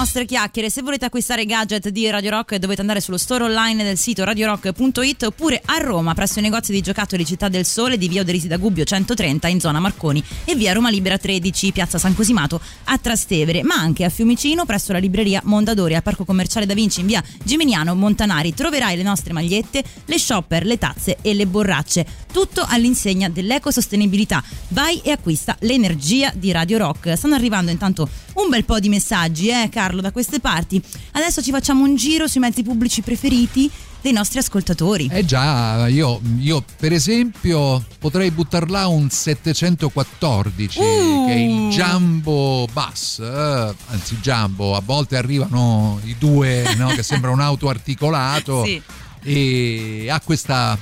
Nostre 0.00 0.24
chiacchiere. 0.24 0.70
Se 0.70 0.80
volete 0.80 1.04
acquistare 1.04 1.44
gadget 1.44 1.90
di 1.90 2.08
Radio 2.08 2.30
Rock 2.30 2.56
dovete 2.56 2.80
andare 2.80 3.02
sullo 3.02 3.18
store 3.18 3.44
online 3.44 3.84
del 3.84 3.98
sito 3.98 4.24
radiorock.it 4.24 5.24
oppure 5.24 5.60
a 5.62 5.76
Roma 5.76 6.14
presso 6.14 6.38
i 6.38 6.42
negozi 6.42 6.72
di 6.72 6.80
giocattoli 6.80 7.26
Città 7.26 7.50
del 7.50 7.66
Sole 7.66 7.98
di 7.98 8.08
via 8.08 8.22
Oderisi 8.22 8.48
da 8.48 8.56
Gubbio 8.56 8.82
130 8.82 9.48
in 9.48 9.60
zona 9.60 9.78
Marconi 9.78 10.24
e 10.46 10.54
via 10.54 10.72
Roma 10.72 10.88
Libera 10.88 11.18
13, 11.18 11.72
piazza 11.72 11.98
San 11.98 12.14
Cosimato 12.14 12.62
a 12.84 12.96
Trastevere, 12.96 13.62
ma 13.62 13.74
anche 13.74 14.04
a 14.04 14.08
Fiumicino 14.08 14.64
presso 14.64 14.92
la 14.92 14.98
libreria 14.98 15.42
Mondadori 15.44 15.94
al 15.94 16.02
Parco 16.02 16.24
Commerciale 16.24 16.64
Da 16.64 16.72
Vinci 16.72 17.00
in 17.00 17.06
via 17.06 17.22
Gimignano 17.44 17.94
Montanari. 17.94 18.54
Troverai 18.54 18.96
le 18.96 19.02
nostre 19.02 19.34
magliette, 19.34 19.84
le 20.06 20.18
shopper, 20.18 20.64
le 20.64 20.78
tazze 20.78 21.18
e 21.20 21.34
le 21.34 21.46
borracce. 21.46 22.06
Tutto 22.32 22.64
all'insegna 22.66 23.28
dell'ecosostenibilità. 23.28 24.42
Vai 24.68 25.02
e 25.04 25.10
acquista 25.10 25.56
l'energia 25.60 26.32
di 26.34 26.52
Radio 26.52 26.78
Rock. 26.78 27.18
Stanno 27.18 27.34
arrivando 27.34 27.70
intanto 27.70 28.08
un 28.34 28.48
bel 28.48 28.64
po' 28.64 28.78
di 28.78 28.88
messaggi, 28.88 29.48
eh 29.48 29.68
Carlo, 29.70 29.89
da 30.00 30.12
queste 30.12 30.38
parti. 30.38 30.80
Adesso 31.12 31.42
ci 31.42 31.50
facciamo 31.50 31.82
un 31.82 31.96
giro 31.96 32.28
sui 32.28 32.38
mezzi 32.40 32.62
pubblici 32.62 33.02
preferiti 33.02 33.68
dei 34.00 34.12
nostri 34.12 34.38
ascoltatori. 34.38 35.08
Eh 35.12 35.24
già, 35.24 35.88
io, 35.88 36.20
io, 36.38 36.64
per 36.78 36.92
esempio 36.92 37.84
potrei 37.98 38.30
buttar 38.30 38.70
là 38.70 38.86
un 38.86 39.10
714 39.10 40.78
Uh. 40.78 41.26
che 41.26 41.32
è 41.32 41.36
il 41.36 41.68
Jumbo 41.70 42.66
Bus, 42.72 43.18
eh, 43.18 43.74
anzi 43.88 44.16
Jumbo, 44.20 44.76
a 44.76 44.80
volte 44.84 45.16
arrivano 45.16 46.00
i 46.04 46.14
due 46.18 46.74
no, 46.76 46.88
che 46.88 47.02
sembra 47.02 47.30
un 47.30 47.40
auto 47.40 47.68
articolato 47.68 48.64
Sì. 48.70 48.80
e 49.22 50.06
ha 50.08 50.20
questa 50.20 50.78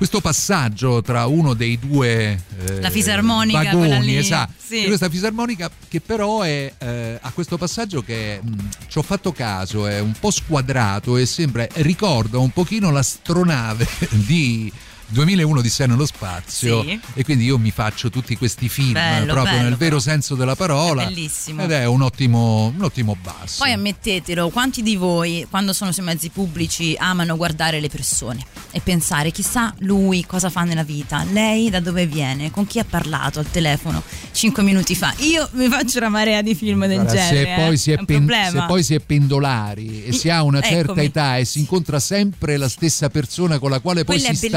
questo 0.00 0.22
passaggio 0.22 1.02
tra 1.02 1.26
uno 1.26 1.52
dei 1.52 1.78
due 1.78 2.42
eh, 2.64 2.80
La 2.80 2.88
fisarmonica, 2.88 3.64
vagoni, 3.64 4.16
esatto, 4.16 4.54
sì. 4.56 4.86
Questa 4.86 5.10
fisarmonica 5.10 5.70
che 5.88 6.00
però 6.00 6.40
è, 6.40 6.72
eh, 6.78 7.18
ha 7.20 7.30
questo 7.32 7.58
passaggio 7.58 8.00
che 8.00 8.40
mh, 8.42 8.68
ci 8.88 8.96
ho 8.96 9.02
fatto 9.02 9.30
caso, 9.32 9.86
è 9.86 10.00
un 10.00 10.14
po' 10.18 10.30
squadrato 10.30 11.18
e 11.18 11.26
sembra, 11.26 11.66
ricorda 11.74 12.38
un 12.38 12.48
pochino 12.48 12.90
l'astronave 12.90 13.86
di 14.26 14.72
2001 15.10 15.60
di 15.60 15.68
sé 15.68 15.86
nello 15.86 16.06
spazio 16.06 16.82
Sì. 16.82 17.00
e 17.14 17.24
quindi 17.24 17.44
io 17.44 17.58
mi 17.58 17.70
faccio 17.70 18.10
tutti 18.10 18.36
questi 18.36 18.68
film 18.68 18.92
Bello, 18.92 19.32
proprio 19.32 19.54
bello, 19.56 19.68
nel 19.68 19.76
vero 19.76 19.96
però. 19.96 20.00
senso 20.00 20.34
della 20.34 20.54
parola 20.56 21.02
È 21.02 21.06
bellissimo. 21.06 21.62
ed 21.62 21.70
è 21.72 21.84
un 21.86 22.02
ottimo, 22.02 22.72
un 22.74 22.82
ottimo 22.82 23.16
bus. 23.20 23.56
Poi 23.58 23.72
ammettetelo, 23.72 24.48
quanti 24.50 24.82
di 24.82 24.96
voi 24.96 25.46
quando 25.50 25.72
sono 25.72 25.92
sui 25.92 26.02
mezzi 26.04 26.28
pubblici 26.30 26.94
amano 26.98 27.36
guardare 27.36 27.80
le 27.80 27.88
persone 27.88 28.44
e 28.70 28.80
pensare 28.80 29.30
chissà 29.32 29.74
lui 29.78 30.24
cosa 30.26 30.48
fa 30.50 30.62
nella 30.62 30.84
vita, 30.84 31.24
lei 31.32 31.70
da 31.70 31.80
dove 31.80 32.06
viene, 32.06 32.50
con 32.50 32.66
chi 32.66 32.78
ha 32.78 32.84
parlato 32.84 33.38
al 33.40 33.50
telefono 33.50 34.02
cinque 34.32 34.62
minuti 34.62 34.94
fa. 34.94 35.12
Io 35.18 35.48
mi 35.52 35.68
faccio 35.68 35.98
una 35.98 36.08
marea 36.08 36.40
di 36.42 36.54
film 36.54 36.86
del 36.86 37.00
Guarda, 37.02 37.12
genere. 37.12 37.36
se, 37.56 37.62
poi 37.62 37.74
eh. 37.74 37.76
si 37.76 37.90
è 37.92 37.96
un 37.98 38.04
pen- 38.04 38.28
se 38.50 38.64
poi 38.66 38.82
si 38.84 38.94
è 38.94 39.00
pendolari 39.00 40.04
e 40.04 40.12
si 40.12 40.28
ha 40.30 40.42
una 40.42 40.60
certa 40.60 40.92
Eccomi. 40.92 41.04
età 41.04 41.36
e 41.38 41.44
si 41.44 41.58
incontra 41.58 41.98
sempre 42.00 42.56
la 42.56 42.68
stessa 42.68 43.08
persona 43.08 43.58
con 43.58 43.70
la 43.70 43.80
quale 43.80 44.04
poi 44.04 44.18
Quello 44.20 44.34
si 44.36 44.46
è 44.46 44.50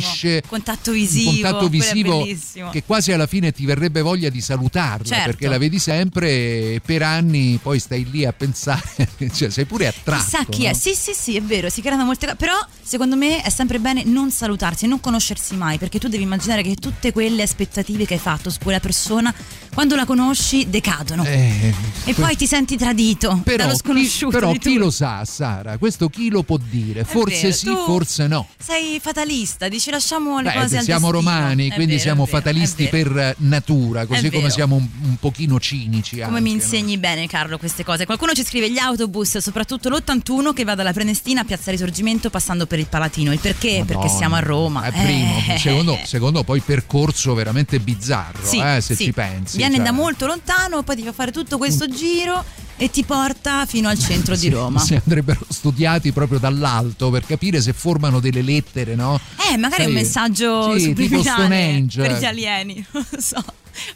stabilisce 0.00 0.42
contatto 0.46 0.92
visivo, 0.92 1.30
contatto 1.30 1.66
è 1.66 1.68
visivo 1.68 2.26
che 2.70 2.82
quasi 2.84 3.12
alla 3.12 3.26
fine 3.26 3.52
ti 3.52 3.64
verrebbe 3.64 4.00
voglia 4.00 4.28
di 4.28 4.40
salutarla 4.40 5.04
Certo. 5.04 5.24
perché 5.24 5.48
la 5.48 5.58
vedi 5.58 5.78
sempre 5.78 6.30
e 6.30 6.80
per 6.84 7.02
anni 7.02 7.58
poi 7.62 7.78
stai 7.78 8.08
lì 8.10 8.24
a 8.24 8.32
pensare, 8.32 9.08
cioè 9.32 9.50
sei 9.50 9.64
pure 9.64 9.86
attratto. 9.86 10.22
Chissà 10.24 10.44
chi 10.44 10.64
è, 10.64 10.72
no? 10.72 10.74
sì 10.74 10.94
sì 10.94 11.12
sì 11.14 11.36
è 11.36 11.42
vero, 11.42 11.68
si 11.68 11.80
creano 11.80 12.04
molte 12.04 12.26
cose, 12.26 12.36
però 12.36 12.54
secondo 12.82 13.16
me 13.16 13.42
è 13.42 13.50
sempre 13.50 13.78
bene 13.78 14.04
non 14.04 14.30
salutarsi, 14.30 14.86
non 14.86 15.00
conoscersi 15.00 15.54
mai, 15.56 15.78
perché 15.78 15.98
tu 15.98 16.08
devi 16.08 16.22
immaginare 16.22 16.62
che 16.62 16.74
tutte 16.74 17.12
quelle 17.12 17.42
aspettative 17.42 18.06
che 18.06 18.14
hai 18.14 18.20
fatto 18.20 18.50
su 18.50 18.58
quella 18.62 18.80
persona, 18.80 19.34
quando 19.72 19.96
la 19.96 20.04
conosci, 20.04 20.68
decadono. 20.68 21.24
Eh, 21.24 21.72
e 22.04 22.14
poi 22.14 22.36
ti 22.36 22.46
senti 22.46 22.76
tradito 22.76 23.40
però, 23.44 23.64
dallo 23.64 23.72
chi, 23.74 23.78
sconosciuto. 23.78 24.38
però 24.38 24.52
di 24.52 24.58
chi 24.58 24.74
lo 24.74 24.90
sa, 24.90 25.24
Sara? 25.24 25.78
Questo 25.78 26.08
chi 26.08 26.30
lo 26.30 26.42
può 26.42 26.58
dire? 26.58 27.04
Forse 27.04 27.42
vero, 27.42 27.52
sì, 27.54 27.72
forse 27.86 28.26
no. 28.26 28.48
Sei 28.58 28.98
fatalista, 29.00 29.68
dici 29.68 29.89
lasciamo 29.90 30.40
le 30.40 30.50
Beh, 30.52 30.60
cose 30.60 30.78
al 30.78 30.84
siamo 30.84 31.10
romani, 31.10 31.68
È 31.68 31.74
quindi 31.74 31.92
vero, 31.92 32.02
siamo 32.02 32.24
vero, 32.24 32.36
fatalisti 32.36 32.86
per 32.88 33.34
natura, 33.38 34.06
così 34.06 34.30
come 34.30 34.50
siamo 34.50 34.76
un, 34.76 34.86
un 35.02 35.16
pochino 35.16 35.58
cinici. 35.60 36.16
Come 36.16 36.26
anche, 36.26 36.40
mi 36.40 36.48
no? 36.50 36.54
insegni 36.56 36.98
bene 36.98 37.26
Carlo 37.26 37.58
queste 37.58 37.84
cose? 37.84 38.06
Qualcuno 38.06 38.32
ci 38.32 38.44
scrive 38.44 38.70
gli 38.70 38.78
autobus, 38.78 39.38
soprattutto 39.38 39.88
l'81 39.88 40.52
che 40.52 40.64
va 40.64 40.74
dalla 40.74 40.92
Prenestina 40.92 41.42
a 41.42 41.44
Piazza 41.44 41.70
Risorgimento 41.70 42.30
passando 42.30 42.66
per 42.66 42.78
il 42.78 42.86
Palatino. 42.86 43.32
Il 43.32 43.38
perché? 43.38 43.82
Perché 43.86 43.94
Madonna. 43.94 44.16
siamo 44.16 44.34
a 44.36 44.40
Roma. 44.40 44.82
È 44.84 44.92
primo, 44.92 45.42
Eh. 45.48 45.58
secondo, 45.58 45.98
secondo 46.04 46.42
poi 46.44 46.60
percorso 46.60 47.34
veramente 47.34 47.78
bizzarro, 47.80 48.44
Sì, 48.44 48.58
eh, 48.58 48.80
se 48.80 48.94
sì. 48.94 49.04
ci 49.04 49.12
pensi. 49.12 49.56
Viene 49.56 49.76
cioè. 49.76 49.84
da 49.84 49.92
molto 49.92 50.26
lontano, 50.26 50.82
poi 50.82 50.96
ti 50.96 51.02
fa 51.02 51.12
fare 51.12 51.32
tutto 51.32 51.58
questo 51.58 51.88
giro 51.88 52.44
e 52.80 52.88
ti 52.90 53.04
porta 53.04 53.66
fino 53.66 53.90
al 53.90 53.98
centro 53.98 54.34
di 54.34 54.48
Roma. 54.48 54.80
Si 54.80 54.94
andrebbero 54.94 55.40
studiati 55.46 56.12
proprio 56.12 56.38
dall'alto 56.38 57.10
per 57.10 57.26
capire 57.26 57.60
se 57.60 57.74
formano 57.74 58.20
delle 58.20 58.40
lettere, 58.40 58.94
no? 58.94 59.20
Eh, 59.52 59.58
magari 59.58 59.82
è 59.82 59.86
un 59.86 59.92
Sai, 59.92 60.02
messaggio 60.02 60.72
sì, 60.78 60.84
subliminale 60.84 61.86
per 61.94 62.18
gli 62.18 62.24
alieni, 62.24 62.82
non 62.92 63.04
lo 63.10 63.20
so. 63.20 63.44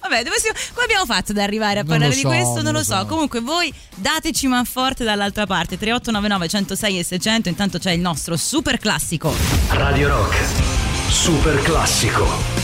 Vabbè, 0.03 0.22
dove 0.22 0.37
si- 0.39 0.49
come 0.72 0.85
abbiamo 0.85 1.07
fatto 1.07 1.32
ad 1.32 1.39
arrivare 1.39 1.80
a 1.80 1.85
parlare 1.85 2.11
lo 2.11 2.14
di 2.14 2.20
so, 2.20 2.28
questo? 2.28 2.55
Non, 2.57 2.64
non 2.64 2.72
lo 2.72 2.78
lo 2.80 2.85
so. 2.85 2.99
so. 2.99 3.07
Comunque 3.07 3.41
voi 3.41 3.72
dateci 3.95 4.47
man 4.49 4.66
forte 4.66 5.03
dall'altra 5.03 5.47
parte. 5.47 5.78
3899 5.78 6.49
106 6.49 6.99
e 6.99 7.05
600. 7.05 7.49
Intanto 7.49 7.78
c'è 7.78 7.93
il 7.93 8.01
nostro 8.01 8.37
super 8.37 8.76
classico. 8.78 9.35
Radio 9.70 10.09
Rock, 10.09 10.37
super 11.09 11.61
classico. 11.62 12.64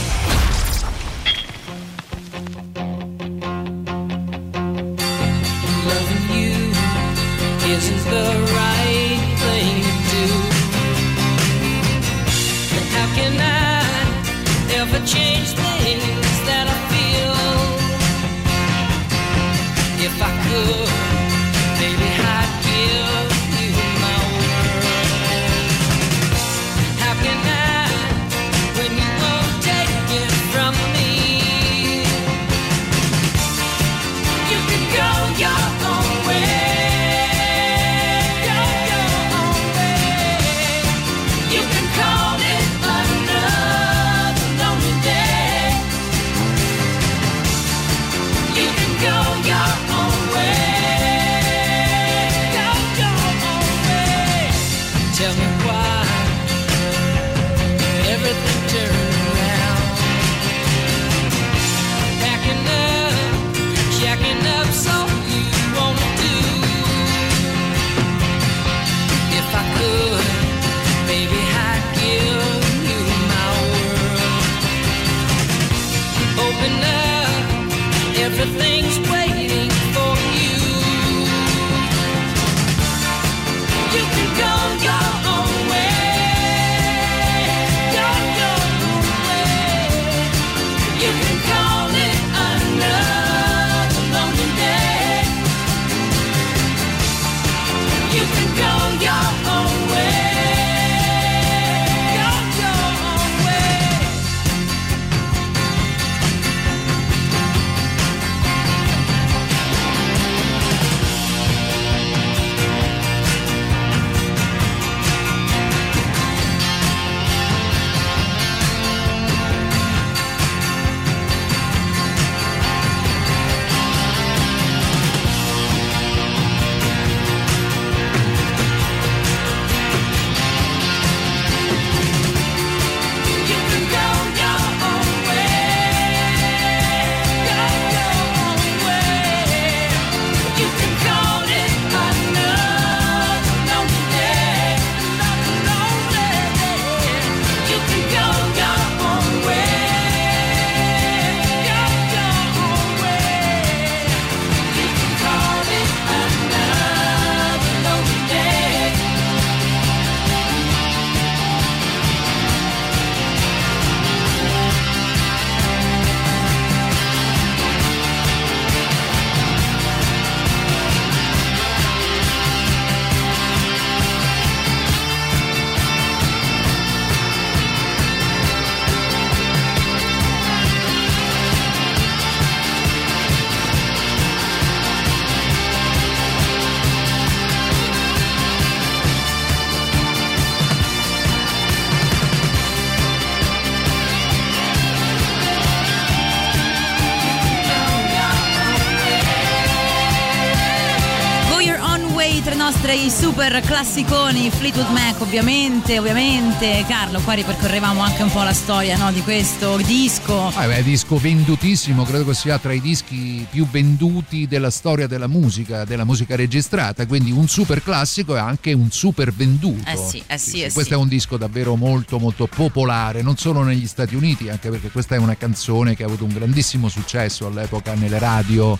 Super 203.41 203.61
classiconi, 203.61 204.51
Fleetwood 204.51 204.91
Mac 204.91 205.19
ovviamente, 205.19 205.97
ovviamente. 205.97 206.85
Carlo, 206.87 207.19
qua 207.21 207.33
ripercorrevamo 207.33 207.99
anche 207.99 208.21
un 208.21 208.31
po' 208.31 208.43
la 208.43 208.53
storia 208.53 208.95
no, 208.97 209.11
di 209.11 209.21
questo 209.23 209.77
disco. 209.77 210.51
Ah, 210.53 210.67
beh, 210.67 210.83
disco 210.83 211.17
vendutissimo, 211.17 212.03
credo 212.03 212.25
che 212.25 212.33
sia 212.35 212.59
tra 212.59 212.71
i 212.71 212.79
dischi 212.79 213.43
più 213.49 213.67
venduti 213.67 214.47
della 214.47 214.69
storia 214.69 215.07
della 215.07 215.25
musica, 215.25 215.85
della 215.85 216.03
musica 216.03 216.35
registrata, 216.35 217.07
quindi 217.07 217.31
un 217.31 217.47
super 217.47 217.81
classico 217.81 218.35
e 218.35 218.39
anche 218.39 218.73
un 218.73 218.91
super 218.91 219.33
venduto. 219.33 219.89
Eh 219.89 219.97
sì, 219.97 220.21
eh 220.27 220.37
sì, 220.37 220.61
eh 220.61 220.71
Questo 220.71 220.93
sì. 220.93 220.93
è 220.93 220.97
un 220.97 221.07
disco 221.07 221.37
davvero 221.37 221.75
molto 221.75 222.19
molto 222.19 222.45
popolare, 222.45 223.23
non 223.23 223.37
solo 223.37 223.63
negli 223.63 223.87
Stati 223.87 224.13
Uniti, 224.13 224.49
anche 224.49 224.69
perché 224.69 224.91
questa 224.91 225.15
è 225.15 225.17
una 225.17 225.35
canzone 225.35 225.95
che 225.95 226.03
ha 226.03 226.05
avuto 226.05 226.25
un 226.25 226.33
grandissimo 226.33 226.89
successo 226.89 227.47
all'epoca 227.47 227.95
nelle 227.95 228.19
radio 228.19 228.77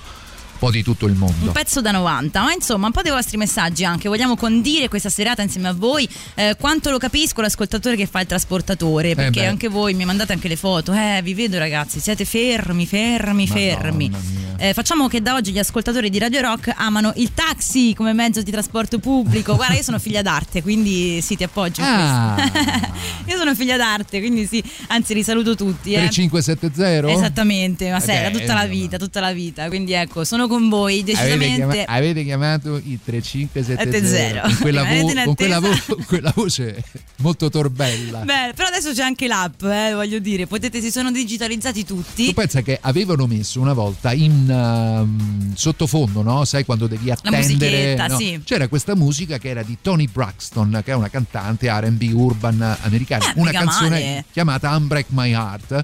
po' 0.61 0.69
di 0.69 0.83
tutto 0.83 1.07
il 1.07 1.15
mondo. 1.15 1.47
Un 1.47 1.51
pezzo 1.51 1.81
da 1.81 1.89
90, 1.89 2.39
ma 2.43 2.53
insomma 2.53 2.85
un 2.85 2.91
po' 2.91 3.01
dei 3.01 3.11
vostri 3.11 3.35
messaggi 3.37 3.83
anche, 3.83 4.07
vogliamo 4.07 4.35
condire 4.35 4.89
questa 4.89 5.09
serata 5.09 5.41
insieme 5.41 5.69
a 5.69 5.73
voi, 5.73 6.07
Eh, 6.35 6.55
quanto 6.59 6.91
lo 6.91 6.99
capisco 6.99 7.41
l'ascoltatore 7.41 7.95
che 7.95 8.05
fa 8.05 8.19
il 8.21 8.27
trasportatore, 8.27 9.15
perché 9.15 9.41
beh. 9.41 9.47
anche 9.47 9.67
voi 9.69 9.95
mi 9.95 10.05
mandate 10.05 10.33
anche 10.33 10.47
le 10.47 10.55
foto, 10.55 10.93
eh 10.93 11.19
vi 11.23 11.33
vedo 11.33 11.57
ragazzi, 11.57 11.99
siete 11.99 12.25
fermi, 12.25 12.85
fermi, 12.85 13.47
fermi. 13.47 14.11
Eh, 14.57 14.73
facciamo 14.73 15.07
che 15.07 15.21
da 15.23 15.33
oggi 15.33 15.51
gli 15.51 15.57
ascoltatori 15.57 16.11
di 16.11 16.19
Radio 16.19 16.41
Rock 16.41 16.71
amano 16.75 17.11
il 17.15 17.33
taxi 17.33 17.95
come 17.95 18.13
mezzo 18.13 18.43
di 18.43 18.51
trasporto 18.51 18.99
pubblico, 18.99 19.55
guarda 19.55 19.73
io 19.73 19.81
sono 19.81 19.97
figlia 19.97 20.21
d'arte, 20.21 20.61
quindi 20.61 21.19
sì 21.21 21.35
ti 21.35 21.43
appoggio 21.43 21.81
Ah. 21.83 22.35
io 23.25 23.37
sono 23.37 23.55
figlia 23.55 23.77
d'arte, 23.77 24.19
quindi 24.19 24.45
sì, 24.45 24.63
anzi 24.89 25.15
li 25.15 25.23
saluto 25.23 25.55
tutti. 25.55 25.93
Eh. 25.93 26.07
3570? 26.07 27.11
Esattamente, 27.11 27.89
ma 27.89 27.97
Eh 27.97 28.05
da 28.05 28.29
beh, 28.29 28.39
tutta 28.39 28.53
la 28.53 28.63
eh, 28.65 28.67
vita, 28.67 28.97
tutta 28.97 29.19
la 29.19 29.33
vita. 29.33 29.67
Quindi 29.67 29.93
ecco, 29.93 30.23
sono 30.23 30.47
con 30.51 30.67
voi 30.67 30.99
Avete, 30.99 31.11
decisamente. 31.13 31.55
chiama- 31.55 31.85
avete 31.87 32.23
chiamato 32.25 32.75
il 32.75 32.99
3570 33.01 34.41
con 34.41 34.57
quella, 34.59 34.83
vo- 34.83 35.23
con 35.23 35.35
quella 35.35 35.59
vo- 35.59 35.79
con 35.87 36.05
quella 36.05 36.31
voce 36.35 36.83
molto 37.17 37.49
torbella. 37.49 38.19
Beh, 38.19 38.51
però 38.53 38.67
adesso 38.67 38.91
c'è 38.91 39.03
anche 39.03 39.27
l'app, 39.27 39.63
eh, 39.63 39.93
voglio 39.93 40.19
dire, 40.19 40.47
potete, 40.47 40.81
si 40.81 40.91
sono 40.91 41.09
digitalizzati 41.11 41.85
tutti. 41.85 42.25
Tu 42.27 42.33
pensa 42.33 42.61
che 42.61 42.77
avevano 42.81 43.27
messo 43.27 43.61
una 43.61 43.71
volta 43.73 44.11
in 44.11 44.49
ehm, 44.49 45.53
sottofondo, 45.55 46.21
no? 46.21 46.43
Sai 46.43 46.65
quando 46.65 46.87
devi 46.87 47.09
attendere? 47.11 47.95
no? 48.07 48.17
sì. 48.17 48.41
C'era 48.43 48.67
questa 48.67 48.93
musica 48.95 49.37
che 49.37 49.49
era 49.49 49.63
di 49.63 49.77
Tony 49.81 50.07
Braxton, 50.11 50.81
che 50.83 50.91
è 50.91 50.95
una 50.95 51.09
cantante 51.09 51.69
RB 51.71 52.11
urban 52.13 52.77
americana, 52.81 53.29
Eh, 53.29 53.33
una 53.35 53.51
canzone 53.51 53.89
male. 53.89 54.25
chiamata 54.33 54.75
Unbreak 54.75 55.05
My 55.09 55.31
Heart. 55.31 55.81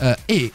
eh, 0.00 0.16
e 0.26 0.52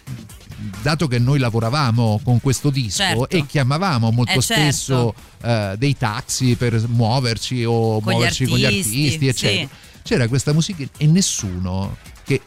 dato 0.81 1.07
che 1.07 1.19
noi 1.19 1.39
lavoravamo 1.39 2.19
con 2.23 2.39
questo 2.41 2.69
disco 2.69 3.03
Certo. 3.03 3.29
e 3.29 3.45
chiamavamo 3.45 4.11
molto 4.11 4.31
Eh, 4.39 4.41
certo. 4.41 4.61
spesso 4.63 5.13
eh, 5.43 5.75
dei 5.77 5.97
taxi 5.97 6.55
per 6.55 6.83
muoverci 6.87 7.63
o 7.65 7.99
Con 7.99 8.11
gli 8.13 8.15
muoverci 8.15 8.45
con 8.47 8.57
gli 8.57 8.65
artisti, 8.65 9.03
artisti, 9.03 9.27
eccetera. 9.27 9.67
sì. 9.67 9.91
C'era 10.03 10.27
questa 10.27 10.51
musica 10.53 10.83
e 10.97 11.05
nessuno 11.07 11.95
che 12.25 12.41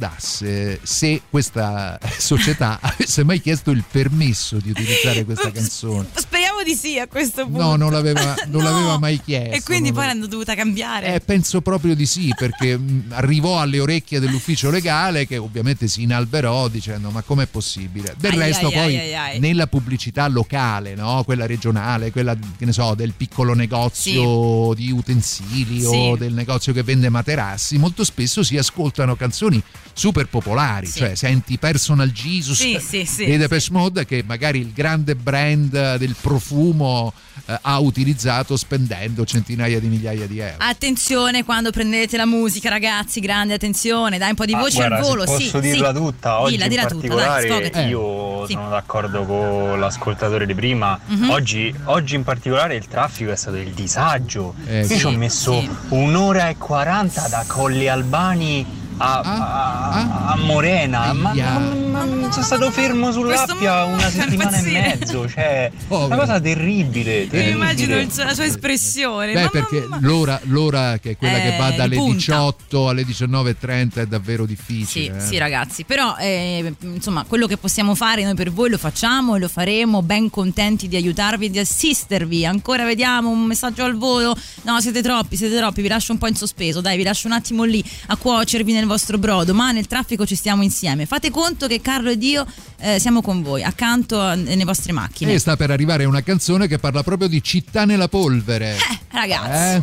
ricordasse 0.00 0.80
se 0.82 1.22
questa 1.28 1.98
società 2.18 2.78
avesse 2.82 3.24
mai 3.24 3.40
chiesto 3.40 3.70
il 3.70 3.84
permesso 3.90 4.56
di 4.58 4.70
utilizzare 4.70 5.24
questa 5.24 5.50
canzone. 5.50 6.08
Speriamo 6.14 6.62
di 6.62 6.74
sì 6.74 6.98
a 6.98 7.06
questo 7.06 7.44
punto. 7.46 7.62
No, 7.62 7.76
non 7.76 7.92
l'aveva, 7.92 8.34
non 8.48 8.62
No. 8.62 8.70
l'aveva 8.70 8.98
mai 8.98 9.20
chiesto. 9.22 9.54
E 9.56 9.62
quindi 9.62 9.92
poi 9.92 10.06
l'hanno 10.06 10.26
dovuta 10.26 10.54
cambiare. 10.54 11.14
eh, 11.14 11.20
penso 11.20 11.60
proprio 11.60 11.94
di 11.94 12.06
sì, 12.06 12.32
perché 12.36 12.76
mh, 12.76 13.06
arrivò 13.10 13.60
alle 13.60 13.80
orecchie 13.80 14.20
dell'ufficio 14.20 14.70
legale 14.70 15.26
che 15.26 15.38
ovviamente 15.38 15.88
si 15.88 16.02
inalberò 16.02 16.68
dicendo 16.68 17.10
ma 17.10 17.22
com'è 17.22 17.46
possibile? 17.46 18.14
Del 18.18 18.32
Ai, 18.32 18.38
resto 18.38 18.66
ai, 18.66 18.72
poi 18.72 19.14
ai, 19.14 19.38
nella 19.38 19.66
pubblicità 19.66 20.26
locale, 20.28 20.94
no? 20.94 21.22
quella 21.24 21.46
regionale, 21.46 22.10
quella 22.10 22.34
che 22.56 22.64
ne 22.64 22.72
so, 22.72 22.94
del 22.94 23.12
piccolo 23.16 23.54
negozio 23.54 24.72
di 24.74 24.90
utensili 24.90 25.84
o 25.84 26.14
Sì. 26.14 26.18
del 26.18 26.32
negozio 26.32 26.72
che 26.72 26.82
vende 26.82 27.08
materassi, 27.08 27.78
molto 27.78 28.04
spesso 28.04 28.42
si 28.42 28.56
ascoltano 28.56 29.16
canzoni 29.20 29.62
super 29.92 30.26
popolari, 30.26 30.88
cioè 30.90 31.14
senti 31.14 31.58
Personal 31.58 32.10
Jesus 32.10 32.58
Sì, 32.58 32.78
sì, 32.80 33.04
sì, 33.04 33.24
sì. 33.24 33.36
Depeche 33.36 33.68
Mode 33.70 34.06
che 34.06 34.24
magari 34.26 34.60
il 34.60 34.72
grande 34.72 35.14
brand 35.14 35.96
del 35.96 36.16
profumo 36.18 37.12
eh, 37.46 37.58
ha 37.60 37.78
utilizzato 37.80 38.56
spendendo 38.56 39.26
centinaia 39.26 39.78
di 39.78 39.88
migliaia 39.88 40.26
di 40.26 40.38
euro. 40.38 40.54
Attenzione 40.58 41.44
quando 41.44 41.70
prendete 41.70 42.16
la 42.16 42.24
musica, 42.24 42.70
ragazzi, 42.70 43.20
grande 43.20 43.54
attenzione, 43.54 44.16
dai 44.16 44.30
un 44.30 44.36
po' 44.36 44.46
di 44.46 44.54
Ah, 44.54 44.58
voce 44.58 44.76
guarda, 44.76 44.96
al 44.96 45.02
volo. 45.02 45.26
se 45.26 45.36
sì, 45.36 45.42
posso 45.44 45.60
dirla 45.60 45.88
sì. 45.88 45.94
tutta, 45.94 46.40
oggi 46.40 46.52
Dilla, 46.52 46.64
in 46.64 46.70
dilla 46.70 46.82
tutta, 46.86 46.94
particolare 46.94 47.70
dai, 47.70 47.88
io 47.88 48.46
Sì. 48.46 48.52
sono 48.54 48.70
d'accordo 48.70 49.24
con 49.24 49.78
l'ascoltatore 49.80 50.46
di 50.46 50.54
prima. 50.54 50.98
Mhm. 51.04 51.28
Oggi, 51.30 51.74
oggi 51.84 52.14
in 52.14 52.22
particolare 52.24 52.74
il 52.76 52.86
traffico 52.86 53.32
è 53.32 53.36
stato 53.36 53.56
il 53.56 53.72
disagio. 53.72 54.54
Eh, 54.66 54.80
io 54.80 54.86
sì. 54.86 54.98
ci 54.98 55.04
ho 55.06 55.10
messo 55.10 55.60
sì. 55.60 55.68
un'ora 55.88 56.48
e 56.48 56.56
40 56.56 57.28
da 57.28 57.44
Colli 57.46 57.86
Albani 57.88 58.78
a, 59.02 59.20
a- 59.20 60.26
a 60.32 60.36
Morena. 60.36 61.12
Ma, 61.12 61.30
Aia. 61.30 61.58
ma- 61.58 62.04
ma- 62.04 62.30
sono 62.30 62.44
stato 62.44 62.70
fermo 62.70 63.10
sull'Appia 63.12 63.84
una 63.84 64.08
settimana 64.10 64.56
e 64.58 64.62
mezzo. 64.62 65.28
Cioè, 65.28 65.70
Povero. 65.88 66.06
una 66.06 66.16
cosa 66.16 66.40
terribile. 66.40 67.26
Terribile. 67.28 67.50
immagino 67.50 67.96
la 67.96 68.34
sua 68.34 68.44
espressione. 68.44 69.32
Beh, 69.32 69.42
ma- 69.44 69.48
perché 69.48 69.86
l'ora, 70.00 70.38
l'ora 70.44 70.98
che 70.98 71.10
è 71.12 71.16
quella 71.16 71.38
Eh, 71.38 71.50
che 71.50 71.56
va 71.56 71.70
di 71.70 71.76
dalle 71.76 71.96
punta. 71.96 72.14
18 72.14 72.88
alle 72.88 73.02
19.30 73.04 73.94
è 73.94 74.06
davvero 74.06 74.42
Sì, 74.46 74.48
difficile. 74.48 75.16
eh. 75.16 75.20
sì, 75.20 75.38
ragazzi, 75.38 75.84
però 75.84 76.16
eh, 76.18 76.74
insomma 76.80 77.24
quello 77.26 77.46
che 77.46 77.56
possiamo 77.56 77.94
fare 77.94 78.22
noi 78.24 78.34
per 78.34 78.52
voi 78.52 78.70
lo 78.70 78.78
facciamo 78.78 79.36
e 79.36 79.38
lo 79.38 79.48
faremo, 79.48 80.02
ben 80.02 80.30
contenti 80.30 80.88
di 80.88 80.96
aiutarvi 80.96 81.46
e 81.46 81.50
di 81.50 81.58
assistervi. 81.58 82.44
Ancora 82.46 82.84
vediamo 82.84 83.30
un 83.30 83.42
messaggio 83.42 83.84
al 83.84 83.96
volo. 83.96 84.36
No, 84.62 84.80
siete 84.80 85.02
troppi, 85.02 85.36
siete 85.36 85.56
troppi, 85.56 85.82
vi 85.82 85.88
lascio 85.88 86.12
un 86.12 86.18
po' 86.18 86.26
in 86.28 86.36
sospeso, 86.36 86.80
dai, 86.80 86.96
vi 86.96 87.02
lascio 87.02 87.26
un 87.26 87.32
attimo 87.32 87.64
lì 87.64 87.82
a 88.06 88.16
cuocervi 88.16 88.72
nel 88.72 88.86
vostro 88.90 89.18
brodo, 89.18 89.54
ma 89.54 89.70
nel 89.70 89.86
traffico 89.86 90.26
ci 90.26 90.34
stiamo 90.34 90.62
insieme. 90.64 91.06
Fate 91.06 91.30
conto 91.30 91.68
che 91.68 91.80
Carlo 91.80 92.10
ed 92.10 92.20
io 92.24 92.44
eh, 92.80 92.98
siamo 92.98 93.22
con 93.22 93.40
voi, 93.42 93.62
accanto 93.62 94.20
a- 94.20 94.34
nelle 94.34 94.64
vostre 94.64 94.92
macchine. 94.92 95.32
E 95.32 95.38
sta 95.38 95.56
per 95.56 95.70
arrivare 95.70 96.04
una 96.04 96.22
canzone 96.22 96.66
che 96.66 96.78
parla 96.78 97.04
proprio 97.04 97.28
di 97.28 97.40
città 97.42 97.84
nella 97.84 98.08
polvere. 98.08 98.76
Ragazzi, 99.10 99.50
Eh? 99.50 99.74
Un 99.76 99.80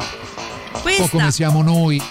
po' 0.73 0.79
questa 0.81 1.07
come 1.09 1.31
siamo 1.31 1.61
noi. 1.61 2.01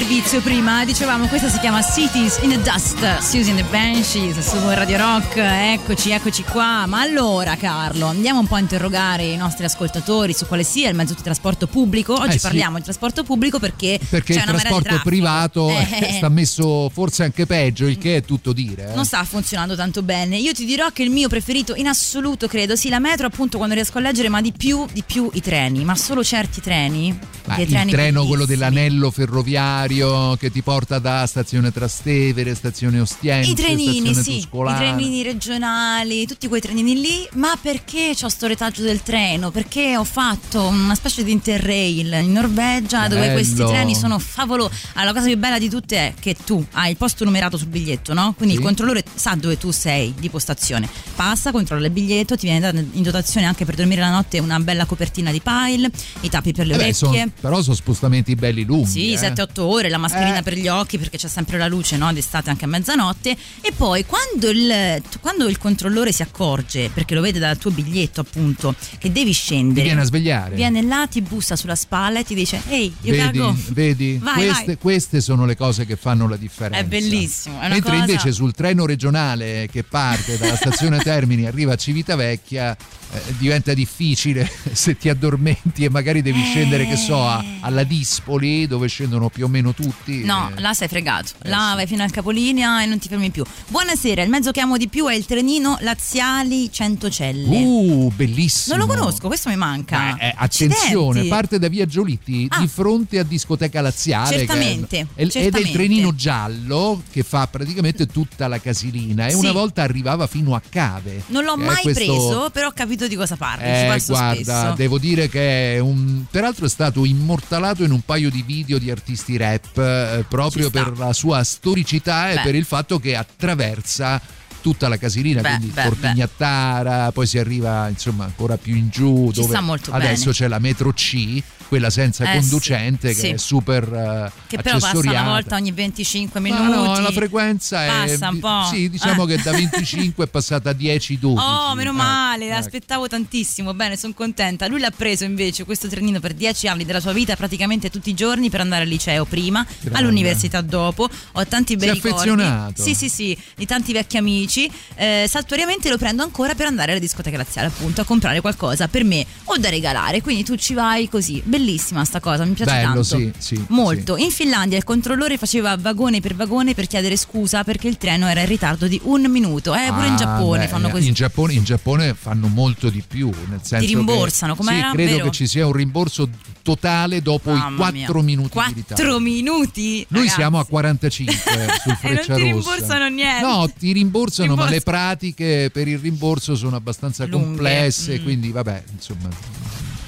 Disservizio 0.00 0.42
prima. 0.42 0.84
Dicevamo, 0.84 1.26
questa 1.26 1.48
si 1.48 1.58
chiama 1.58 1.80
Cities 1.82 2.40
in 2.42 2.50
the 2.50 2.60
Dust. 2.60 2.98
Susie 3.20 3.50
and 3.50 3.56
the 3.60 3.64
Banshees 3.70 4.38
su 4.40 4.58
Radio 4.68 4.98
Rock. 4.98 5.36
Eccoci, 5.36 6.10
eccoci 6.10 6.42
qua. 6.42 6.84
Ma 6.84 7.00
allora, 7.00 7.56
Carlo, 7.56 8.04
andiamo 8.08 8.40
un 8.40 8.46
po' 8.46 8.56
a 8.56 8.58
interrogare 8.58 9.24
i 9.24 9.36
nostri 9.38 9.64
ascoltatori 9.64 10.34
su 10.34 10.44
quale 10.46 10.64
sia 10.64 10.90
il 10.90 10.94
mezzo 10.94 11.14
di 11.14 11.22
trasporto 11.22 11.66
pubblico. 11.66 12.12
Oggi 12.12 12.28
Eh, 12.28 12.32
sì. 12.32 12.40
parliamo 12.40 12.76
di 12.76 12.84
trasporto 12.84 13.24
pubblico 13.24 13.58
perché, 13.58 13.98
Perché 14.06 14.34
c'è 14.34 14.40
il 14.40 14.46
trasporto 14.46 15.00
privato 15.02 15.70
Eh, 15.70 16.12
sta 16.16 16.28
messo 16.28 16.90
forse 16.92 17.22
anche 17.22 17.46
peggio, 17.46 17.86
il 17.86 17.96
che 17.96 18.16
è 18.16 18.22
tutto 18.22 18.52
dire. 18.52 18.90
eh. 18.92 18.94
non 18.94 19.06
sta 19.06 19.24
funzionando 19.24 19.76
tanto 19.76 20.02
bene. 20.02 20.36
Io 20.36 20.52
ti 20.52 20.66
dirò 20.66 20.90
che 20.92 21.04
il 21.04 21.10
mio 21.10 21.28
preferito 21.28 21.74
in 21.74 21.86
assoluto 21.86 22.48
credo 22.48 22.76
sia 22.76 22.90
la 22.90 22.98
metro, 22.98 23.26
appunto 23.28 23.56
quando 23.56 23.74
riesco 23.74 23.96
a 23.96 24.02
leggere, 24.02 24.28
ma 24.28 24.42
di 24.42 24.52
più, 24.52 24.84
di 24.92 25.02
più 25.06 25.30
i 25.32 25.40
treni, 25.40 25.84
ma 25.84 25.96
solo 25.96 26.22
certi 26.22 26.60
treni. 26.60 27.18
Ma 27.46 27.56
il 27.58 27.68
treni 27.68 27.92
treno, 27.92 28.26
quello 28.26 28.44
bellissimi. 28.44 28.70
dell'anello 28.70 29.10
ferroviario 29.10 29.84
che 29.90 30.50
ti 30.50 30.62
porta 30.62 30.98
da 30.98 31.24
stazione 31.26 31.70
Trastevere, 31.72 32.54
stazione 32.56 32.98
Ostiense, 32.98 33.50
I 33.50 33.54
trenini, 33.54 34.14
sì, 34.14 34.38
i 34.38 34.40
Tuscolana. 34.40 34.78
trenini 34.78 35.22
regionali, 35.22 36.26
tutti 36.26 36.48
quei 36.48 36.60
trenini 36.60 37.00
lì, 37.00 37.28
ma 37.34 37.56
perché 37.60 38.12
ho 38.20 38.28
sto 38.28 38.48
retaggio 38.48 38.82
del 38.82 39.02
treno? 39.02 39.50
Perché 39.52 39.96
ho 39.96 40.02
fatto 40.04 40.66
una 40.66 40.94
specie 40.96 41.22
di 41.22 41.30
interrail 41.30 42.12
in 42.22 42.32
Norvegia 42.32 43.06
dove 43.06 43.20
Bello. 43.20 43.32
questi 43.34 43.54
treni 43.64 43.94
sono 43.94 44.18
favolosi. 44.18 44.74
Allora, 44.94 45.12
la 45.12 45.12
cosa 45.12 45.26
più 45.26 45.36
bella 45.38 45.58
di 45.58 45.68
tutte 45.70 45.96
è 45.96 46.14
che 46.18 46.34
tu 46.44 46.64
hai 46.72 46.90
il 46.90 46.96
posto 46.96 47.24
numerato 47.24 47.56
sul 47.56 47.68
biglietto, 47.68 48.12
no? 48.12 48.34
Quindi 48.36 48.54
Sì. 48.54 48.60
il 48.60 48.66
controllore 48.66 49.04
sa 49.14 49.34
dove 49.36 49.56
tu 49.56 49.70
sei 49.70 50.12
di 50.18 50.28
postazione. 50.28 50.88
Passa, 51.14 51.52
controlla 51.52 51.86
il 51.86 51.92
biglietto, 51.92 52.36
ti 52.36 52.46
viene 52.46 52.86
in 52.92 53.02
dotazione 53.02 53.46
anche 53.46 53.64
per 53.64 53.76
dormire 53.76 54.00
la 54.00 54.10
notte 54.10 54.40
una 54.40 54.58
bella 54.58 54.84
copertina 54.84 55.30
di 55.30 55.40
pile, 55.40 55.90
i 56.22 56.28
tappi 56.28 56.52
per 56.52 56.66
le 56.66 56.74
Eh 56.74 56.76
beh, 56.76 56.82
orecchie. 56.82 56.94
son- 57.20 57.32
però 57.40 57.62
sono 57.62 57.76
spostamenti 57.76 58.34
belli 58.34 58.64
lunghi. 58.64 58.90
Sì, 58.90 59.12
eh. 59.12 59.16
7-8 59.18 59.60
ore, 59.62 59.65
la 59.88 59.98
mascherina 59.98 60.38
Eh. 60.38 60.42
per 60.42 60.54
gli 60.56 60.68
occhi 60.68 60.98
perché 60.98 61.16
c'è 61.18 61.28
sempre 61.28 61.58
la 61.58 61.66
luce 61.66 61.96
no? 61.96 62.12
d'estate 62.12 62.50
anche 62.50 62.64
a 62.64 62.68
mezzanotte. 62.68 63.36
E 63.60 63.72
poi 63.76 64.04
quando 64.06 64.48
il, 64.50 65.02
quando 65.20 65.48
il 65.48 65.58
controllore 65.58 66.12
si 66.12 66.22
accorge, 66.22 66.90
perché 66.92 67.14
lo 67.14 67.20
vede 67.20 67.38
dal 67.38 67.58
tuo 67.58 67.70
biglietto 67.70 68.20
appunto, 68.20 68.74
che 68.98 69.10
devi 69.12 69.32
scendere. 69.32 69.80
Ti 69.80 69.86
viene 69.86 70.00
a 70.00 70.04
svegliare. 70.04 70.54
Viene 70.54 70.82
là, 70.82 71.06
ti 71.10 71.20
bussa 71.22 71.56
sulla 71.56 71.74
spalla 71.74 72.20
e 72.20 72.24
ti 72.24 72.34
dice 72.34 72.60
ehi, 72.68 72.94
io 73.02 73.12
Vedi, 73.12 73.38
cago. 73.38 73.56
vedi? 73.70 74.18
Vai, 74.18 74.34
queste, 74.46 74.64
vai. 74.66 74.78
queste 74.78 75.20
sono 75.20 75.44
le 75.46 75.56
cose 75.56 75.84
che 75.86 75.96
fanno 75.96 76.28
la 76.28 76.36
differenza. 76.36 76.78
È 76.78 76.84
bellissimo. 76.84 77.60
È 77.60 77.68
Mentre 77.68 77.90
cosa... 77.98 78.04
invece 78.04 78.32
sul 78.32 78.52
treno 78.52 78.86
regionale 78.86 79.68
che 79.70 79.82
parte 79.82 80.38
dalla 80.38 80.56
stazione 80.56 80.98
Termini 80.98 81.42
e 81.44 81.46
arriva 81.48 81.72
a 81.72 81.76
Civitavecchia 81.76 82.76
eh, 83.12 83.20
diventa 83.38 83.72
difficile 83.74 84.50
se 84.72 84.96
ti 84.96 85.08
addormenti 85.08 85.84
e 85.84 85.90
magari 85.90 86.22
devi 86.22 86.42
scendere, 86.42 86.86
che 86.86 86.96
so, 86.96 87.26
a- 87.26 87.42
alla 87.60 87.82
Dispoli 87.84 88.66
dove 88.66 88.88
scendono 88.88 89.28
più 89.28 89.44
o 89.44 89.48
meno 89.48 89.55
tutti. 89.74 90.24
No, 90.24 90.50
eh. 90.56 90.60
là 90.60 90.72
sei 90.74 90.88
fregato. 90.88 91.30
là 91.42 91.72
vai 91.74 91.86
fino 91.86 92.02
al 92.02 92.10
capolinea 92.10 92.82
e 92.82 92.86
non 92.86 92.98
ti 92.98 93.08
fermi 93.08 93.30
più. 93.30 93.44
Buonasera, 93.68 94.22
il 94.22 94.28
mezzo 94.30 94.50
che 94.52 94.60
amo 94.60 94.76
di 94.76 94.88
più 94.88 95.06
è 95.06 95.14
il 95.14 95.24
trenino 95.26 95.76
Laziali 95.80 96.70
Centocelle. 96.72 97.56
Uh, 97.56 98.12
bellissimo. 98.14 98.76
non 98.76 98.86
lo 98.86 98.94
conosco, 98.94 99.26
questo 99.28 99.48
mi 99.48 99.56
manca. 99.56 100.16
Eh, 100.16 100.34
attenzione, 100.36 100.74
Accidenti. 101.20 101.28
parte 101.28 101.58
da 101.58 101.68
via 101.68 101.86
Giolitti 101.86 102.46
Ah. 102.50 102.60
di 102.60 102.68
fronte 102.68 103.18
a 103.18 103.22
Discoteca 103.22 103.80
Laziale. 103.80 104.28
che 104.28 104.34
è- 104.34 104.38
Certamente, 104.46 104.98
Ed 104.98 105.06
è 105.14 105.22
il 105.22 105.30
certamente. 105.30 105.72
trenino 105.72 106.14
giallo 106.14 107.02
che 107.10 107.22
fa 107.22 107.46
praticamente 107.46 108.06
tutta 108.06 108.46
la 108.48 108.60
casilina 108.60 109.26
e 109.26 109.30
Sì. 109.30 109.36
una 109.36 109.52
volta 109.52 109.82
arrivava 109.82 110.26
fino 110.26 110.54
a 110.54 110.62
Cave. 110.68 111.24
Non 111.28 111.44
l'ho 111.44 111.54
è 111.54 111.56
mai 111.64 111.82
questo- 111.82 112.04
preso, 112.04 112.50
però 112.50 112.68
ho 112.68 112.72
capito 112.72 113.06
di 113.08 113.16
cosa 113.16 113.36
parli. 113.36 113.64
Eh, 113.64 114.02
guarda, 114.06 114.34
spesso. 114.34 114.74
devo 114.76 114.98
dire 114.98 115.28
che 115.28 115.74
è 115.74 115.78
un. 115.78 116.24
Peraltro 116.30 116.66
è 116.66 116.68
stato 116.68 117.04
immortalato 117.04 117.82
in 117.84 117.90
un 117.90 118.00
paio 118.02 118.30
di 118.30 118.42
video 118.42 118.78
di 118.78 118.90
artisti 118.90 119.36
rap 119.36 119.45
eh, 119.54 120.24
proprio 120.28 120.70
per 120.70 120.96
la 120.96 121.12
sua 121.12 121.42
storicità 121.44 122.30
e 122.30 122.34
Beh. 122.36 122.42
per 122.42 122.54
il 122.54 122.64
fatto 122.64 122.98
che 122.98 123.16
attraversa 123.16 124.20
tutta 124.66 124.88
la 124.88 124.96
casilina, 124.98 125.42
Beh, 125.42 125.48
quindi 125.48 125.66
beh, 125.68 125.82
Fortignattara, 125.82 127.12
poi 127.12 127.24
si 127.24 127.38
arriva 127.38 127.88
insomma 127.88 128.24
ancora 128.24 128.56
più 128.56 128.74
in 128.74 128.88
giù, 128.88 129.30
Ci 129.32 129.40
dove 129.40 129.56
adesso 129.56 130.20
bene. 130.24 130.32
c'è 130.32 130.48
la 130.48 130.58
metro 130.58 130.92
C, 130.92 131.40
quella 131.68 131.88
senza 131.88 132.32
Eh, 132.32 132.38
conducente, 132.40 133.10
sì, 133.10 133.14
che 133.14 133.20
sì. 133.28 133.32
è 133.34 133.36
super 133.36 133.82
eh, 133.84 134.32
Che 134.48 134.56
però 134.60 134.78
passa 134.78 134.98
una 134.98 135.22
volta 135.22 135.54
ogni 135.54 135.70
25 135.70 136.40
Ma 136.40 136.48
minuti. 136.48 136.70
no, 136.70 136.98
la 136.98 137.12
frequenza 137.12 137.84
è. 137.84 138.08
Passa 138.08 138.28
un 138.30 138.38
po'. 138.40 138.68
Sì, 138.72 138.90
diciamo 138.90 139.24
Eh. 139.24 139.36
che 139.36 139.42
da 139.42 139.52
25 139.52 140.24
è 140.24 140.28
passata 140.28 140.70
a 140.70 140.72
10-12. 140.72 141.38
Oh, 141.38 141.74
meno 141.76 141.90
Eh, 141.90 141.94
male, 141.94 142.46
ecco. 142.48 142.56
aspettavo 142.58 143.06
tantissimo. 143.06 143.72
Bene, 143.72 143.96
sono 143.96 144.14
contenta. 144.14 144.66
Lui 144.66 144.80
l'ha 144.80 144.90
preso 144.90 145.22
invece 145.24 145.64
questo 145.64 145.86
trenino 145.88 146.18
per 146.18 146.34
10 146.34 146.66
anni 146.66 146.84
della 146.84 147.00
sua 147.00 147.12
vita, 147.12 147.36
praticamente 147.36 147.88
tutti 147.90 148.10
i 148.10 148.14
giorni 148.14 148.50
per 148.50 148.60
andare 148.62 148.82
al 148.82 148.88
liceo 148.88 149.24
prima, 149.26 149.64
Grande. 149.80 149.98
all'università 149.98 150.60
dopo. 150.60 151.08
Ho 151.32 151.46
tanti 151.46 151.76
bei 151.76 151.88
è 151.88 151.92
ricordi. 151.92 152.16
affezionato. 152.16 152.82
Sì, 152.82 152.94
sì, 152.94 153.08
sì, 153.08 153.36
di 153.54 153.64
tanti 153.66 153.92
vecchi 153.92 154.16
amici. 154.16 154.55
Eh, 154.94 155.26
saltuariamente 155.28 155.88
lo 155.88 155.98
prendo 155.98 156.22
ancora 156.22 156.54
per 156.54 156.66
andare 156.66 156.92
alla 156.92 157.00
discoteca 157.00 157.36
laziale, 157.36 157.68
appunto, 157.68 158.00
a 158.00 158.04
comprare 158.04 158.40
qualcosa 158.40 158.88
per 158.88 159.04
me 159.04 159.24
o 159.44 159.56
da 159.58 159.68
regalare. 159.68 160.22
Quindi 160.22 160.42
tu 160.44 160.56
ci 160.56 160.74
vai 160.74 161.08
così. 161.08 161.42
Bellissima 161.44 162.04
sta 162.04 162.20
cosa, 162.20 162.44
mi 162.44 162.52
piace 162.54 162.72
Bello, 162.72 163.02
tanto. 163.02 163.02
sì, 163.04 163.32
sì, 163.38 163.64
Molto. 163.68 164.16
In 164.16 164.30
Finlandia 164.30 164.76
il 164.78 164.84
controllore 164.84 165.36
faceva 165.38 165.76
vagone 165.76 166.20
per 166.20 166.34
vagone 166.34 166.74
per 166.74 166.86
chiedere 166.86 167.16
scusa 167.16 167.64
perché 167.64 167.88
il 167.88 167.96
treno 167.98 168.26
era 168.28 168.40
in 168.40 168.46
ritardo 168.46 168.86
di 168.88 168.98
un 169.04 169.22
minuto. 169.28 169.74
Eh, 169.74 169.90
pure 169.92 170.06
in 170.06 170.12
Ah, 170.14 170.16
Giappone 170.16 170.60
beh, 170.64 170.68
fanno 170.68 170.88
così. 170.88 171.08
In 171.08 171.14
Giappone, 171.14 171.52
in 171.52 171.64
Giappone 171.64 172.14
fanno 172.14 172.46
molto 172.48 172.88
di 172.90 173.02
più, 173.06 173.30
nel 173.48 173.60
senso 173.62 173.86
che- 173.86 173.94
rimborsano, 173.94 174.54
com'era? 174.56 174.90
Sì, 174.90 174.96
credo 174.96 175.10
Vero? 175.12 175.24
che 175.24 175.30
ci 175.32 175.46
sia 175.46 175.66
un 175.66 175.72
rimborso 175.72 176.28
totale 176.62 177.22
dopo 177.22 177.50
Mamma 177.52 177.88
i 177.88 178.04
4 178.04 178.14
mia. 178.14 178.24
minuti 178.24 178.48
Quattro 178.50 178.72
di 178.74 178.84
ritardo. 178.88 179.20
minuti? 179.20 180.04
Noi 180.08 180.20
ragazzi. 180.22 180.34
siamo 180.40 180.58
a 180.58 180.64
45 180.66 181.34
sul 181.82 181.96
E 182.06 182.12
non 182.14 182.36
ti 182.36 182.42
rimborsano 182.42 183.08
niente. 183.08 183.46
No, 183.46 183.70
ti 183.78 183.92
rimborsano, 183.92 184.35
ma 184.42 184.48
Rimborso- 184.48 184.72
le 184.72 184.80
pratiche 184.80 185.70
per 185.72 185.88
il 185.88 185.98
rimborso 185.98 186.54
sono 186.56 186.76
abbastanza 186.76 187.24
Lunghe, 187.26 187.46
complesse, 187.46 188.18
mm. 188.18 188.22
quindi 188.22 188.50
vabbè, 188.50 188.82
insomma, 188.94 189.28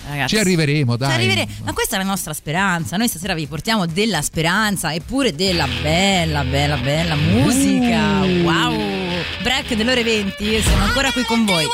Ragazzi. 0.08 0.34
ci 0.34 0.40
arriveremo, 0.40 0.92
Ci 0.92 0.98
dai. 0.98 1.12
arrivere- 1.12 1.48
Ma 1.64 1.72
questa 1.72 1.96
è 1.96 1.98
la 1.98 2.04
nostra 2.04 2.32
speranza. 2.32 2.96
Noi 2.96 3.08
stasera 3.08 3.34
vi 3.34 3.46
portiamo 3.46 3.86
della 3.86 4.22
speranza 4.22 4.92
e 4.92 5.00
pure 5.00 5.34
della 5.34 5.66
bella, 5.82 6.44
bella, 6.44 6.76
bella 6.76 7.14
musica. 7.14 8.22
Uh. 8.22 8.42
Wow! 8.42 8.96
Break 9.42 9.74
delle 9.74 9.92
ore 9.92 10.02
20 10.02 10.54
e 10.54 10.62
sono 10.62 10.82
ancora 10.84 11.12
qui 11.12 11.24
con 11.24 11.44
voi. 11.44 11.66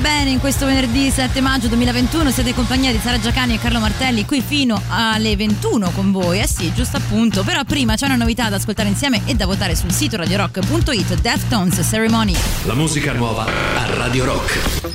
Bene 0.00 0.30
in 0.30 0.40
questo 0.40 0.64
venerdì 0.66 1.10
7 1.10 1.40
maggio 1.40 1.68
2021 1.68 2.30
siete 2.30 2.50
in 2.50 2.54
compagnia 2.54 2.90
di 2.90 2.98
Sara 2.98 3.20
Giacani 3.20 3.54
e 3.54 3.58
Carlo 3.58 3.80
Martelli 3.80 4.24
qui 4.24 4.40
fino 4.40 4.80
alle 4.88 5.36
21 5.36 5.90
con 5.90 6.10
voi. 6.10 6.40
Eh 6.40 6.46
sì 6.46 6.72
giusto 6.72 6.96
appunto. 6.96 7.42
Però 7.42 7.62
prima 7.64 7.96
c'è 7.96 8.06
una 8.06 8.16
novità 8.16 8.48
da 8.48 8.56
ascoltare 8.56 8.88
insieme 8.88 9.20
e 9.26 9.34
da 9.34 9.46
votare 9.46 9.76
sul 9.76 9.92
sito 9.92 10.16
radiorock.it 10.16 11.20
Deftones 11.20 11.86
Ceremony. 11.86 12.34
La 12.64 12.74
musica 12.74 13.12
nuova 13.12 13.44
a 13.44 13.94
Radio 13.96 14.24
Rock. 14.24 14.88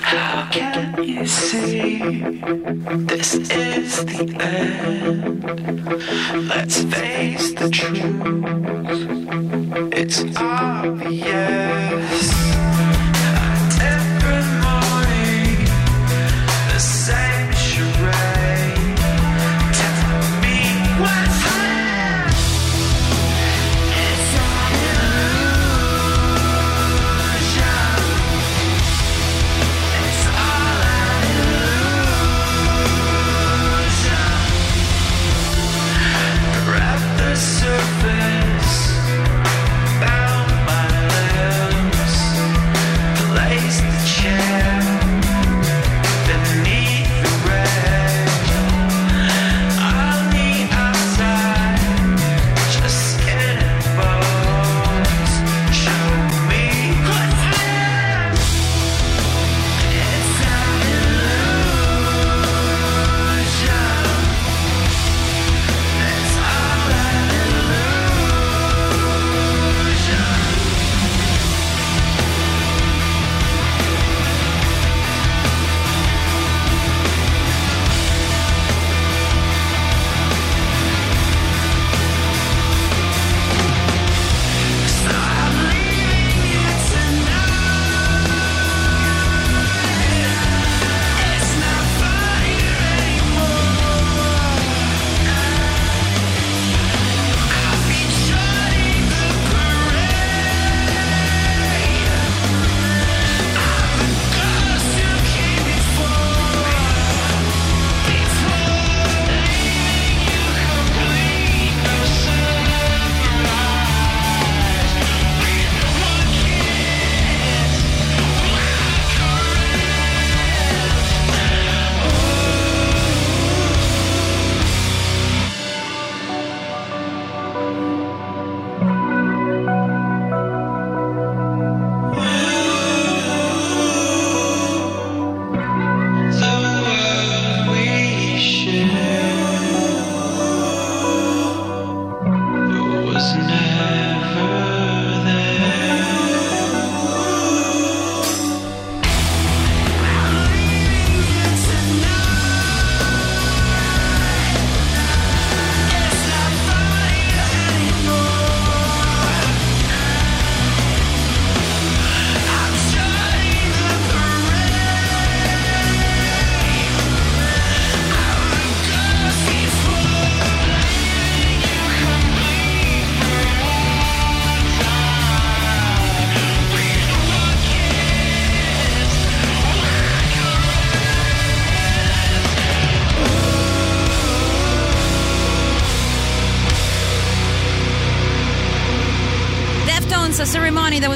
How 0.00 0.48
can 0.50 0.94
you 1.02 1.26
see 1.26 1.98
this 3.06 3.34
is 3.34 4.04
the 4.04 4.36
end? 4.38 5.44
Let's 6.56 6.84
face 6.84 7.52
the 7.54 7.68
truth. 7.68 8.13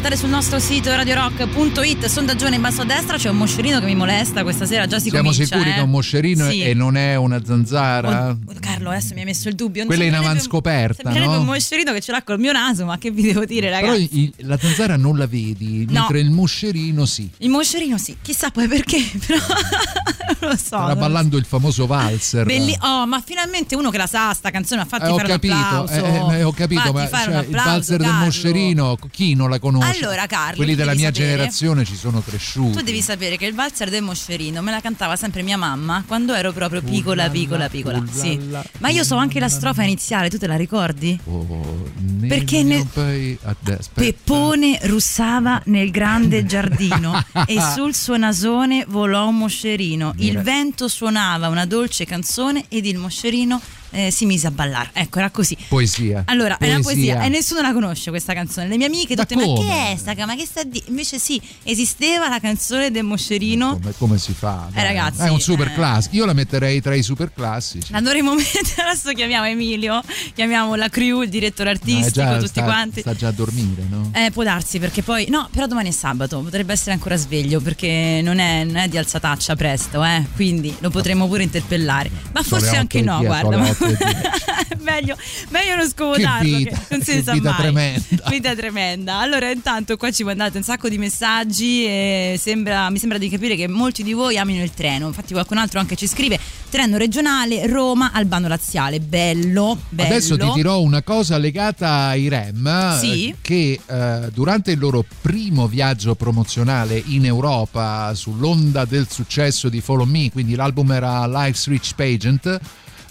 Votare 0.09 0.17
sul 0.17 0.31
nostro 0.31 0.59
sito 0.59 0.89
radiorock.it 0.95 2.07
sondaggione 2.07 2.55
in 2.55 2.63
basso 2.63 2.81
a 2.81 2.85
destra 2.87 3.19
c'è 3.19 3.29
un 3.29 3.37
moscerino 3.37 3.79
che 3.79 3.85
mi 3.85 3.95
molesta 3.95 4.43
questa 4.43 4.65
sera 4.65 4.87
già 4.87 4.99
si 4.99 5.11
Siamo 5.11 5.29
comincia 5.31 5.45
sicuri 5.55 5.69
eh. 5.69 5.73
che 5.75 5.79
è 5.81 5.83
un 5.83 5.91
moscerino 5.91 6.49
Sì. 6.49 6.63
e 6.63 6.73
non 6.73 6.97
è 6.97 7.15
una 7.17 7.45
zanzara? 7.45 8.31
Oh, 8.31 8.39
Carlo 8.59 8.89
adesso 8.89 9.13
mi 9.13 9.21
hai 9.21 9.27
messo 9.27 9.49
il 9.51 9.55
dubbio 9.55 9.85
Non 9.85 9.95
Quella 9.95 10.05
in 10.05 10.15
avanscoperta, 10.15 11.03
sembrerebbe 11.03 11.33
no? 11.35 11.41
un 11.41 11.45
moscerino 11.47 11.93
che 11.93 12.01
ce 12.01 12.13
l'ha 12.13 12.23
col 12.23 12.39
mio 12.39 12.53
naso 12.53 12.87
ma 12.87 12.97
che 12.97 13.11
vi 13.11 13.21
devo 13.23 13.45
dire 13.45 13.69
Però 13.69 13.81
ragazzi 13.91 14.09
il- 14.23 14.47
la 14.47 14.57
zanzara 14.57 14.97
non 14.97 15.19
la 15.19 15.27
vedi, 15.27 15.85
No. 15.85 15.93
mentre 15.93 16.21
il 16.21 16.31
moscerino 16.31 17.05
sì. 17.05 17.29
il 17.39 17.51
moscerino 17.51 17.99
sì 17.99 18.17
chissà 18.23 18.51
poi 18.51 18.67
perché 18.67 18.97
però 19.27 19.41
non 20.41 20.51
lo 20.51 20.57
so 20.57 20.87
lo 20.87 20.97
ballando 20.97 21.37
il 21.37 21.45
famoso 21.45 21.87
valzer. 21.87 22.45
Belli- 22.47 22.77
oh, 22.81 23.07
ma 23.07 23.21
finalmente 23.25 23.75
uno 23.75 23.91
che 23.91 23.99
la 23.99 24.07
sa 24.07 24.33
sta 24.33 24.51
canzone, 24.51 24.83
ma 24.83 24.87
fatti 24.87 25.05
Eh, 25.05 25.09
ho 25.09 25.17
fare 25.17 25.29
capito, 25.29 25.55
un 25.55 25.61
applauso. 25.61 25.93
eh, 25.93 26.39
eh, 26.39 26.43
ho 26.45 26.53
capito, 26.53 26.81
Fatti 26.81 26.93
ma 26.93 27.09
cioè, 27.09 27.37
un 27.37 27.45
il 27.45 27.51
valzer 27.51 27.97
del 27.99 28.07
Carlo. 28.07 28.25
moscerino, 28.25 28.99
chi 29.11 29.35
non 29.35 29.51
la 29.51 29.59
conosce? 29.59 29.98
Allora, 30.01 30.27
Carlo, 30.27 30.57
quelli 30.57 30.75
della 30.75 30.95
mia 30.95 31.07
sapere- 31.13 31.27
generazione 31.31 31.85
ci 31.85 31.97
sono 31.97 32.21
cresciuti. 32.23 32.77
Tu 32.79 32.83
devi 32.83 33.01
sapere 33.03 33.37
che 33.37 33.47
il 33.47 33.55
valzer 33.55 33.91
del 33.91 34.03
moscerino 34.03 34.63
me 34.63 34.71
la 34.71 34.81
cantava 34.81 35.17
sempre 35.17 35.43
mia 35.43 35.57
mamma 35.57 36.05
quando 36.07 36.35
ero 36.35 36.53
proprio 36.53 36.83
piccola, 36.83 37.29
piccola, 37.31 37.69
piccola. 37.69 38.03
Sì. 38.11 38.39
Ma 38.79 38.89
io 38.89 39.05
so 39.05 39.17
anche 39.17 39.41
la 39.41 39.49
strofa 39.49 39.83
iniziale, 39.83 40.29
tu 40.31 40.39
te 40.39 40.47
la 40.47 40.57
ricordi? 40.57 41.19
Oh, 41.25 41.91
nel 42.01 42.29
Perché 42.29 42.63
mio 42.63 42.79
ne- 42.79 42.87
pai- 42.93 43.39
ah. 43.45 43.57
Peppone 43.93 44.79
russava 44.83 45.61
nel 45.67 45.91
grande 45.91 46.45
giardino 46.47 47.23
e 47.47 47.59
sul 47.75 47.95
suo 47.95 48.17
nasone 48.17 48.85
volò 48.89 49.29
un 49.29 49.37
moscerino. 49.39 50.15
Il 50.19 50.41
vento 50.41 50.89
suonava 50.89 51.49
una 51.49 51.67
dolce 51.67 52.05
canzone 52.05 52.65
ed 52.69 52.87
il 52.87 52.97
moscerino 52.99 53.61
eh, 53.91 54.11
si 54.11 54.27
mise 54.27 54.47
a 54.47 54.51
ballare. 54.51 54.91
Ecco, 54.93 55.19
era 55.19 55.31
così. 55.31 55.57
Poesia. 55.69 56.23
Allora, 56.27 56.59
è 56.59 56.69
una 56.71 56.81
poesia 56.81 57.23
e 57.23 57.29
nessuno 57.29 57.61
la 57.61 57.73
conosce 57.73 58.11
questa 58.11 58.35
canzone. 58.35 58.69
Le 58.69 58.77
mie 58.77 58.87
amiche 58.87 59.15
Ma 59.17 59.23
tutte, 59.25 59.37
ma 59.37 59.43
come? 59.45 59.67
che 59.69 59.93
è 59.93 59.97
sta? 59.97 60.15
Ma 60.27 60.35
che 60.35 60.47
sta 60.47 60.63
di? 60.63 60.83
Invece 60.87 61.19
sì, 61.19 61.41
esisteva 61.63 62.29
la 62.29 62.39
canzone 62.41 62.91
del 62.91 63.05
moscerino. 63.05 63.79
Come, 63.79 63.95
come 63.97 64.19
si 64.19 64.33
fa? 64.33 64.69
Eh, 64.75 64.83
ragazzi, 64.83 65.23
È 65.23 65.29
un 65.29 65.41
super 65.41 65.69
eh. 65.69 65.75
classico. 65.75 66.17
Io 66.17 66.25
la 66.25 66.33
metterei 66.33 66.81
tra 66.81 66.95
i 66.95 67.03
super 67.03 67.33
classici. 67.33 67.93
La 67.93 68.01
dovremmo 68.01 68.35
mettere, 68.37 68.89
adesso 68.89 69.13
chiamiamo 69.13 69.47
Emilio, 69.47 70.01
chiamiamo 70.35 70.75
la 70.75 70.89
crew, 70.89 71.23
il 71.23 71.29
direttore 71.29 71.67
No, 71.69 71.75
è 71.75 71.79
artistico, 71.79 72.11
già- 72.27 72.35
tutti 72.37 72.49
sta, 72.49 72.63
quanti. 72.63 73.01
sta 73.01 73.15
già 73.15 73.29
a 73.29 73.33
dormire, 73.33 73.85
no? 73.89 74.11
Eh, 74.15 74.31
può 74.31 74.43
darsi 74.43 74.79
perché 74.79 75.03
poi. 75.03 75.27
No, 75.29 75.49
però 75.53 75.67
domani 75.67 75.89
è 75.89 75.93
sabato, 75.93 76.41
potrebbe 76.41 76.73
essere 76.73 76.93
ancora 76.93 77.17
sveglio 77.17 77.61
perché 77.61 78.21
non 78.23 78.39
è, 78.39 78.65
non 78.65 78.77
è 78.77 78.89
di 78.89 78.97
alzataccia 78.99 79.57
presto, 79.57 80.03
eh. 80.05 80.25
Quindi 80.35 80.75
lo 80.81 80.91
potremmo 80.91 81.27
pure 81.27 81.43
interpellare. 81.43 82.11
Ma 82.33 82.43
forse 82.43 82.77
anche 82.77 83.01
no, 83.03 83.21
guarda. 83.23 83.77
meglio, 84.81 85.17
meglio 85.51 85.77
non 85.77 85.89
scomodarlo. 85.89 86.49
Che 86.49 86.57
vita, 86.57 86.83
non 86.91 87.03
si 87.03 87.13
che 87.13 87.23
sa 87.23 87.33
vita 87.33 87.51
mai. 87.51 87.59
tremenda. 87.61 88.29
Vita 88.29 88.55
tremenda. 88.55 89.19
Allora, 89.19 89.51
intanto 89.51 89.97
qua 89.97 90.11
ci 90.11 90.25
mandate 90.25 90.57
un 90.59 90.63
sacco 90.65 90.89
di 90.89 90.99
messaggi 90.99 91.85
e 91.85 92.37
sembra- 92.41 92.91
mi 92.91 92.99
sembra 92.99 93.19
di 93.19 93.29
capire 93.29 93.57
che 93.57 93.69
molti 93.69 94.03
di 94.03 94.13
voi 94.13 94.39
amino 94.39 94.63
il 94.63 94.73
treno. 94.73 95.07
Infatti, 95.07 95.33
qualcun 95.33 95.59
altro 95.59 95.81
anche 95.81 95.97
ci 95.97 96.07
scrive: 96.07 96.39
treno 96.69 96.97
regionale 96.97 97.67
Roma 97.67 98.11
Albano 98.13 98.49
Laziale. 98.49 99.01
Bello, 99.01 99.79
bello. 99.89 100.09
Adesso 100.09 100.37
ti 100.37 100.51
dirò 100.55 100.81
una 100.81 101.03
cosa 101.03 101.37
legata 101.39 102.07
ai 102.09 102.29
REM 102.29 102.99
Sì. 102.99 103.35
che 103.41 103.79
eh, 103.85 104.21
durante 104.33 104.73
il 104.73 104.79
loro 104.79 105.05
primo 105.21 105.67
viaggio 105.67 106.15
promozionale 106.15 107.01
in 107.07 107.25
Europa 107.25 108.13
sull'onda 108.15 108.85
del 108.85 109.07
successo 109.11 109.69
di 109.69 109.81
Follow 109.81 110.07
Me, 110.07 110.31
quindi 110.31 110.55
l'album 110.55 110.91
era 110.93 111.27
Life's 111.27 111.67
Rich 111.69 111.93
Pageant, 111.95 112.59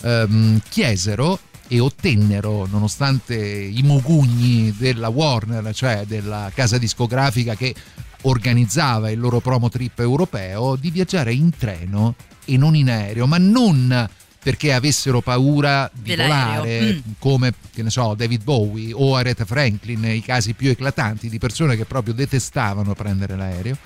ehm, 0.01 0.61
chiesero 0.69 1.39
e 1.67 1.79
ottennero, 1.79 2.65
nonostante 2.69 3.35
i 3.35 3.81
mugugni 3.83 4.73
della 4.77 5.09
Warner, 5.09 5.73
cioè 5.73 6.05
della 6.05 6.49
casa 6.53 6.77
discografica 6.77 7.55
che 7.55 7.75
organizzava 8.21 9.09
il 9.09 9.19
loro 9.19 9.39
promo 9.39 9.69
trip 9.69 9.99
europeo, 9.99 10.75
di 10.75 10.91
viaggiare 10.91 11.33
in 11.33 11.51
treno 11.57 12.15
e 12.45 12.57
non 12.57 12.75
in 12.75 12.89
aereo, 12.89 13.27
ma 13.27 13.37
non 13.37 14.09
perché 14.47 14.71
avessero 14.71 15.19
paura 15.19 15.91
di 15.93 16.15
Dell'aereo. 16.15 16.61
volare 16.61 16.93
Mm. 16.93 17.11
come 17.19 17.53
che 17.73 17.83
ne 17.83 17.89
so 17.89 18.13
David 18.15 18.43
Bowie 18.43 18.93
o 18.93 19.15
Aretha 19.15 19.43
Franklin 19.43 20.05
i 20.05 20.21
casi 20.21 20.53
più 20.53 20.69
eclatanti 20.69 21.27
di 21.27 21.37
persone 21.37 21.75
che 21.75 21.83
proprio 21.83 22.13
detestavano 22.13 22.93
prendere 22.93 23.35
l'aereo 23.35 23.77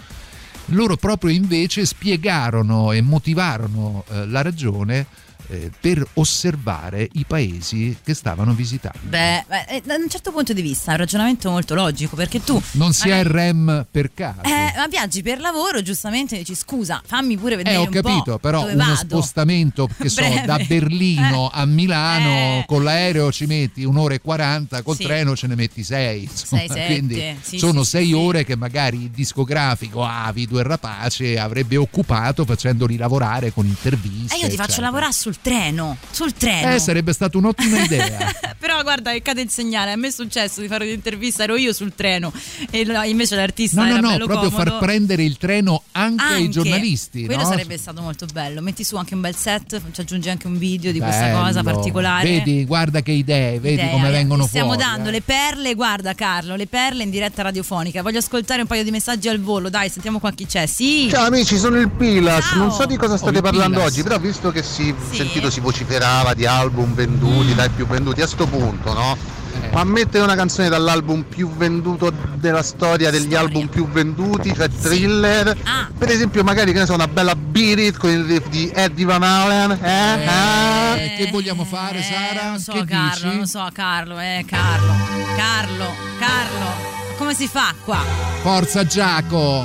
loro 0.65 0.97
proprio 0.97 1.31
invece 1.31 1.85
spiegarono 1.85 2.91
e 2.91 3.01
motivarono 3.01 4.03
eh, 4.09 4.27
la 4.27 4.43
ragione 4.43 5.07
eh, 5.51 5.71
per 5.79 6.05
osservare 6.13 7.07
i 7.13 7.25
paesi 7.27 7.97
che 8.03 8.13
stavano 8.13 8.53
visitando 8.53 8.99
Beh, 9.03 9.43
beh, 9.47 9.65
eh, 9.67 9.81
da 9.85 9.95
un 9.95 10.09
certo 10.09 10.31
punto 10.31 10.53
di 10.53 10.61
vista 10.61 10.91
è 10.91 10.93
un 10.93 10.99
ragionamento 10.99 11.49
molto 11.49 11.75
logico 11.75 12.15
perché 12.15 12.43
tu 12.43 12.61
non 12.73 12.93
si 12.93 13.09
magari- 13.09 13.29
REM 13.31 13.85
per 13.91 14.13
caso 14.13 14.41
Eh, 14.43 14.73
ma 14.77 14.87
viaggi 14.87 15.21
per 15.21 15.39
lavoro, 15.39 15.81
giustamente 15.81 16.37
dici 16.37 16.55
scusa, 16.55 17.01
fammi 17.05 17.37
pure 17.37 17.55
vedere 17.57 17.75
Eh, 17.75 17.79
ho 17.79 17.87
capito, 17.89 18.37
però 18.39 18.65
uno 18.65 18.75
vado. 18.75 18.95
spostamento 18.95 19.87
che 19.97 20.09
so, 20.09 20.21
da 20.45 20.57
Berlino 20.67 21.49
a 21.51 21.65
Milano 21.65 22.29
Eh. 22.59 22.63
con 22.67 22.83
l'aereo 22.83 23.31
ci 23.31 23.45
metti 23.45 23.83
un'ora 23.83 24.13
e 24.13 24.21
40, 24.21 24.81
col 24.83 24.95
Sì. 24.95 25.03
treno 25.03 25.35
ce 25.35 25.47
ne 25.47 25.55
metti 25.55 25.83
6. 25.83 26.29
Sei, 26.33 26.67
sette, 26.67 26.85
quindi 26.85 27.35
sì, 27.41 27.57
sono 27.57 27.83
6 27.83 28.05
sì, 28.07 28.13
ore 28.13 28.43
che 28.45 28.55
magari 28.55 29.03
il 29.03 29.09
discografico 29.09 30.03
avido 30.03 30.59
e 30.59 30.63
rapace 30.63 31.37
avrebbe 31.39 31.77
occupato 31.77 32.45
facendoli 32.45 32.97
lavorare 32.97 33.51
con 33.53 33.65
interviste. 33.65 34.35
E 34.35 34.39
io 34.39 34.43
ti 34.47 34.55
faccio 34.55 34.63
eccetera. 34.71 34.85
lavorare 34.87 35.13
sul 35.13 35.40
treno, 35.41 35.97
sul 36.11 36.33
treno. 36.33 36.73
Eh, 36.75 36.79
sarebbe 36.79 37.13
stata 37.13 37.37
un'ottima 37.37 37.79
idea. 37.83 38.31
Però 38.59 38.81
guarda 38.83 39.11
che 39.11 39.21
cade 39.21 39.41
il 39.41 39.49
segnale, 39.49 39.91
a 39.91 39.95
me 39.95 40.07
è 40.07 40.11
successo 40.11 40.61
di 40.61 40.67
fare 40.67 40.85
un'intervista, 40.85 41.43
ero 41.43 41.55
io 41.57 41.73
sul 41.73 41.93
treno 41.95 42.31
e 42.69 42.87
invece 43.05 43.35
l'artista 43.35 43.81
No, 43.81 43.87
no, 43.87 43.91
era 43.93 44.01
no, 44.01 44.07
bello 44.09 44.25
proprio 44.27 44.49
comodo. 44.51 44.69
far 44.71 44.79
prendere 44.79 45.23
il 45.23 45.37
treno 45.37 45.83
anche, 45.93 46.23
ai 46.23 46.33
Anche. 46.41 46.49
giornalisti. 46.49 47.25
Quello 47.25 47.41
no? 47.41 47.47
sarebbe 47.47 47.77
stato 47.77 48.01
molto 48.01 48.25
bello. 48.31 48.61
Metti 48.61 48.83
su 48.83 48.95
anche 48.97 49.15
un 49.15 49.21
bel 49.21 49.35
set, 49.35 49.81
ci 49.91 50.01
aggiungi 50.01 50.29
anche 50.29 50.45
un 50.47 50.57
video 50.57 50.91
di 50.91 50.99
questa 50.99 51.25
Bello. 51.25 51.39
cosa 51.39 51.63
particolare. 51.63 52.29
Vedi, 52.29 52.65
guarda 52.65 53.01
che 53.01 53.11
idee, 53.11 53.59
vedi 53.59 53.75
Idea. 53.81 53.89
come 53.89 54.09
vengono 54.11 54.43
Ti 54.43 54.49
Stiamo 54.49 54.73
fuori. 54.73 54.83
dando 54.83 55.09
eh. 55.09 55.11
le 55.13 55.21
perle, 55.21 55.73
guarda 55.73 56.13
Carlo, 56.13 56.55
le 56.55 56.67
perle 56.67 57.03
in 57.03 57.09
diretta 57.09 57.41
radiofonica. 57.41 58.01
Voglio 58.03 58.19
ascoltare 58.19 58.61
un 58.61 58.67
paio 58.67 58.83
di 58.83 58.91
messaggi 58.91 59.27
al 59.27 59.39
volo, 59.39 59.69
dai, 59.69 59.89
sentiamo 59.89 60.19
qua 60.19 60.31
chi 60.31 60.45
c'è. 60.45 60.65
Sì. 60.67 61.07
Ciao 61.09 61.25
amici, 61.25 61.57
sono 61.57 61.77
il 61.79 61.89
Pilas, 61.89 62.45
Ciao. 62.45 62.57
non 62.59 62.71
so 62.71 62.85
di 62.85 62.95
cosa 62.95 63.13
Oh, 63.13 63.17
state 63.17 63.37
il 63.37 63.41
parlando 63.41 63.77
Pilas. 63.77 63.91
oggi, 63.91 64.03
però 64.03 64.19
visto 64.19 64.51
che 64.51 64.61
si 64.63 64.93
Sì. 65.09 65.17
Sentito 65.31 65.49
si 65.49 65.59
vociferava 65.61 66.33
di 66.33 66.45
album 66.45 66.93
venduti, 66.93 67.55
dai 67.55 67.69
più 67.69 67.87
venduti, 67.87 68.21
a 68.21 68.27
sto 68.27 68.45
punto, 68.47 68.93
no? 68.93 69.17
Eh. 69.61 69.69
Ma 69.71 69.83
mettere 69.83 70.23
una 70.23 70.35
canzone 70.35 70.67
dall'album 70.69 71.23
più 71.23 71.49
venduto 71.55 72.11
della 72.35 72.63
storia 72.63 73.09
degli 73.11 73.21
Storia. 73.21 73.39
album 73.39 73.67
più 73.67 73.87
venduti, 73.89 74.53
cioè 74.53 74.69
thriller, 74.69 75.55
Ah. 75.63 75.89
per 75.97 76.09
esempio 76.09 76.43
magari 76.43 76.73
che 76.73 76.79
ne 76.79 76.85
so, 76.85 76.93
una 76.93 77.07
bella 77.07 77.35
Beat 77.35 77.79
It 77.79 77.97
con 77.97 78.09
il 78.09 78.23
riff 78.25 78.47
di 78.47 78.69
Eddie 78.73 79.05
Van 79.05 79.23
Halen, 79.23 79.71
eh? 79.81 80.25
Ah. 80.25 80.95
Eh, 80.97 81.15
che 81.17 81.29
vogliamo 81.31 81.63
fare, 81.63 81.99
Eh, 81.99 82.03
Sara? 82.03 82.49
Non 82.49 82.59
so, 82.59 82.71
che 82.73 82.85
Carlo, 82.85 83.25
dici? 83.29 83.37
non 83.37 83.47
so, 83.47 83.67
Carlo, 83.73 84.19
eh, 84.19 84.43
Carlo. 84.47 84.93
Carlo, 85.35 85.93
Carlo. 86.19 86.89
Come 87.17 87.33
si 87.33 87.47
fa 87.47 87.73
qua? 87.85 87.99
Forza 88.41 88.85
Giaco! 88.85 89.63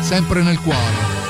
Sempre 0.00 0.42
nel 0.42 0.58
cuore. 0.60 1.23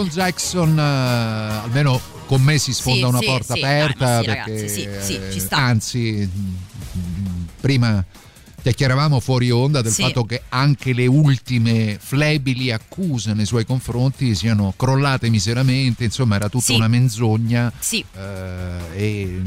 Michael 0.00 0.08
Jackson 0.08 0.78
eh, 0.78 0.82
almeno 1.62 2.00
con 2.26 2.42
me 2.42 2.58
si 2.58 2.72
sfonda 2.72 3.06
Sì, 3.06 3.12
una 3.12 3.18
sì, 3.18 3.24
porta 3.26 3.54
sì, 3.54 3.60
aperta 3.60 4.04
dai, 4.04 4.18
sì, 4.20 4.24
perché 4.24 4.50
ragazzi, 4.52 4.68
sì, 4.68 4.88
sì, 5.00 5.20
ci 5.32 5.40
sta. 5.40 5.56
anzi 5.56 6.30
prima 7.60 8.04
chiacchieravamo 8.62 9.20
fuori 9.20 9.50
onda 9.50 9.80
del 9.82 9.92
Sì. 9.92 10.02
fatto 10.02 10.24
che 10.24 10.42
anche 10.50 10.92
le 10.92 11.06
ultime 11.06 11.98
flebili 12.00 12.70
accuse 12.70 13.32
nei 13.32 13.46
suoi 13.46 13.64
confronti 13.64 14.34
siano 14.34 14.72
crollate 14.76 15.28
miseramente, 15.30 16.04
insomma 16.04 16.36
era 16.36 16.48
tutta 16.48 16.64
Sì. 16.66 16.74
una 16.74 16.88
menzogna 16.88 17.72
Sì. 17.78 18.04
eh, 18.14 18.78
e 18.94 19.42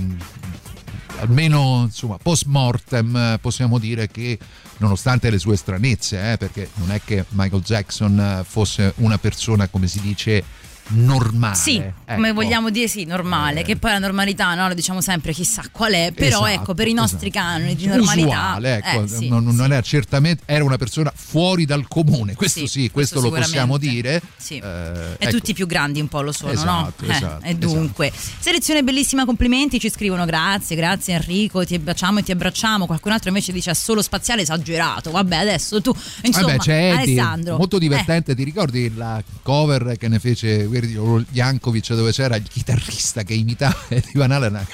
almeno 1.24 1.84
insomma 1.86 2.18
post 2.18 2.46
mortem 2.46 3.16
eh, 3.16 3.38
possiamo 3.40 3.80
dire 3.80 4.08
che 4.08 4.38
nonostante 4.78 5.30
le 5.30 5.40
sue 5.40 5.56
stranezze 5.56 6.34
eh, 6.34 6.38
perché 6.38 6.70
non 6.76 6.92
è 6.92 7.02
che 7.04 7.26
Michael 7.30 7.62
Jackson 7.62 8.20
eh, 8.20 8.44
fosse 8.44 8.94
una 8.98 9.18
persona 9.18 9.68
come 9.68 9.88
si 9.88 10.02
dice 10.02 10.44
normale 10.90 11.56
Sì, 11.56 11.76
ecco. 11.78 12.14
come 12.16 12.32
vogliamo 12.32 12.70
dire 12.70 12.88
sì, 12.88 13.06
normale, 13.06 13.64
che 13.64 13.78
poi 13.78 13.92
la 13.92 14.00
normalità, 14.00 14.54
no, 14.54 14.68
lo 14.68 14.74
diciamo 14.74 15.02
sempre 15.02 15.34
chissà 15.34 15.64
qual 15.72 15.94
è, 15.94 16.12
però 16.14 16.46
Esatto, 16.46 16.62
ecco, 16.62 16.74
per 16.74 16.88
i 16.88 16.94
nostri 16.94 17.30
canoni 17.32 17.76
di 17.76 17.88
normalità 17.88 18.26
usuale, 18.28 18.82
ecco, 18.84 19.04
eh, 19.04 19.08
sì, 19.08 19.28
non, 19.30 19.44
non 19.44 19.72
era 19.72 19.82
certamente 19.82 20.44
era 20.46 20.64
una 20.64 20.78
persona 20.78 21.12
fuori 21.16 21.66
dal 21.66 21.88
comune, 21.88 22.36
questo 22.36 22.60
Sì, 22.60 22.68
sì, 22.68 22.90
questo, 22.92 23.20
questo 23.20 23.36
lo 23.36 23.42
possiamo 23.42 23.78
dire. 23.78 24.22
Sì. 24.38 24.58
Eh, 24.58 24.62
E 24.64 25.16
ecco. 25.18 25.32
tutti 25.32 25.52
i 25.52 25.54
più 25.54 25.66
grandi 25.68 26.00
un 26.00 26.08
po' 26.08 26.22
lo 26.22 26.32
sono, 26.32 26.52
Esatto, 26.52 27.06
no? 27.06 27.12
Eh, 27.12 27.16
esatto, 27.16 27.46
e 27.46 27.56
dunque, 27.56 28.12
selezione 28.40 28.84
bellissima, 28.84 29.26
complimenti, 29.26 29.80
ci 29.80 29.90
scrivono 29.90 30.26
grazie, 30.26 30.76
grazie 30.76 31.16
Enrico, 31.16 31.66
ti 31.66 31.78
baciamo 31.80 32.20
e 32.20 32.24
ti 32.24 32.32
abbracciamo. 32.32 32.86
Qualcun 32.86 33.12
altro 33.12 33.30
invece 33.30 33.52
dice 33.52 33.72
è 33.72 33.74
solo 33.74 34.02
spaziale 34.02 34.42
esagerato. 34.42 35.12
Vabbè, 35.12 35.36
adesso 35.38 35.82
tu, 35.82 35.94
insomma, 36.24 36.48
Vabbè, 36.48 36.58
c'è 36.60 36.92
Eddie, 36.94 37.20
Alessandro. 37.20 37.58
molto 37.58 37.78
eh, 37.78 37.80
divertente. 37.80 38.36
Ti 38.36 38.44
ricordi 38.44 38.94
la 38.96 39.22
cover 39.42 39.96
che 39.98 40.08
ne 40.08 40.20
fece 40.20 40.68
guardi, 40.80 41.26
Jankovic 41.30 41.94
dove 41.94 42.12
c'era 42.12 42.36
il 42.36 42.48
chitarrista 42.48 43.24
che 43.24 43.34
imitava 43.34 43.76
Eddie 43.90 44.12
Van 44.14 44.32
Halen? 44.32 44.66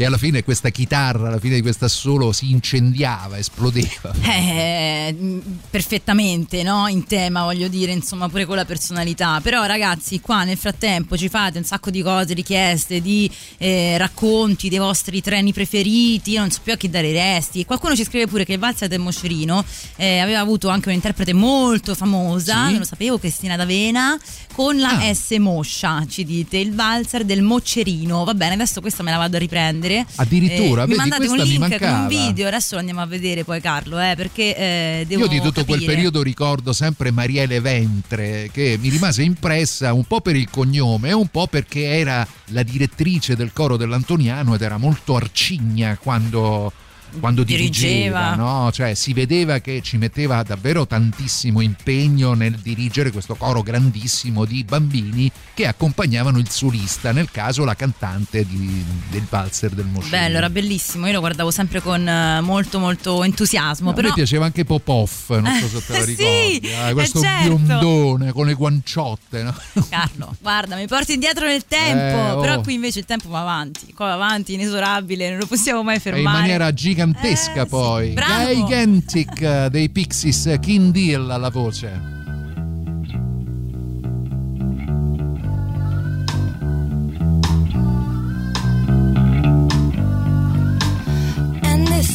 E 0.00 0.04
alla 0.04 0.16
fine 0.16 0.44
questa 0.44 0.68
chitarra, 0.70 1.26
alla 1.26 1.40
fine 1.40 1.56
di 1.56 1.60
questa 1.60 1.86
assolo 1.86 2.30
si 2.32 2.50
incendiava, 2.52 3.36
esplodeva. 3.38 4.14
Eh, 4.38 5.40
perfettamente, 5.70 6.62
no? 6.62 6.86
In 6.88 7.04
tema, 7.06 7.42
voglio 7.42 7.66
dire, 7.68 7.92
insomma, 7.92 8.28
pure 8.28 8.44
con 8.44 8.56
la 8.56 8.64
personalità. 8.64 9.40
Però, 9.40 9.64
ragazzi, 9.64 10.20
qua 10.20 10.44
nel 10.44 10.56
frattempo 10.56 11.16
ci 11.16 11.28
fate 11.28 11.58
un 11.58 11.64
sacco 11.64 11.90
di 11.90 12.02
cose, 12.02 12.34
richieste 12.34 13.00
di 13.00 13.28
eh, 13.58 13.96
racconti 13.98 14.68
dei 14.68 14.78
vostri 14.78 15.20
treni 15.22 15.52
preferiti. 15.52 16.32
Io 16.32 16.40
non 16.40 16.50
so 16.50 16.60
più 16.62 16.72
a 16.72 16.76
chi 16.76 16.88
dare 16.90 17.08
i 17.08 17.12
resti. 17.12 17.64
Qualcuno 17.64 17.96
ci 17.96 18.04
scrive 18.04 18.26
pure 18.26 18.44
che 18.44 18.52
il 18.52 18.58
Valzer 18.58 18.86
del 18.88 19.00
Moscerino 19.00 19.64
eh, 19.96 20.18
aveva 20.18 20.40
avuto 20.40 20.68
anche 20.68 20.88
un'interprete 20.88 21.32
molto 21.32 21.94
famosa, 21.94 22.66
Sì. 22.66 22.70
non 22.70 22.78
lo 22.78 22.84
sapevo, 22.84 23.18
Cristina 23.18 23.56
D'Avena, 23.56 24.16
con 24.52 24.78
la 24.78 25.00
S 25.12 25.30
Moscia, 25.38 26.04
ci 26.08 26.24
dite, 26.24 26.58
il 26.58 26.74
Valzer 26.74 27.24
del 27.24 27.42
Moccerino. 27.42 28.24
Va 28.24 28.34
bene, 28.34 28.54
adesso 28.54 28.80
questa 28.80 29.02
me 29.02 29.10
la 29.10 29.16
vado 29.18 29.36
a 29.36 29.38
riprendere. 29.40 29.87
Addirittura, 30.16 30.82
Eh, 30.82 30.86
mi 30.86 30.94
vedi, 30.96 31.08
mandate 31.08 31.26
un 31.28 31.36
mi 31.38 31.44
link 31.44 31.78
con 31.78 31.88
un 31.88 32.06
video, 32.08 32.46
adesso 32.48 32.74
lo 32.74 32.80
andiamo 32.80 33.00
a 33.00 33.06
vedere 33.06 33.44
poi 33.44 33.60
Carlo, 33.60 33.98
eh, 34.00 34.14
perché 34.16 34.56
eh, 34.56 35.04
devo 35.06 35.22
Io 35.22 35.28
di 35.28 35.40
tutto 35.40 35.64
quel 35.64 35.78
capire. 35.80 35.94
periodo 35.94 36.22
ricordo 36.22 36.72
sempre 36.72 37.10
Marielle 37.10 37.60
Ventre 37.60 38.50
che 38.52 38.76
mi 38.80 38.88
rimase 38.88 39.22
impressa 39.22 39.92
un 39.92 40.04
po' 40.04 40.20
per 40.20 40.36
il 40.36 40.48
cognome 40.50 41.08
e 41.10 41.12
un 41.12 41.28
po' 41.28 41.46
perché 41.46 41.84
era 41.84 42.26
la 42.46 42.62
direttrice 42.62 43.36
del 43.36 43.52
coro 43.52 43.76
dell'Antoniano 43.76 44.54
ed 44.54 44.62
era 44.62 44.76
molto 44.76 45.16
arcigna 45.16 45.96
quando, 46.00 46.72
quando 47.20 47.42
dirigeva, 47.42 48.30
Dirigeva. 48.30 48.34
no? 48.34 48.70
cioè 48.72 48.94
si 48.94 49.12
vedeva 49.12 49.58
che 49.58 49.80
ci 49.82 49.96
metteva 49.96 50.42
davvero 50.42 50.86
tantissimo 50.86 51.60
impegno 51.60 52.34
nel 52.34 52.54
dirigere 52.56 53.10
questo 53.10 53.34
coro 53.34 53.62
grandissimo 53.62 54.44
di 54.44 54.64
bambini 54.64 55.30
che 55.54 55.66
accompagnavano 55.66 56.38
il 56.38 56.48
solista, 56.48 57.12
nel 57.12 57.30
caso 57.30 57.64
la 57.64 57.74
cantante 57.74 58.46
di- 58.46 58.84
del 59.10 59.26
valzer 59.28 59.70
del 59.70 59.86
Moscerino. 59.86 60.20
Bello, 60.22 60.36
era 60.38 60.50
bellissimo, 60.50 61.06
io 61.06 61.12
lo 61.14 61.20
guardavo 61.20 61.50
sempre 61.50 61.80
con 61.80 62.06
eh, 62.06 62.40
molto 62.40 62.78
molto 62.78 63.24
entusiasmo, 63.24 63.90
A 63.90 63.92
però 63.92 64.08
me 64.08 64.14
piaceva 64.14 64.44
anche 64.44 64.64
Popov, 64.64 65.10
non 65.28 65.52
so 65.60 65.80
se 65.80 65.84
te 65.86 65.98
lo 65.98 66.04
Eh, 66.04 66.04
ricordi. 66.04 66.60
sì, 66.68 66.72
Ah, 66.74 66.92
questo 66.92 67.18
eh, 67.18 67.22
certo. 67.22 67.56
biondone 67.56 68.32
con 68.32 68.46
le 68.46 68.54
guanciotte, 68.54 69.42
no? 69.42 69.54
Carlo, 69.88 70.36
guarda, 70.40 70.76
mi 70.76 70.86
porti 70.86 71.14
indietro 71.14 71.46
nel 71.46 71.64
tempo, 71.66 71.98
Eh, 72.18 72.30
oh. 72.32 72.40
però 72.40 72.60
qui 72.60 72.74
invece 72.74 73.00
il 73.00 73.04
tempo 73.04 73.28
va 73.28 73.40
avanti, 73.40 73.92
qua 73.94 74.06
va 74.06 74.14
avanti, 74.14 74.54
inesorabile, 74.54 75.30
non 75.30 75.38
lo 75.40 75.46
possiamo 75.46 75.82
mai 75.82 75.94
E 75.94 75.96
in 75.96 76.02
fermare. 76.02 76.38
maniera 76.38 76.72
gigantesca 76.98 77.64
poi. 77.66 78.10
Eh, 78.10 78.14
bravo. 78.14 78.52
Gigantic 78.52 79.40
eh, 79.40 79.70
dei 79.70 79.88
Pixies, 79.88 80.46
eh, 80.46 80.58
King 80.58 80.90
Deal 80.90 81.30
alla 81.30 81.50
voce. 81.50 82.16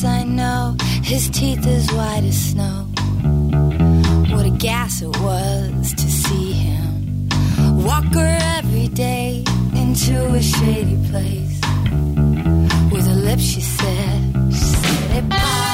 I 0.06 0.26
know, 0.26 0.76
his 1.02 1.30
teeth 1.30 1.66
as 1.66 1.90
white 1.92 2.26
as 2.28 2.50
snow. 2.50 2.88
What 4.36 4.46
a 4.46 4.54
gas 4.58 5.02
it 5.02 5.18
was 5.22 5.94
to 5.94 6.10
see 6.10 6.52
him 6.52 7.30
walk 7.86 8.14
her 8.14 8.38
every 8.58 8.90
day 8.90 9.46
into 9.74 10.26
a 10.34 10.42
shady 10.42 10.98
place. 11.10 11.62
With 12.92 13.08
her 13.08 13.16
lips, 13.16 13.44
she 13.44 13.62
said, 13.62 14.43
it 15.16 15.30
pop. 15.30 15.73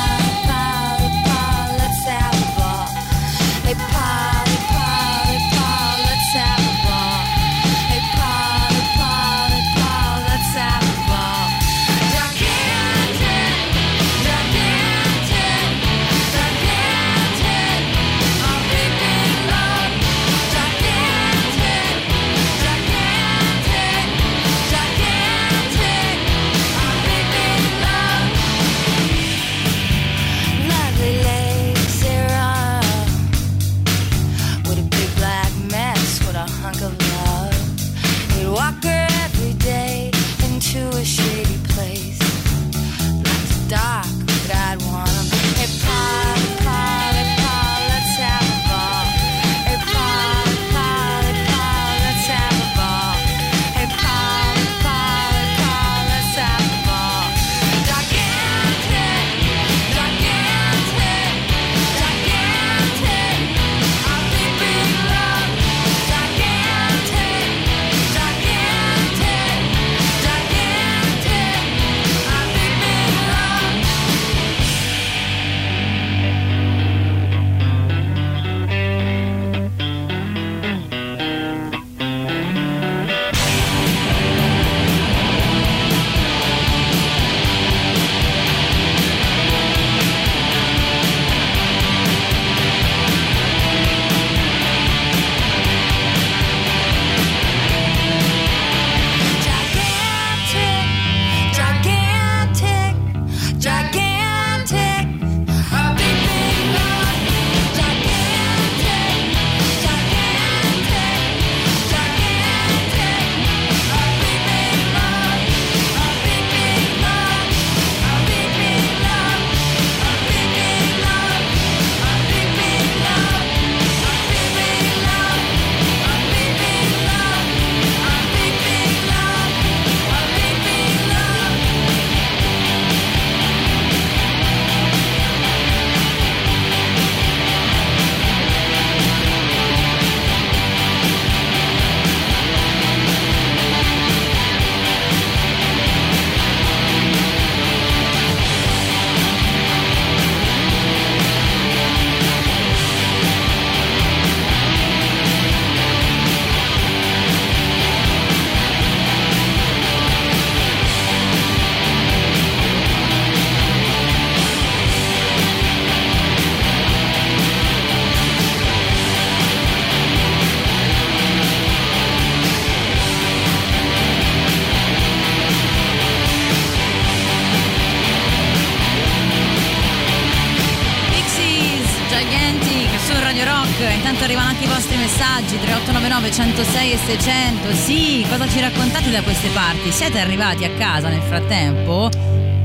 Messaggi 185.19 185.59
3899 185.59 186.31
106 186.31 186.91
e 186.93 186.97
600. 186.97 187.73
Sì, 187.73 188.25
cosa 188.29 188.47
ci 188.47 188.61
raccontate 188.61 189.11
da 189.11 189.21
queste 189.21 189.49
parti? 189.49 189.91
Siete 189.91 190.17
arrivati 190.17 190.63
a 190.63 190.69
casa 190.71 191.09
nel 191.09 191.21
frattempo? 191.21 192.09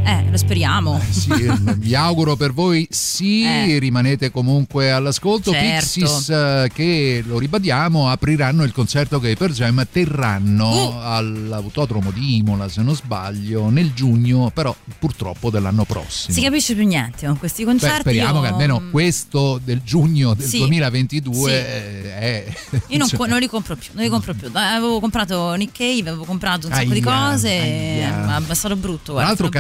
Eh, 0.05 0.24
lo 0.35 0.39
speriamo. 0.41 1.01
Sì, 1.11 1.31
vi 1.77 1.95
auguro 1.95 2.35
per 2.35 2.53
voi 2.53 2.87
sì, 2.91 3.43
Eh. 3.47 3.79
rimanete 3.79 4.31
comunque 4.33 4.91
all'ascolto. 4.91 5.53
Certo. 5.53 5.77
Pixies 5.77 6.29
eh, 6.29 6.71
che 6.75 7.23
lo 7.25 7.39
ribadiamo 7.39 8.09
apriranno 8.11 8.65
il 8.65 8.73
concerto 8.73 9.21
che 9.21 9.31
i 9.31 9.37
Per 9.37 9.53
Jam 9.53 9.87
terranno 9.91 10.73
Uh. 10.75 10.95
all'autodromo 11.03 12.11
di 12.11 12.39
Imola, 12.39 12.69
se 12.69 12.83
non 12.83 12.95
sbaglio, 12.97 13.69
nel 13.71 13.93
giugno, 13.95 14.51
però 14.53 14.75
purtroppo 14.99 15.51
dell'anno 15.51 15.85
prossimo. 15.85 16.35
Si 16.37 16.43
capisce 16.43 16.75
più 16.75 16.85
niente 16.87 17.27
con 17.27 17.39
questi 17.39 17.63
Beh, 17.63 17.71
concerti. 17.71 18.01
speriamo 18.01 18.37
io- 18.39 18.43
che 18.43 18.49
almeno 18.49 18.83
questo 18.91 19.61
del 19.63 19.83
giugno 19.85 20.35
del 20.35 20.49
Sì. 20.49 20.59
2022 20.59 21.51
Sì. 21.51 21.55
eh, 21.57 22.19
è 22.19 22.55
Io 22.89 22.99
non, 22.99 23.07
cioè, 23.09 23.29
non 23.29 23.39
li 23.39 23.47
compro 23.49 23.77
più, 23.77 23.91
non 23.93 24.03
li 24.03 24.09
compro 24.11 24.35
più. 24.35 24.49
Eh, 24.49 24.59
Avevo 24.59 24.99
comprato 25.01 25.55
Nick 25.55 25.77
Cave, 25.77 26.09
avevo 26.09 26.25
comprato 26.25 26.67
un 26.67 26.73
sacco 26.73 26.93
di 26.93 27.01
Aia, 27.05 27.31
cose, 27.31 27.49
aia. 27.51 28.19
ma 28.39 28.43
è 28.49 28.55
stato 28.55 28.75
brutto. 28.77 29.15
tra 29.15 29.23
l'altro 29.25 29.49
brutto. 29.49 29.59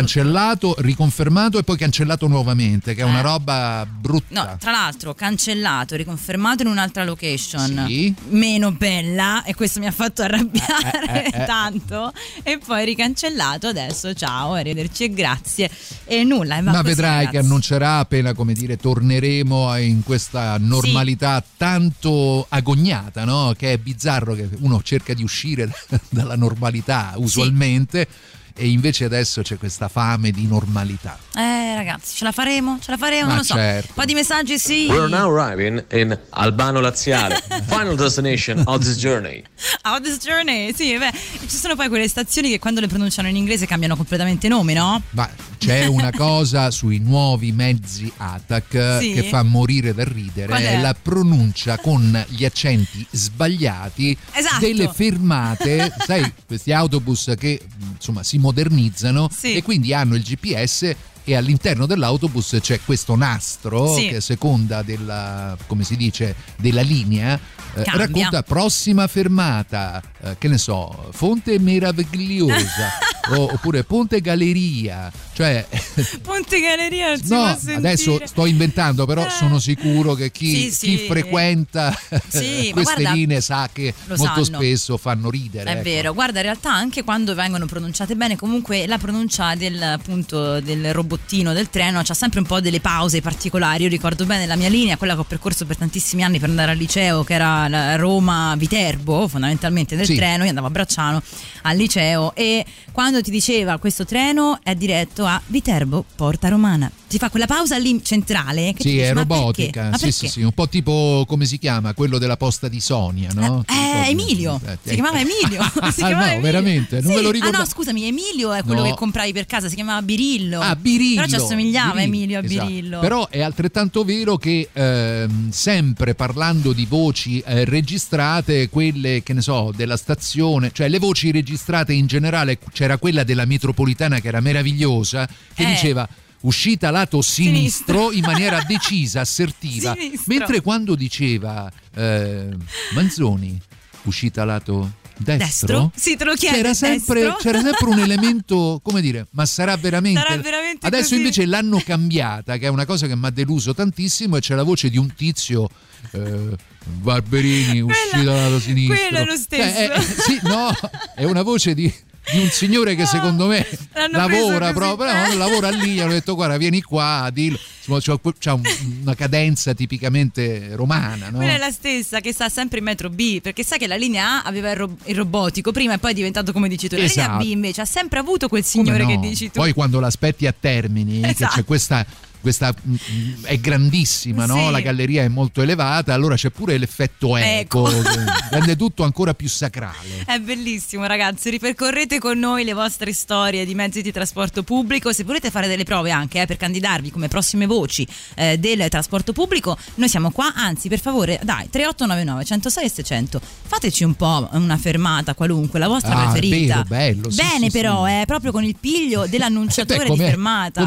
Cancellato, 0.64 0.74
riconfermato 0.78 1.58
e 1.58 1.62
poi 1.62 1.76
cancellato 1.76 2.26
nuovamente, 2.26 2.94
che 2.94 3.02
è 3.02 3.04
una 3.04 3.18
Eh. 3.18 3.22
roba 3.22 3.86
brutta. 3.86 4.24
No, 4.44 4.56
tra 4.58 4.70
l'altro 4.70 5.14
cancellato, 5.14 5.94
riconfermato 5.96 6.62
in 6.62 6.68
un'altra 6.68 7.04
location 7.04 7.84
Sì. 7.86 8.14
meno 8.28 8.72
bella 8.72 9.42
e 9.44 9.54
questo 9.54 9.80
mi 9.80 9.86
ha 9.86 9.90
fatto 9.90 10.22
arrabbiare 10.22 11.02
Eh, 11.08 11.18
eh, 11.18 11.38
eh, 11.38 11.42
eh. 11.42 11.44
tanto 11.44 12.12
e 12.42 12.58
poi 12.64 12.84
ricancellato 12.84 13.66
adesso 13.68 14.14
ciao, 14.14 14.54
arrivederci 14.54 15.04
e 15.04 15.10
grazie 15.10 15.70
e 16.04 16.24
nulla. 16.24 16.56
va 16.56 16.62
Ma 16.62 16.70
così, 16.80 16.82
vedrai 16.84 17.10
ragazzi. 17.16 17.30
che 17.32 17.38
annuncerà 17.38 17.98
appena, 17.98 18.32
come 18.32 18.52
dire, 18.54 18.76
torneremo 18.76 19.76
in 19.78 20.02
questa 20.02 20.56
normalità 20.58 21.42
tanto 21.56 22.46
agognata, 22.48 23.24
no? 23.24 23.54
Che 23.56 23.72
è 23.72 23.78
bizzarro 23.78 24.34
che 24.34 24.48
uno 24.60 24.80
cerca 24.82 25.12
di 25.14 25.22
uscire 25.22 25.68
dalla 26.08 26.36
normalità 26.36 27.12
usualmente 27.16 28.06
e 28.56 28.68
invece 28.68 29.04
adesso 29.04 29.42
c'è 29.42 29.58
questa 29.58 29.88
fame 29.88 30.30
di 30.30 30.46
normalità. 30.46 31.18
Eh 31.34 31.74
ragazzi, 31.74 32.14
ce 32.16 32.24
la 32.24 32.32
faremo? 32.32 32.78
Ce 32.80 32.90
la 32.90 32.96
faremo? 32.96 33.22
Ma 33.22 33.28
non 33.28 33.36
lo 33.38 33.42
so. 33.42 33.54
certo. 33.54 33.88
Un 33.88 33.94
po' 33.94 34.04
di 34.04 34.14
messaggi 34.14 34.58
sì. 34.58 34.86
We're 34.88 35.08
now 35.08 35.34
arriving 35.36 35.84
in 35.92 36.16
Albano 36.30 36.80
Laziale, 36.80 37.42
final 37.66 37.96
destination 37.96 38.62
of 38.66 38.82
this 38.84 38.96
journey. 38.96 39.42
Out 39.82 40.02
this 40.02 40.18
journey, 40.18 40.72
sì, 40.74 40.96
beh, 40.96 41.12
ci 41.48 41.56
sono 41.56 41.74
poi 41.74 41.88
quelle 41.88 42.08
stazioni 42.08 42.48
che 42.48 42.58
quando 42.58 42.80
le 42.80 42.86
pronunciano 42.86 43.28
in 43.28 43.36
inglese 43.36 43.66
cambiano 43.66 43.96
completamente 43.96 44.46
nome, 44.48 44.72
no? 44.74 45.02
Ma 45.10 45.28
c'è 45.58 45.86
una 45.86 46.10
cosa 46.12 46.70
sui 46.70 46.98
nuovi 46.98 47.52
mezzi 47.52 48.10
ATAC 48.16 48.98
Sì. 49.00 49.12
che 49.12 49.24
fa 49.24 49.42
morire 49.42 49.92
da 49.94 50.04
ridere, 50.04 50.46
Qual 50.48 50.62
è? 50.62 50.78
è 50.78 50.80
la 50.80 50.94
pronuncia 51.00 51.78
con 51.78 52.24
gli 52.28 52.44
accenti 52.44 53.04
sbagliati 53.10 54.16
Esatto. 54.32 54.60
delle 54.60 54.90
fermate, 54.92 55.92
sai, 56.06 56.32
questi 56.46 56.72
autobus 56.72 57.32
che 57.38 57.60
insomma 57.96 58.22
si 58.22 58.38
modernizzano 58.44 59.28
Sì. 59.34 59.54
e 59.54 59.62
quindi 59.62 59.94
hanno 59.94 60.14
il 60.14 60.22
GPS 60.22 60.94
e 61.24 61.34
all'interno 61.34 61.86
dell'autobus 61.86 62.58
c'è 62.60 62.80
questo 62.84 63.16
nastro 63.16 63.94
Sì. 63.94 64.08
che 64.08 64.16
a 64.16 64.20
seconda 64.20 64.82
della, 64.82 65.56
come 65.66 65.82
si 65.84 65.96
dice, 65.96 66.34
della 66.56 66.82
linea 66.82 67.38
eh, 67.76 67.82
racconta 67.86 68.42
prossima 68.42 69.06
fermata, 69.06 70.00
eh, 70.22 70.36
che 70.38 70.48
ne 70.48 70.58
so, 70.58 71.08
Fonte 71.12 71.58
Meravigliosa 71.58 72.90
o- 73.36 73.52
oppure 73.54 73.84
Ponte 73.84 74.20
Galleria, 74.20 75.10
cioè 75.32 75.66
Ponte 76.22 76.60
Galleria 76.60 77.16
No, 77.24 77.56
adesso 77.74 78.20
sto 78.24 78.46
inventando, 78.46 79.06
però 79.06 79.26
Eh. 79.26 79.30
sono 79.30 79.58
sicuro 79.58 80.14
che 80.14 80.30
chi, 80.30 80.70
Sì, 80.70 80.86
chi 80.86 80.98
sì. 80.98 81.06
frequenta 81.06 81.92
Sì, 82.28 82.66
ma 82.68 82.72
queste 82.74 82.94
guarda, 83.02 83.12
linee 83.12 83.40
sa 83.40 83.68
che 83.72 83.92
molto 84.08 84.24
sanno. 84.44 84.58
spesso 84.58 84.96
fanno 84.96 85.30
ridere. 85.30 85.68
È 85.70 85.74
ecco. 85.74 85.82
vero, 85.82 86.12
guarda, 86.14 86.38
in 86.38 86.44
realtà 86.44 86.72
anche 86.72 87.02
quando 87.02 87.34
vengono 87.34 87.66
pronunciate 87.66 88.14
bene, 88.14 88.36
comunque 88.36 88.86
la 88.86 88.98
pronuncia 88.98 89.54
del, 89.56 89.82
appunto, 89.82 90.60
del 90.60 90.92
robottino 91.14 91.52
del 91.52 91.70
treno 91.70 92.02
c'ha 92.02 92.14
sempre 92.14 92.40
un 92.40 92.46
po' 92.46 92.60
delle 92.60 92.80
pause 92.80 93.20
particolari. 93.20 93.84
Io 93.84 93.88
ricordo 93.88 94.26
bene 94.26 94.46
la 94.46 94.56
mia 94.56 94.68
linea, 94.68 94.96
quella 94.96 95.14
che 95.14 95.20
ho 95.20 95.24
percorso 95.24 95.64
per 95.64 95.76
tantissimi 95.76 96.22
anni 96.24 96.38
per 96.40 96.48
andare 96.48 96.72
al 96.72 96.76
liceo, 96.76 97.22
che 97.22 97.34
era 97.34 97.96
Roma-Viterbo, 97.96 99.28
fondamentalmente 99.28 99.94
del 99.96 100.06
Sì. 100.06 100.16
treno. 100.16 100.42
Io 100.42 100.48
andavo 100.48 100.66
a 100.66 100.70
Bracciano 100.70 101.22
al 101.62 101.76
liceo 101.76 102.34
e 102.34 102.64
quando 102.92 103.20
ti 103.22 103.30
diceva 103.30 103.78
questo 103.78 104.04
treno 104.04 104.58
è 104.62 104.74
diretto 104.74 105.24
a 105.24 105.40
Viterbo, 105.46 106.04
Porta 106.16 106.48
Romana, 106.48 106.90
ti 107.08 107.18
fa 107.18 107.30
quella 107.30 107.46
pausa 107.46 107.76
lì 107.78 108.00
centrale. 108.02 108.72
Che 108.74 108.82
Sì, 108.82 108.90
dici, 108.90 108.98
è 109.00 109.12
"Ma 109.12 109.20
robotica, 109.20 109.82
perché? 109.90 109.98
Sì, 110.06 110.12
sì, 110.12 110.18
perché?" 110.20 110.32
sì, 110.34 110.42
un 110.42 110.52
po' 110.52 110.68
tipo 110.68 111.24
come 111.28 111.46
si 111.46 111.58
chiama 111.58 111.94
quello 111.94 112.18
della 112.18 112.36
posta 112.36 112.68
di 112.68 112.80
Sonia, 112.80 113.30
no? 113.32 113.64
Eh, 113.68 113.72
ricordi? 113.74 114.10
Emilio, 114.10 114.60
Eh, 114.64 114.78
si 114.82 114.94
chiamava 114.94 115.20
Emilio. 115.20 115.62
Si 115.94 116.02
Ah, 116.02 116.06
chiamava 116.06 116.16
no, 116.26 116.32
Emilio. 116.32 116.40
veramente, 116.40 117.00
non 117.00 117.10
Sì. 117.10 117.16
me 117.16 117.22
lo 117.22 117.28
Ah 117.28 117.32
ricordo. 117.32 117.58
no, 117.58 117.64
scusami, 117.66 118.04
Emilio 118.06 118.52
è 118.52 118.62
quello 118.64 118.82
No. 118.82 118.88
che 118.90 118.94
compravi 118.94 119.32
per 119.32 119.46
casa, 119.46 119.68
si 119.68 119.74
chiamava 119.74 120.02
Birillo. 120.02 120.60
Ah, 120.60 120.74
Birillo. 120.76 121.02
Però 121.14 121.26
ci 121.26 121.34
assomigliava 121.34 121.92
Birillo, 121.92 122.14
Emilio 122.16 122.38
a 122.38 122.44
esatto. 122.44 122.66
Birillo. 122.66 123.00
Però 123.00 123.28
è 123.28 123.40
altrettanto 123.42 124.04
vero 124.04 124.36
che 124.36 124.68
ehm, 124.72 125.50
sempre 125.50 126.14
parlando 126.14 126.72
di 126.72 126.86
voci 126.86 127.40
eh, 127.40 127.64
registrate, 127.64 128.68
quelle 128.68 129.22
che 129.22 129.32
ne 129.32 129.42
so, 129.42 129.72
della 129.74 129.96
stazione, 129.96 130.70
cioè 130.72 130.88
le 130.88 130.98
voci 130.98 131.30
registrate 131.30 131.92
in 131.92 132.06
generale, 132.06 132.58
c'era 132.72 132.96
quella 132.98 133.24
della 133.24 133.44
metropolitana 133.44 134.20
che 134.20 134.28
era 134.28 134.40
meravigliosa, 134.40 135.26
che 135.54 135.62
Eh. 135.62 135.66
diceva 135.66 136.08
uscita 136.40 136.90
lato 136.90 137.22
sinistro, 137.22 138.10
Sinistro. 138.10 138.12
in 138.12 138.24
maniera 138.24 138.62
decisa, 138.68 139.20
assertiva, 139.20 139.94
Sinistro. 139.98 140.24
mentre 140.34 140.60
quando 140.60 140.94
diceva 140.94 141.70
eh, 141.94 142.48
Manzoni 142.94 143.58
uscita 144.02 144.44
lato 144.44 144.92
destro, 145.16 145.36
Destro? 145.46 145.92
Sì, 145.94 146.16
te 146.16 146.24
lo 146.24 146.34
chiede, 146.34 146.56
c'era 146.56 146.74
sempre, 146.74 147.34
c'era 147.38 147.60
sempre 147.60 147.86
un 147.88 147.98
elemento, 148.04 148.80
come 148.82 149.00
dire, 149.00 149.26
ma 149.30 149.46
sarà 149.46 149.76
veramente... 149.76 150.20
Sarà 150.20 150.36
veramente 150.40 150.86
Adesso 150.86 151.02
così? 151.10 151.16
invece 151.16 151.46
l'hanno 151.46 151.80
cambiata, 151.84 152.56
che 152.56 152.66
è 152.66 152.68
una 152.68 152.84
cosa 152.86 153.06
che 153.06 153.14
mi 153.16 153.26
ha 153.26 153.30
deluso 153.30 153.74
tantissimo, 153.74 154.36
e 154.36 154.40
c'è 154.40 154.54
la 154.54 154.62
voce 154.64 154.90
di 154.90 154.98
un 154.98 155.12
tizio. 155.14 155.68
eh, 156.12 156.56
Barberini 156.86 157.80
uscito 157.80 158.22
dal 158.24 158.34
lato 158.34 158.60
sinistro. 158.60 158.94
quello 158.96 159.18
è 159.18 159.24
lo 159.24 159.36
stesso. 159.36 159.62
Cioè, 159.62 159.88
è- 159.90 160.00
sì, 160.02 160.38
no, 160.42 160.70
è 161.14 161.24
una 161.24 161.42
voce 161.42 161.72
di, 161.74 161.92
di 162.32 162.38
un 162.38 162.48
signore 162.50 162.94
che 162.94 163.04
secondo 163.06 163.46
me 163.46 163.66
lavora 164.10 164.72
proprio, 164.72 165.12
no, 165.12 165.28
non 165.28 165.38
lavora 165.38 165.68
lì, 165.70 166.00
hanno 166.00 166.12
detto 166.12 166.34
guarda 166.34 166.56
vieni 166.56 166.80
qua, 166.82 167.28
dillo. 167.32 167.58
Insomma, 167.86 168.18
un- 168.54 168.62
una 169.02 169.14
cadenza 169.14 169.74
tipicamente 169.74 170.74
romana, 170.74 171.28
no? 171.28 171.36
Quella 171.36 171.54
è 171.54 171.58
la 171.58 171.70
stessa 171.70 172.20
che 172.20 172.32
sta 172.32 172.48
sempre 172.48 172.78
in 172.78 172.84
metro 172.84 173.10
B, 173.10 173.40
perché 173.42 173.62
sai 173.62 173.78
che 173.78 173.86
la 173.86 173.96
linea 173.96 174.38
A 174.38 174.42
aveva 174.42 174.70
il, 174.70 174.76
ro- 174.76 174.96
il 175.04 175.14
robotico 175.14 175.70
prima 175.70 175.92
e 175.94 175.98
poi 175.98 176.12
è 176.12 176.14
diventato 176.14 176.52
come 176.52 176.68
dici 176.68 176.88
tu. 176.88 176.96
La 176.96 177.02
linea 177.02 177.24
Esatto. 177.24 177.44
B 177.44 177.48
invece 177.48 177.82
ha 177.82 177.84
sempre 177.84 178.18
avuto 178.20 178.48
quel 178.48 178.64
signore 178.64 179.02
no? 179.02 179.08
che 179.08 179.18
dici 179.18 179.46
tu. 179.50 179.58
Poi 179.58 179.72
quando 179.74 180.00
l'aspetti 180.00 180.46
a 180.46 180.54
termini, 180.58 181.20
che 181.20 181.28
Esatto. 181.28 181.56
c'è 181.56 181.64
questa, 181.64 182.06
questa 182.44 182.74
mm, 182.74 182.92
mm, 182.94 183.44
è 183.44 183.56
grandissima, 183.58 184.44
no? 184.44 184.66
Sì. 184.66 184.70
la 184.70 184.80
galleria 184.80 185.22
è 185.22 185.28
molto 185.28 185.62
elevata, 185.62 186.12
allora 186.12 186.34
c'è 186.36 186.50
pure 186.50 186.76
l'effetto 186.76 187.38
eco, 187.38 187.84
che 187.84 188.02
rende 188.50 188.76
tutto 188.76 189.02
ancora 189.02 189.32
più 189.32 189.48
sacrale. 189.48 190.24
È 190.26 190.38
bellissimo 190.40 191.06
ragazzi, 191.06 191.48
ripercorrete 191.48 192.18
con 192.18 192.38
noi 192.38 192.64
le 192.64 192.74
vostre 192.74 193.14
storie 193.14 193.64
di 193.64 193.74
mezzi 193.74 194.02
di 194.02 194.12
trasporto 194.12 194.62
pubblico, 194.62 195.10
se 195.14 195.24
volete 195.24 195.50
fare 195.50 195.68
delle 195.68 195.84
prove 195.84 196.10
anche 196.10 196.42
eh, 196.42 196.46
per 196.46 196.58
candidarvi 196.58 197.10
come 197.10 197.28
prossime 197.28 197.64
voci 197.64 198.06
eh, 198.34 198.58
del 198.58 198.88
trasporto 198.90 199.32
pubblico, 199.32 199.78
noi 199.94 200.10
siamo 200.10 200.30
qua, 200.30 200.52
anzi 200.54 200.90
per 200.90 201.00
favore 201.00 201.40
dai 201.42 201.70
3899 201.70 202.44
106 202.44 202.84
e 202.84 202.88
600, 202.90 203.40
fateci 203.66 204.04
un 204.04 204.14
po' 204.16 204.48
una 204.52 204.76
fermata 204.76 205.32
qualunque, 205.34 205.78
la 205.78 205.88
vostra 205.88 206.14
Ah, 206.14 206.30
preferita. 206.30 206.84
bello, 206.86 207.30
sì, 207.30 207.36
Bene 207.40 207.70
sì, 207.70 207.78
però, 207.78 208.04
sì. 208.04 208.12
eh, 208.12 208.24
proprio 208.26 208.52
con 208.52 208.62
il 208.64 208.76
piglio 208.78 209.24
dell'annunciatore 209.30 210.04
Beh, 210.04 210.10
di 210.10 210.16
fermata. 210.18 210.86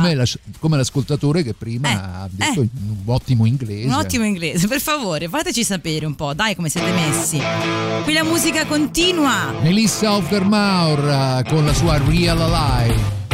come 0.59 0.77
l'ascoltatore 0.77 1.43
che 1.47 1.53
prima 1.53 1.89
Eh, 1.89 1.93
ha 1.93 2.29
detto 2.29 2.61
eh. 2.61 2.69
un 2.87 2.97
ottimo 3.05 3.45
inglese. 3.45 3.87
Un 3.87 3.93
ottimo 3.93 4.25
inglese, 4.25 4.67
per 4.67 4.81
favore, 4.81 5.27
fateci 5.29 5.63
sapere 5.63 6.05
un 6.05 6.15
po', 6.15 6.33
dai 6.33 6.55
come 6.55 6.69
siete 6.69 6.91
messi. 6.91 7.41
Qui 8.03 8.13
la 8.13 8.23
musica 8.23 8.65
continua. 8.65 9.53
Melissa 9.61 10.13
Offermaur 10.13 10.99
eh, 11.45 11.49
con 11.49 11.65
la 11.65 11.73
sua 11.73 11.97
Real 12.05 12.39
Alive. 12.41 13.26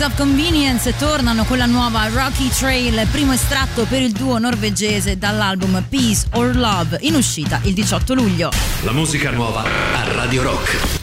Kings 0.00 0.14
of 0.14 0.16
Convenience 0.16 0.96
tornano 0.96 1.44
con 1.44 1.58
la 1.58 1.66
nuova 1.66 2.08
Rocky 2.08 2.48
Trail, 2.48 3.06
primo 3.10 3.32
estratto 3.32 3.84
per 3.84 4.00
il 4.00 4.12
duo 4.12 4.38
norvegese 4.38 5.18
dall'album 5.18 5.84
Peace 5.90 6.26
or 6.32 6.56
Love, 6.56 6.96
in 7.02 7.16
uscita 7.16 7.60
il 7.64 7.74
18 7.74 8.14
luglio. 8.14 8.50
La 8.84 8.92
musica 8.92 9.30
nuova 9.30 9.62
a 9.62 10.12
Radio 10.14 10.42
Rock. 10.42 10.99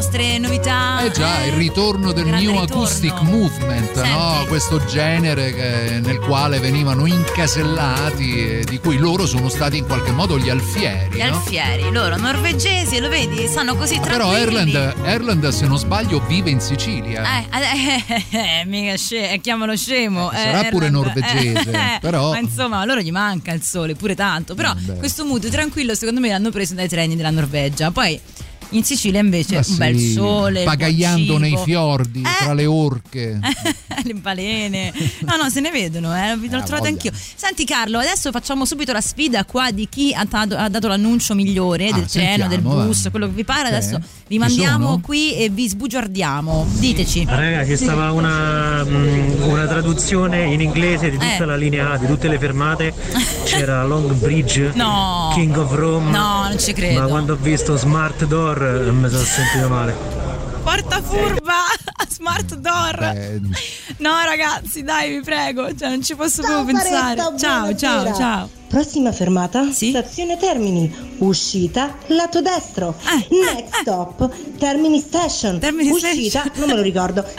Nostre 0.00 0.38
novità. 0.38 1.02
Eh 1.04 1.10
già, 1.10 1.44
il 1.44 1.52
ritorno 1.52 2.12
del 2.12 2.24
Grande 2.24 2.46
New 2.46 2.58
ritorno. 2.58 2.84
Acoustic 2.84 3.20
Movement, 3.20 4.02
no? 4.02 4.44
questo 4.48 4.82
genere 4.86 5.52
che- 5.52 6.00
nel 6.02 6.18
quale 6.20 6.58
venivano 6.58 7.04
incasellati 7.04 8.60
e 8.60 8.64
di 8.64 8.78
cui 8.78 8.96
loro 8.96 9.26
sono 9.26 9.50
stati 9.50 9.76
in 9.76 9.84
qualche 9.84 10.10
modo 10.12 10.38
gli 10.38 10.48
alfieri. 10.48 11.16
Gli 11.16 11.18
no? 11.22 11.34
alfieri, 11.36 11.92
loro 11.92 12.16
norvegesi, 12.16 12.98
lo 12.98 13.10
vedi, 13.10 13.46
stanno 13.46 13.76
così 13.76 14.00
Però 14.00 14.30
tranquilli. 14.30 14.72
Erland, 14.72 14.94
Erland, 15.04 15.48
se 15.48 15.66
non 15.66 15.76
sbaglio, 15.76 16.24
vive 16.26 16.48
in 16.48 16.60
Sicilia. 16.60 17.22
Eh, 17.22 17.46
eh, 17.52 18.04
eh, 18.30 18.38
eh, 18.62 18.64
mica 18.64 18.96
scemo, 18.96 19.38
chiamalo 19.42 19.76
scemo. 19.76 20.30
Eh, 20.32 20.36
sarà 20.36 20.68
pure 20.70 20.86
Erland. 20.86 21.04
norvegese, 21.04 21.70
Eh, 21.70 21.98
però- 22.00 22.30
Ma 22.30 22.38
insomma, 22.38 22.80
a 22.80 22.84
loro 22.86 23.00
gli 23.00 23.10
manca 23.12 23.52
il 23.52 23.62
sole 23.62 23.94
pure 23.94 24.14
tanto. 24.14 24.54
Però 24.54 24.72
Vabbè. 24.72 24.98
questo 24.98 25.26
mood 25.26 25.46
tranquillo, 25.50 25.94
secondo 25.94 26.20
me, 26.20 26.28
l'hanno 26.28 26.48
preso 26.50 26.72
dai 26.72 26.88
treni 26.88 27.16
della 27.16 27.30
Norvegia. 27.30 27.90
Poi 27.90 28.18
in 28.70 28.84
Sicilia 28.84 29.20
invece 29.20 29.54
Ma 29.56 29.62
un 29.66 29.76
bel 29.76 29.98
sì, 29.98 30.12
sole, 30.12 30.58
il 30.60 30.64
buon 30.64 30.76
pagagliando 30.76 31.38
nei 31.38 31.56
fiordi, 31.64 32.20
Eh. 32.20 32.44
tra 32.44 32.54
le 32.54 32.66
orche. 32.66 33.38
le 34.04 34.14
balene. 34.14 34.92
No, 35.20 35.36
no, 35.36 35.50
se 35.50 35.60
ne 35.60 35.70
vedono, 35.70 36.14
eh. 36.16 36.34
L'ho 36.36 36.48
trovate 36.48 36.68
voglia. 36.76 36.88
anch'io. 36.88 37.12
Senti 37.34 37.64
Carlo, 37.64 37.98
adesso 37.98 38.30
facciamo 38.30 38.64
subito 38.64 38.92
la 38.92 39.00
sfida 39.00 39.44
qua 39.44 39.70
di 39.70 39.88
chi 39.88 40.12
ha 40.14 40.24
dato, 40.24 40.88
l'annuncio 40.88 41.34
migliore 41.34 41.88
Ah, 41.88 41.94
del 41.94 42.06
treno, 42.06 42.48
del 42.48 42.60
bus, 42.60 43.04
va. 43.04 43.10
quello 43.10 43.26
che 43.26 43.32
vi 43.32 43.44
pare. 43.44 43.68
Adesso 43.68 44.00
vi 44.30 44.38
mandiamo 44.38 45.00
qui 45.00 45.34
e 45.34 45.48
vi 45.48 45.68
sbugiardiamo. 45.68 46.64
Diteci. 46.78 47.26
Raga, 47.28 47.64
ci 47.66 47.76
stava 47.76 48.12
una, 48.12 48.84
mm, 48.84 49.42
una 49.42 49.66
traduzione 49.66 50.44
in 50.44 50.60
inglese 50.60 51.10
di 51.10 51.16
tutta 51.18 51.42
Eh. 51.42 51.44
la 51.44 51.56
linea 51.56 51.90
A, 51.90 51.96
di 51.98 52.06
tutte 52.06 52.28
le 52.28 52.38
fermate. 52.38 52.94
C'era 53.42 53.84
Long 53.84 54.12
Bridge, 54.12 54.70
No. 54.74 55.32
King 55.34 55.56
of 55.56 55.72
Rome. 55.74 56.12
No, 56.12 56.44
non 56.46 56.56
ci 56.60 56.72
credo. 56.72 57.00
Ma 57.00 57.06
quando 57.08 57.32
ho 57.32 57.36
visto 57.36 57.76
Smart 57.76 58.24
Door 58.24 58.84
eh, 58.86 58.92
mi 58.92 59.08
sono 59.08 59.24
sentito 59.24 59.68
male. 59.68 59.96
Porta 60.62 61.02
furba, 61.02 61.54
smart 62.08 62.54
door. 62.54 63.02
Eh, 63.02 63.40
No, 63.96 64.10
ragazzi, 64.24 64.84
dai, 64.84 65.10
vi 65.16 65.22
prego. 65.22 65.74
Cioè, 65.74 65.88
non 65.88 66.04
ci 66.04 66.14
posso 66.14 66.42
proprio 66.42 66.66
pensare. 66.66 67.16
Ciao, 67.36 67.74
ciao, 67.74 68.14
ciao. 68.14 68.59
Prossima 68.70 69.10
fermata, 69.10 69.72
stazione 69.72 70.36
Termini. 70.36 70.94
Uscita, 71.18 71.96
lato 72.06 72.40
destro. 72.40 72.94
Next 73.28 73.80
stop, 73.80 74.30
Termini 74.58 75.00
Station. 75.00 75.58
Uscita, 75.90 76.44
non 76.54 76.68
me 76.68 76.74
lo 76.76 76.82
ricordo. 76.82 77.26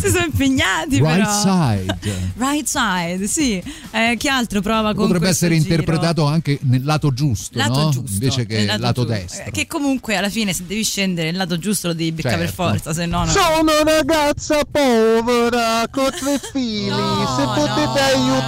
si 0.00 0.08
sono 0.10 0.24
impegnati 0.24 0.96
Right 1.00 1.18
però. 1.18 1.30
side. 1.30 1.98
Right 2.36 2.66
side, 2.66 3.26
sì. 3.28 3.62
Eh, 3.92 4.16
chi 4.18 4.26
altro 4.28 4.60
prova 4.60 4.94
con 4.94 5.04
Potrebbe 5.06 5.28
essere 5.28 5.54
giro? 5.56 5.68
interpretato 5.70 6.24
anche 6.26 6.58
nel 6.62 6.82
lato 6.84 7.12
giusto, 7.14 7.56
Lato 7.56 7.80
no? 7.80 7.90
giusto, 7.90 8.10
invece 8.14 8.46
che 8.46 8.56
nel 8.56 8.66
lato, 8.66 8.82
lato 8.82 9.04
destro. 9.04 9.44
Eh, 9.44 9.50
Che 9.52 9.66
comunque 9.68 10.16
alla 10.16 10.28
fine 10.28 10.52
se 10.52 10.64
devi 10.66 10.82
scendere 10.82 11.28
nel 11.28 11.36
lato 11.36 11.56
giusto 11.56 11.86
lo 11.86 11.94
devi 11.94 12.10
beccare 12.10 12.36
per 12.36 12.46
Certo. 12.48 12.62
forza, 12.64 12.92
se 12.92 13.06
no 13.06 13.24
no. 13.24 13.30
Sono 13.30 13.60
una 13.60 13.82
ragazza 13.84 14.58
povera 14.68 15.86
con 15.90 16.10
tre 16.10 16.40
figli. 16.52 16.88
Se 16.90 17.42
potete 17.44 18.00
aiutare. 18.00 18.46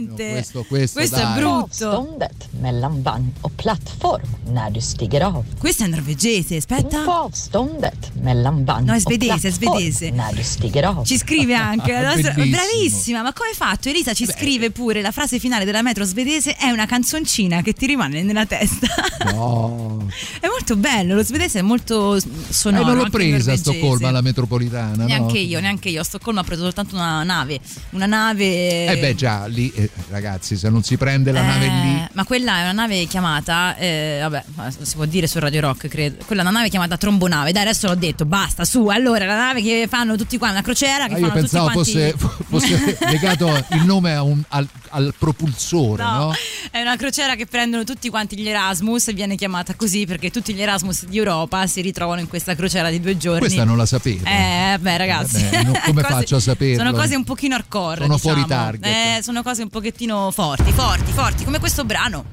veramente 0.00 0.30
questo, 0.30 0.64
questo, 0.64 0.98
Questo 0.98 1.16
è 1.16 1.22
dai. 1.22 1.38
brutto. 1.38 1.90
Avståndet 1.90 2.48
mellan 2.60 3.02
vagn 3.02 3.32
och 3.40 3.56
plattform 3.56 4.26
när 4.52 4.70
du 4.70 4.80
stiger 4.80 5.20
av. 5.22 5.44
Questo 5.58 5.84
è 5.84 5.86
norvegese, 5.86 6.56
aspetta. 6.56 7.04
Avståndet 7.04 8.12
mellan 8.22 8.64
No, 8.66 8.94
è 8.94 8.98
svedese, 8.98 9.48
è 9.48 9.52
plattform 9.52 9.78
svedese. 9.78 10.10
när 10.10 10.34
du 10.34 10.42
stiger 10.42 10.84
av. 10.84 11.04
Ci 11.04 11.18
scrive 11.18 11.54
anche 11.54 11.92
la 12.00 12.14
nostra- 12.14 12.32
bravissima, 12.32 13.22
ma 13.22 13.32
come 13.32 13.48
hai 13.50 13.54
fatto? 13.54 13.88
Elisa 13.88 14.12
ci 14.12 14.26
scrive 14.26 14.70
pure 14.70 15.00
la 15.02 15.12
frase 15.12 15.38
finale 15.38 15.64
della 15.64 15.82
metro 15.82 16.04
svedese 16.04 16.56
è 16.56 16.70
una 16.70 16.86
canzoncina 16.86 17.62
che 17.62 17.72
ti 17.72 17.86
rimane 17.86 18.22
nella 18.22 18.46
testa. 18.46 18.86
No. 19.32 20.06
è 20.40 20.46
molto 20.46 20.76
bello, 20.76 21.14
lo 21.14 21.22
svedese 21.22 21.60
è 21.60 21.62
molto 21.62 22.18
sonoro. 22.48 22.82
Eh, 22.82 22.86
non 22.86 22.96
l'ho 22.96 23.02
anche 23.04 23.16
presa 23.16 23.52
a. 23.52 23.56
Stoccolma 23.56 24.10
la 24.10 24.20
metropolitana. 24.20 24.94
no? 24.96 25.04
Neanche 25.06 25.38
io, 25.38 25.60
neanche 25.60 25.88
io. 25.88 26.00
A 26.00 26.04
Stoccolma 26.04 26.40
ho 26.40 26.44
preso 26.44 26.62
soltanto 26.62 26.94
una 26.94 27.22
nave. 27.22 27.60
Una 27.90 28.06
nave. 28.06 28.86
Eh 28.86 28.98
beh 28.98 29.14
già, 29.14 29.46
lì 29.46 29.72
eh, 29.74 29.85
ragazzi, 30.10 30.56
se 30.56 30.68
non 30.68 30.82
si 30.82 30.96
prende 30.96 31.32
la 31.32 31.40
Eh, 31.40 31.46
nave 31.46 31.66
lì... 31.68 32.08
Ma 32.12 32.24
quella 32.24 32.58
è 32.58 32.62
una 32.62 32.72
nave 32.72 33.04
chiamata, 33.06 33.76
eh, 33.76 34.18
vabbè, 34.22 34.44
si 34.82 34.94
può 34.96 35.04
dire 35.04 35.26
su 35.26 35.38
Radio 35.38 35.60
Rock, 35.60 35.88
credo. 35.88 36.24
Quella 36.26 36.42
è 36.42 36.44
una 36.44 36.54
nave 36.56 36.68
chiamata 36.68 36.96
Trombonave. 36.96 37.52
Dai, 37.52 37.62
adesso 37.62 37.88
l'ho 37.88 37.94
detto, 37.94 38.24
basta, 38.24 38.64
su. 38.64 38.86
Allora, 38.86 39.24
la 39.26 39.36
nave 39.36 39.62
che 39.62 39.86
fanno 39.88 40.16
tutti 40.16 40.38
quanti, 40.38 40.56
una 40.56 40.64
crociera 40.64 41.06
che 41.06 41.14
Ah, 41.14 41.18
io 41.18 41.26
fanno 41.28 41.40
tutti 41.40 41.50
pensavo 41.50 41.70
quanti. 41.70 41.92
fosse, 41.92 42.14
fosse 42.48 42.98
legato 43.10 43.64
il 43.72 43.84
nome 43.84 44.14
a 44.14 44.22
un- 44.22 44.42
al, 44.48 44.66
al 44.96 45.14
propulsore, 45.16 46.02
no? 46.02 46.16
No, 46.16 46.34
è 46.70 46.80
una 46.80 46.96
crociera 46.96 47.34
che 47.34 47.44
prendono 47.46 47.84
tutti 47.84 48.08
quanti 48.08 48.36
gli 48.36 48.48
Erasmus 48.48 49.08
e 49.08 49.12
viene 49.12 49.36
chiamata 49.36 49.74
così 49.74 50.06
perché 50.06 50.30
tutti 50.30 50.54
gli 50.54 50.62
Erasmus 50.62 51.04
di 51.04 51.18
Europa 51.18 51.66
si 51.66 51.82
ritrovano 51.82 52.20
in 52.20 52.28
questa 52.28 52.54
crociera 52.54 52.88
di 52.88 52.98
due 53.00 53.16
giorni. 53.18 53.40
Questa 53.40 53.64
non 53.64 53.76
la 53.76 53.86
sapevo. 53.86 54.24
Eh, 54.24 54.78
beh, 54.80 54.96
ragazzi. 54.96 55.42
Vabbè, 55.42 55.62
no- 55.64 55.72
come 55.84 56.02
Cose- 56.02 56.14
faccio 56.14 56.36
a 56.36 56.40
saperlo? 56.40 56.82
Sono 56.82 56.92
cose 56.92 57.14
un 57.14 57.24
pochino 57.24 57.54
hardcore. 57.54 58.02
Sono 58.02 58.14
diciamo. 58.14 58.34
fuori 58.34 58.48
target. 58.48 58.86
Eh, 58.86 59.22
sono 59.22 59.42
cose 59.42 59.62
un 59.62 59.68
pochettino 59.68 60.30
forti, 60.30 60.72
forti, 60.72 61.12
forti, 61.12 61.44
come 61.44 61.58
questo 61.58 61.84
brano. 61.84 62.24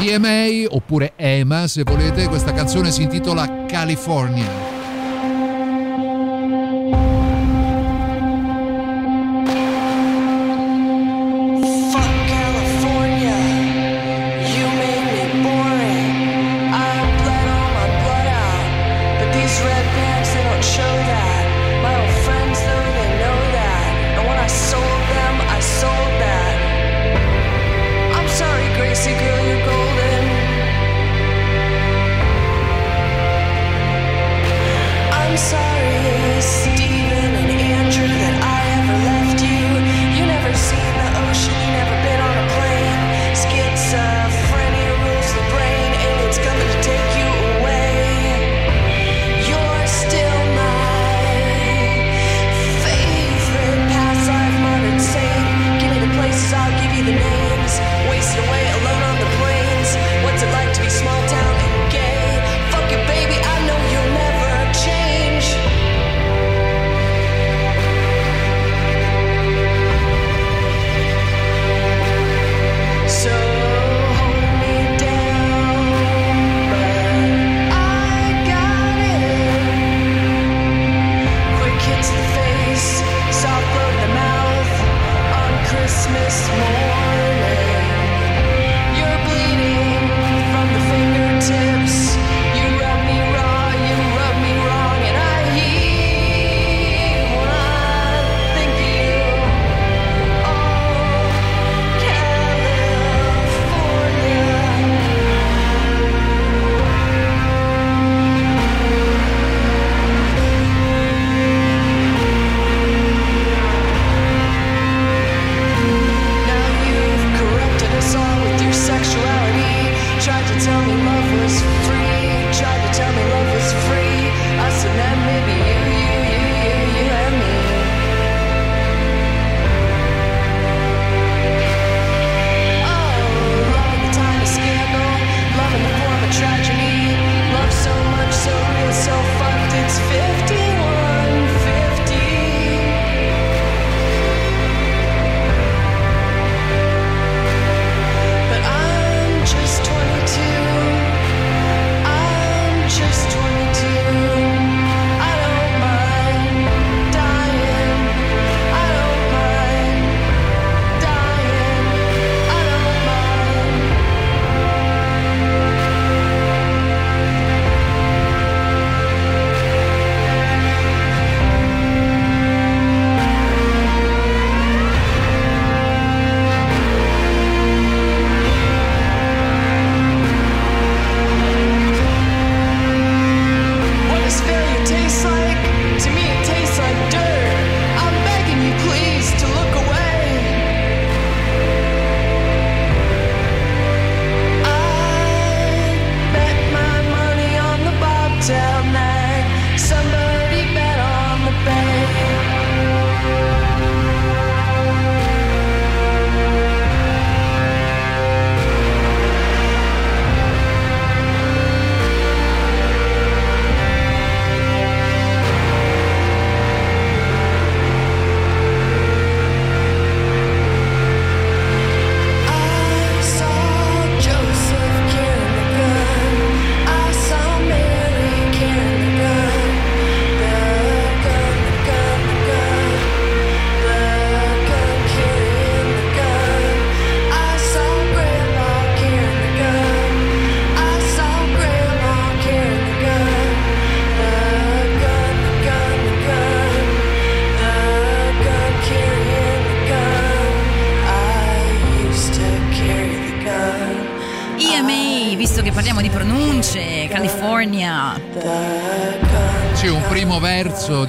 EMA 0.00 0.68
oppure 0.68 1.14
EMA 1.16 1.66
se 1.66 1.82
volete, 1.82 2.28
questa 2.28 2.52
canzone 2.52 2.92
si 2.92 3.02
intitola 3.02 3.64
California. 3.66 4.67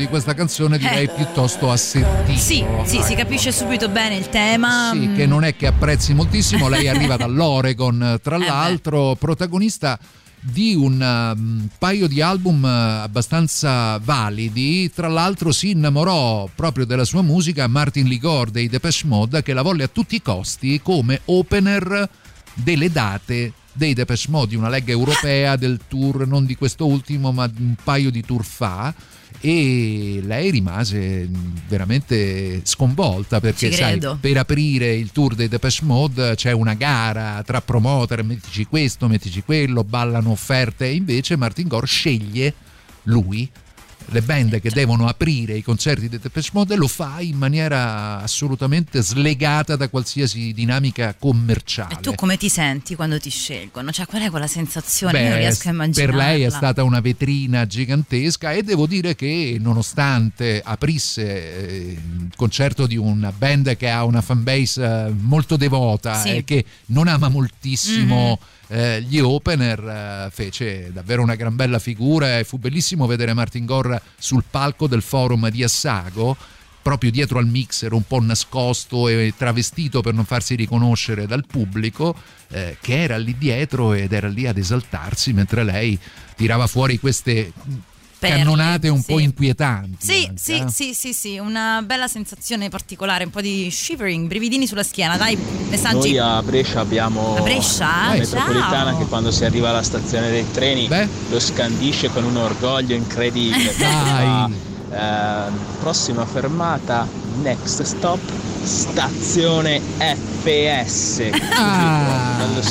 Questa 0.09 0.33
canzone 0.33 0.77
direi 0.77 1.05
Eh. 1.05 1.09
piuttosto 1.09 1.71
assertivo. 1.71 2.37
Sì, 2.37 2.65
sì, 2.85 3.01
si 3.01 3.15
capisce 3.15 3.51
subito 3.51 3.87
bene 3.89 4.15
il 4.15 4.29
tema. 4.29 4.89
Sì, 4.93 5.07
Mm. 5.07 5.15
che 5.15 5.25
non 5.25 5.43
è 5.43 5.55
che 5.55 5.67
apprezzi 5.67 6.13
moltissimo, 6.13 6.67
lei 6.67 6.87
arriva 6.87 7.15
dall'Oregon, 7.15 8.19
tra 8.21 8.35
Eh 8.37 8.39
beh. 8.39 8.45
l'altro 8.45 9.15
protagonista 9.15 9.97
di 10.41 10.73
un 10.73 11.01
um, 11.35 11.67
paio 11.77 12.07
di 12.07 12.21
album 12.21 12.63
eh, 12.63 13.01
abbastanza 13.03 13.97
validi, 14.01 14.89
tra 14.93 15.09
l'altro 15.09 15.51
si 15.51 15.71
innamorò 15.71 16.49
proprio 16.55 16.85
della 16.85 17.03
sua 17.03 17.21
musica 17.21 17.67
Martin 17.67 18.07
Ligor 18.07 18.49
dei 18.49 18.69
Depeche 18.69 19.05
Mode 19.05 19.43
che 19.43 19.51
la 19.53 19.61
volle 19.61 19.83
a 19.83 19.87
tutti 19.89 20.15
i 20.15 20.21
costi 20.21 20.79
come 20.81 21.19
opener 21.25 22.07
delle 22.53 22.89
date 22.89 23.51
dei 23.73 23.93
Depeche 23.93 24.27
Mode, 24.29 24.47
di 24.49 24.55
una 24.55 24.69
lega 24.69 24.91
europea 24.91 25.57
del 25.57 25.79
tour, 25.89 26.25
non 26.25 26.45
di 26.45 26.55
questo 26.55 26.85
ultimo 26.85 27.33
ma 27.33 27.45
di 27.47 27.61
un 27.61 27.75
paio 27.83 28.09
di 28.09 28.23
tour 28.23 28.43
fa 28.45 28.93
e 29.41 30.19
lei 30.23 30.51
rimase 30.51 31.29
veramente 31.67 32.59
sconvolta 32.63 33.39
perché 33.39 33.71
sai, 33.71 33.99
per 34.19 34.37
aprire 34.37 34.93
il 34.93 35.11
tour 35.11 35.33
dei 35.33 35.47
Depeche 35.47 35.85
Mode 35.85 36.35
c'è 36.35 36.51
una 36.51 36.73
gara 36.73 37.41
tra 37.43 37.61
promoter, 37.61 38.23
mettici 38.23 38.65
questo, 38.65 39.07
mettici 39.07 39.41
quello, 39.43 39.83
ballano 39.83 40.31
offerte. 40.31 40.85
E 40.87 40.95
invece 40.95 41.37
Martin 41.37 41.67
Gore 41.67 41.85
sceglie 41.85 42.53
lui 43.03 43.49
le 44.11 44.21
band 44.21 44.59
che 44.61 44.69
devono 44.69 45.07
aprire 45.07 45.55
i 45.55 45.61
concerti 45.63 46.09
dei 46.09 46.19
Depeche 46.19 46.49
Mode 46.53 46.75
lo 46.75 46.87
fa 46.87 47.17
in 47.21 47.37
maniera 47.37 48.21
assolutamente 48.21 49.01
slegata 49.01 49.75
da 49.75 49.87
qualsiasi 49.89 50.53
dinamica 50.53 51.15
commerciale. 51.17 51.93
E 51.95 51.97
tu 52.01 52.15
come 52.15 52.37
ti 52.37 52.49
senti 52.49 52.95
quando 52.95 53.19
ti 53.19 53.29
scelgono? 53.29 53.91
Cioè, 53.91 54.05
qual 54.05 54.21
è 54.23 54.29
quella 54.29 54.47
sensazione? 54.47 55.17
Io 55.17 55.23
Beh, 55.23 55.29
non 55.29 55.37
riesco 55.39 55.67
a 55.67 55.71
immaginare. 55.71 56.11
per 56.11 56.15
lei 56.15 56.41
è 56.43 56.49
stata 56.49 56.83
una 56.83 56.99
vetrina 56.99 57.65
gigantesca 57.65 58.51
e 58.51 58.63
devo 58.63 58.85
dire 58.87 59.15
che 59.15 59.57
nonostante 59.59 60.61
aprisse 60.63 61.23
eh, 61.67 61.91
il 61.91 62.31
concerto 62.35 62.87
di 62.87 62.97
una 62.97 63.31
band 63.31 63.75
che 63.77 63.89
ha 63.89 64.03
una 64.03 64.21
fanbase 64.21 64.83
eh, 65.07 65.13
molto 65.19 65.55
devota 65.57 66.19
Sì. 66.19 66.35
e 66.37 66.43
che 66.43 66.65
non 66.87 67.07
ama 67.07 67.29
moltissimo 67.29 68.37
Mhm. 68.41 68.57
Eh, 68.69 69.01
gli 69.01 69.19
opener, 69.19 69.79
eh, 69.79 70.29
fece 70.31 70.91
davvero 70.93 71.21
una 71.21 71.35
gran 71.35 71.55
bella 71.55 71.79
figura 71.79 72.37
e 72.37 72.43
fu 72.43 72.57
bellissimo 72.57 73.07
vedere 73.07 73.33
Martin 73.33 73.65
Gore 73.65 74.01
sul 74.17 74.43
palco 74.49 74.87
del 74.87 75.01
forum 75.01 75.49
di 75.49 75.63
Assago 75.63 76.37
proprio 76.81 77.11
dietro 77.11 77.39
al 77.39 77.47
mixer, 77.47 77.93
un 77.93 78.03
po' 78.03 78.21
nascosto 78.21 79.07
e 79.09 79.33
travestito 79.37 80.01
per 80.01 80.13
non 80.13 80.25
farsi 80.25 80.55
riconoscere 80.55 81.27
dal 81.27 81.45
pubblico, 81.45 82.15
eh, 82.49 82.77
che 82.79 83.03
era 83.03 83.17
lì 83.17 83.35
dietro 83.37 83.93
ed 83.93 84.13
era 84.13 84.27
lì 84.27 84.47
ad 84.47 84.57
esaltarsi 84.57 85.33
mentre 85.33 85.63
lei 85.63 85.99
tirava 86.35 86.67
fuori 86.67 86.97
queste 86.99 87.51
Perle, 88.19 88.37
cannonate 88.37 88.89
un 88.89 88.99
sì. 88.99 89.11
po' 89.13 89.19
inquietanti. 89.19 90.05
Sì, 90.05 90.25
anche, 90.27 90.41
sì, 90.41 90.53
eh. 90.59 90.65
sì, 90.69 90.93
sì, 90.93 91.13
sì, 91.13 91.37
una 91.37 91.81
bella 91.83 92.07
sensazione 92.07 92.67
particolare, 92.69 93.23
un 93.23 93.29
po' 93.29 93.41
di 93.41 93.69
shivering, 93.71 94.27
brividini 94.27 94.67
sulla 94.67 94.83
schiena. 94.83 95.15
Dai, 95.17 95.37
messaggi. 95.69 95.95
Noi 95.95 96.17
a 96.17 96.43
Brescia 96.43 96.81
abbiamo 96.81 97.37
A 97.37 97.41
Brescia? 97.41 97.85
la 98.07 98.13
Eh, 98.15 98.19
metropolitana 98.19 98.91
ciao. 98.91 98.99
che 98.99 99.05
quando 99.05 99.31
si 99.31 99.45
arriva 99.45 99.69
alla 99.69 99.83
stazione 99.83 100.29
dei 100.29 100.45
treni 100.51 100.87
lo 101.29 101.39
scandisce 101.39 102.09
con 102.09 102.23
un 102.25 102.35
orgoglio 102.35 102.93
incredibile. 102.95 103.73
Dai. 103.77 104.53
Ehm, 104.91 105.53
prossima 105.79 106.25
fermata, 106.25 107.07
next 107.41 107.81
stop, 107.83 108.19
stazione 108.63 109.79
FPS. 109.97 111.29
Ah. 111.61 112.37
Bello. 112.37 112.61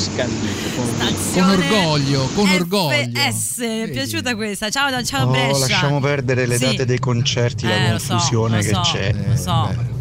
Con... 0.75 0.87
Con 1.33 1.49
orgoglio, 1.49 2.27
con 2.33 2.49
orgoglio. 2.49 3.19
FS, 3.19 3.57
mi 3.59 3.79
è 3.81 3.89
piaciuta 3.91 4.35
questa. 4.35 4.69
Ciao, 4.69 4.89
da- 4.89 5.03
ciao 5.03 5.27
Oh, 5.27 5.31
Brescia. 5.31 5.59
lasciamo 5.59 5.99
perdere 5.99 6.45
le 6.47 6.57
Sì. 6.57 6.65
date 6.65 6.85
dei 6.85 6.97
concerti, 6.99 7.65
Eh, 7.65 7.91
la 7.91 7.99
so, 7.99 8.07
confusione 8.13 8.55
lo 8.57 8.61
che 8.63 8.69
so, 8.69 8.81
c'è. 8.81 9.13
lo 9.13 9.35
so. 9.35 9.97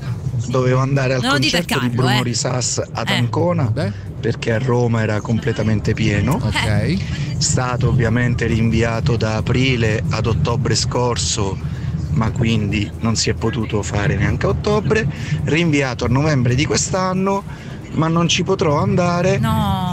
Dovevo 0.47 0.81
andare 0.81 1.15
al 1.15 1.21
Non 1.21 1.33
concerto 1.33 1.75
di 1.79 1.87
Carlo, 1.89 1.95
Bruno 1.95 2.19
eh. 2.19 2.23
Risas 2.23 2.83
ad 2.93 3.09
Eh. 3.11 3.15
Ancona 3.17 3.71
perché 4.21 4.53
a 4.55 4.59
Roma 4.59 5.03
era 5.03 5.21
completamente 5.21 5.93
pieno. 5.93 6.41
Ok. 6.43 6.65
È 6.67 6.97
stato 7.37 7.89
ovviamente 7.89 8.47
rinviato 8.47 9.17
da 9.17 9.37
aprile 9.37 10.03
ad 10.09 10.27
ottobre 10.27 10.75
scorso, 10.75 11.57
ma 12.11 12.31
quindi 12.31 12.91
non 13.01 13.17
si 13.17 13.31
è 13.31 13.35
potuto 13.35 13.83
fare 13.83 14.17
neanche 14.17 14.47
a 14.47 14.51
ottobre. 14.51 15.07
Rinviato 15.45 16.05
a 16.05 16.09
novembre 16.09 16.55
di 16.55 16.65
quest'anno, 16.65 17.43
ma 17.93 18.09
non 18.09 18.29
ci 18.29 18.43
potrò 18.43 18.79
andare 18.81 19.41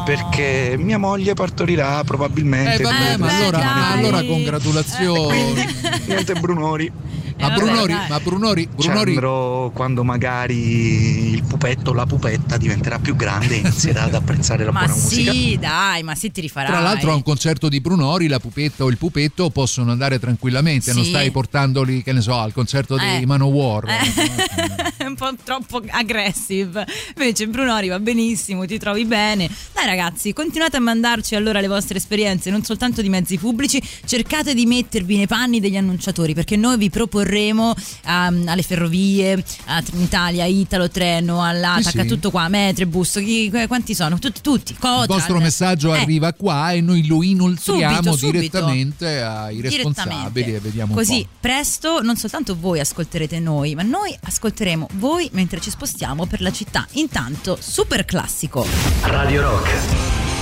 perché 0.05 0.75
mia 0.77 0.97
moglie 0.97 1.33
partorirà 1.33 2.03
probabilmente. 2.03 2.81
Eh, 2.81 2.83
vabbè, 2.83 3.17
ma 3.17 3.37
allora, 3.37 3.91
allora 3.91 4.23
congratulazioni. 4.23 5.65
Niente 6.07 6.33
Brunori. 6.33 6.91
Ma 7.37 7.49
Brunori, 7.49 7.93
ma 8.09 8.19
Brunori, 8.21 8.67
Brunori 8.73 9.11
andrò 9.11 9.69
quando 9.71 10.03
magari 10.03 11.33
il 11.33 11.43
pupetto 11.43 11.91
o 11.91 11.93
la 11.93 12.05
pupetta 12.05 12.57
diventerà 12.57 12.97
più 12.99 13.15
grande 13.15 13.55
e 13.55 13.57
inizierà 13.57 14.03
ad 14.03 14.13
apprezzare 14.15 14.63
la 14.63 14.71
Ma 14.71 14.85
buona 14.85 14.93
musica. 14.95 15.31
sì, 15.31 15.57
dai, 15.59 16.01
ma 16.03 16.15
sì, 16.15 16.31
ti 16.31 16.41
rifarai. 16.41 16.71
Tra 16.71 16.79
l'altro 16.79 17.11
a 17.11 17.15
un 17.15 17.23
concerto 17.23 17.67
di 17.69 17.81
Brunori 17.81 18.27
la 18.27 18.39
pupetta 18.39 18.83
o 18.85 18.89
il 18.89 18.97
pupetto 18.97 19.49
possono 19.49 19.91
andare 19.91 20.17
tranquillamente, 20.17 20.93
non 20.93 21.03
Sì. 21.03 21.09
stai 21.09 21.29
portandoli, 21.31 22.01
che 22.03 22.13
ne 22.13 22.21
so, 22.21 22.35
al 22.37 22.53
concerto 22.53 22.97
Eh. 22.97 23.19
di 23.19 23.25
Manowar. 23.25 23.85
È 23.85 25.05
un 25.05 25.15
po' 25.15 25.31
troppo 25.43 25.81
aggressive. 25.89 26.85
Invece 27.17 27.47
Brunori 27.47 27.89
va 27.89 27.99
benissimo, 27.99 28.65
ti 28.65 28.77
trovi 28.79 29.05
bene. 29.05 29.49
Dai 29.73 29.85
ragazzi, 29.85 30.33
continuate 30.33 30.77
a 30.77 30.79
mandarci 30.81 31.35
allora 31.35 31.59
le 31.59 31.67
vostre 31.67 31.97
esperienze, 31.97 32.49
non 32.49 32.63
soltanto 32.63 33.01
di 33.01 33.09
mezzi 33.09 33.37
pubblici, 33.37 33.81
cercate 34.05 34.53
di 34.53 34.65
mettervi 34.65 35.17
nei 35.17 35.27
panni 35.27 35.59
degli 35.59 35.77
annunciatori 35.77 36.33
perché 36.33 36.55
noi 36.55 36.77
vi 36.77 36.89
proporremo 37.25 37.73
ehm, 38.05 38.47
alle 38.47 38.61
ferrovie, 38.61 39.43
a 39.65 39.81
Trenitalia, 39.81 40.45
Italo 40.45 40.89
Treno, 40.89 41.43
all'Atac, 41.43 41.91
Sì, 41.91 41.99
sì. 42.01 42.05
tutto 42.07 42.29
qua, 42.29 42.47
Metrobus, 42.47 43.13
chi- 43.13 43.51
quanti 43.67 43.95
sono? 43.95 44.19
Tutti, 44.19 44.41
tutti. 44.41 44.73
Cotal. 44.75 45.01
Il 45.01 45.07
vostro 45.07 45.39
messaggio 45.39 45.93
Eh, 45.95 46.01
arriva 46.01 46.31
qua 46.33 46.71
e 46.71 46.81
noi 46.81 47.05
lo 47.07 47.23
inoltriamo 47.23 47.95
Subito, 47.95 48.15
subito. 48.17 48.31
direttamente 48.31 49.21
ai 49.21 49.61
responsabili 49.61 50.55
e 50.55 50.59
vediamo 50.59 50.91
un 50.91 50.97
Così 50.97 51.27
presto 51.39 52.01
non 52.01 52.15
soltanto 52.15 52.55
voi 52.59 52.79
ascolterete 52.79 53.39
noi, 53.39 53.73
ma 53.75 53.81
noi 53.81 54.15
ascolteremo 54.21 54.87
voi 54.93 55.27
mentre 55.33 55.59
ci 55.59 55.69
spostiamo 55.71 56.25
per 56.27 56.41
la 56.41 56.51
città. 56.51 56.87
Intanto, 56.93 57.57
super 57.59 58.05
classico. 58.05 58.65
Radio 59.01 59.41
Rock, 59.41 59.69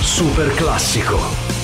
super 0.02 0.52
classico. 0.54 1.63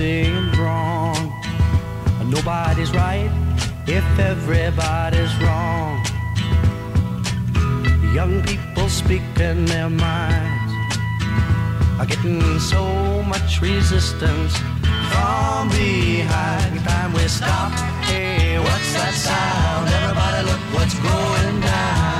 Drawn. 0.00 1.32
And 2.20 2.30
nobody's 2.30 2.90
right 2.92 3.30
if 3.86 4.04
everybody's 4.18 5.34
wrong. 5.42 6.02
Young 8.14 8.42
people 8.42 8.88
speaking 8.88 9.66
their 9.66 9.90
minds 9.90 10.72
are 11.98 12.06
getting 12.06 12.58
so 12.58 13.22
much 13.24 13.60
resistance 13.60 14.56
from 15.10 15.68
behind. 15.68 16.80
Time 16.88 17.12
we 17.12 17.28
stop. 17.28 17.72
Hey, 18.08 18.58
what's 18.58 18.92
that 18.94 19.14
sound? 19.14 19.88
Everybody 20.00 20.40
look 20.50 20.62
what's 20.74 20.94
going 20.94 21.60
down. 21.60 22.19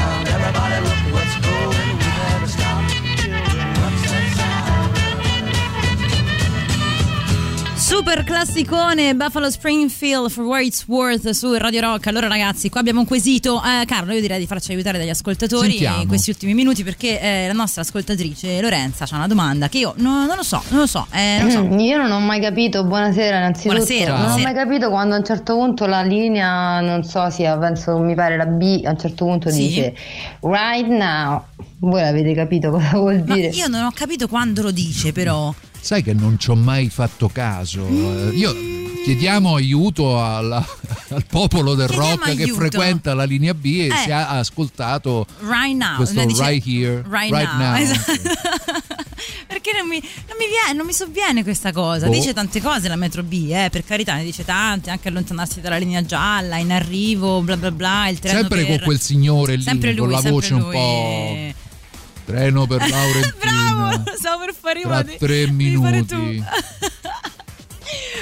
Super 8.03 8.23
classicone 8.23 9.13
Buffalo 9.13 9.51
Springfield 9.51 10.31
for 10.31 10.43
Where 10.43 10.65
It's 10.65 10.85
Worth 10.87 11.29
su 11.29 11.53
Radio 11.53 11.81
Rock. 11.81 12.07
Allora 12.07 12.27
ragazzi, 12.27 12.67
qua 12.67 12.79
abbiamo 12.79 13.01
un 13.01 13.05
quesito. 13.05 13.61
Eh, 13.63 13.85
Carlo, 13.85 14.11
io 14.11 14.19
direi 14.21 14.39
di 14.39 14.47
farci 14.47 14.71
aiutare 14.71 14.97
dagli 14.97 15.09
ascoltatori 15.09 15.69
Sentiamo. 15.69 16.01
in 16.01 16.07
questi 16.07 16.31
ultimi 16.31 16.55
minuti 16.55 16.83
perché 16.83 17.21
eh, 17.21 17.45
la 17.45 17.53
nostra 17.53 17.83
ascoltatrice 17.83 18.59
Lorenza 18.59 19.05
ha 19.07 19.15
una 19.17 19.27
domanda 19.27 19.69
che 19.69 19.77
io 19.77 19.93
no- 19.97 20.25
non 20.25 20.35
lo 20.35 20.41
so, 20.41 20.63
non 20.69 20.79
lo 20.79 20.87
so. 20.87 21.05
eh, 21.13 21.37
non 21.41 21.51
so. 21.51 21.63
Mm, 21.63 21.77
Io 21.79 21.97
non 21.97 22.09
ho 22.11 22.19
mai 22.19 22.41
capito, 22.41 22.83
buonasera 22.83 23.37
innanzitutto. 23.37 23.75
Buonasera, 23.75 24.11
Non 24.13 24.15
ho 24.15 24.23
buonasera. 24.23 24.51
mai 24.51 24.63
capito 24.65 24.89
quando 24.89 25.13
a 25.13 25.17
un 25.19 25.23
certo 25.25 25.53
punto 25.53 25.85
la 25.85 26.01
linea, 26.01 26.79
non 26.79 27.03
so, 27.03 27.29
sia, 27.29 27.55
penso 27.59 27.99
mi 27.99 28.15
pare 28.15 28.35
la 28.35 28.47
B, 28.47 28.81
a 28.83 28.89
un 28.89 28.97
certo 28.97 29.25
punto 29.25 29.51
Sì. 29.51 29.67
dice 29.67 29.95
right 30.41 30.87
now. 30.87 31.43
Voi 31.81 32.01
l'avete 32.01 32.33
capito 32.33 32.71
cosa 32.71 32.89
vuol 32.97 33.23
Ma 33.27 33.35
dire? 33.35 33.49
io 33.49 33.67
non 33.67 33.83
ho 33.85 33.91
capito 33.93 34.27
quando 34.27 34.63
lo 34.63 34.71
dice, 34.71 35.11
però. 35.11 35.53
Sai 35.83 36.03
che 36.03 36.13
non 36.13 36.37
ci 36.39 36.49
ho 36.51 36.55
mai 36.55 36.89
fatto 36.89 37.27
caso. 37.29 37.85
Eh, 37.87 38.29
Io 38.35 38.55
chiediamo 39.03 39.55
aiuto 39.55 40.23
alla- 40.23 40.63
al 41.09 41.25
popolo 41.25 41.73
del 41.73 41.87
Chiediamo 41.89 42.11
rock 42.11 42.35
che 42.35 42.43
aiuto. 42.43 42.59
frequenta 42.59 43.13
la 43.15 43.23
linea 43.23 43.53
B 43.55 43.65
e 43.65 43.87
Eh. 43.87 43.95
si 44.03 44.11
ha 44.11 44.29
ascoltato 44.29 45.25
Right 45.39 45.75
now. 45.75 45.95
questo 45.95 46.23
dice 46.25 46.43
right 46.43 46.65
here, 46.65 47.03
right, 47.09 47.31
right 47.31 47.51
now. 47.53 47.71
now. 47.73 47.75
Esatto. 47.81 48.11
Perché 49.47 49.71
non 49.77 49.87
mi, 49.87 49.99
non 49.99 50.37
mi 50.39 50.45
viene, 50.47 50.73
non 50.77 50.85
mi 50.85 50.93
sovviene 50.93 51.43
questa 51.43 51.71
cosa. 51.71 52.07
Boh. 52.07 52.13
Dice 52.13 52.33
tante 52.33 52.61
cose 52.61 52.87
la 52.87 52.95
metro 52.95 53.21
B, 53.23 53.49
eh, 53.51 53.69
per 53.71 53.83
carità, 53.83 54.15
ne 54.15 54.23
dice 54.23 54.45
tante, 54.45 54.89
anche 54.89 55.09
allontanarsi 55.09 55.61
dalla 55.61 55.77
linea 55.77 56.03
gialla, 56.05 56.57
in 56.57 56.71
arrivo, 56.71 57.41
bla 57.41 57.57
bla 57.57 57.71
bla, 57.71 58.09
Sempre 58.21 58.63
per... 58.63 58.77
con 58.77 58.79
quel 58.85 58.99
signore 59.01 59.55
lì, 59.55 59.63
Sempre 59.63 59.93
con 59.95 60.07
lui, 60.07 60.21
la 60.21 60.29
voce 60.29 60.53
un 60.53 60.61
lui. 60.61 60.71
po'. 60.71 61.59
Treno 62.31 62.65
per 62.67 62.79
Laurentina. 62.89 63.87
Bravo, 63.87 64.03
stavo 64.17 64.45
per 64.45 64.53
fare 64.59 64.81
Tra 64.81 64.89
una 64.89 65.01
di- 65.03 65.17
tre 65.17 65.49
minuti. 65.51 66.43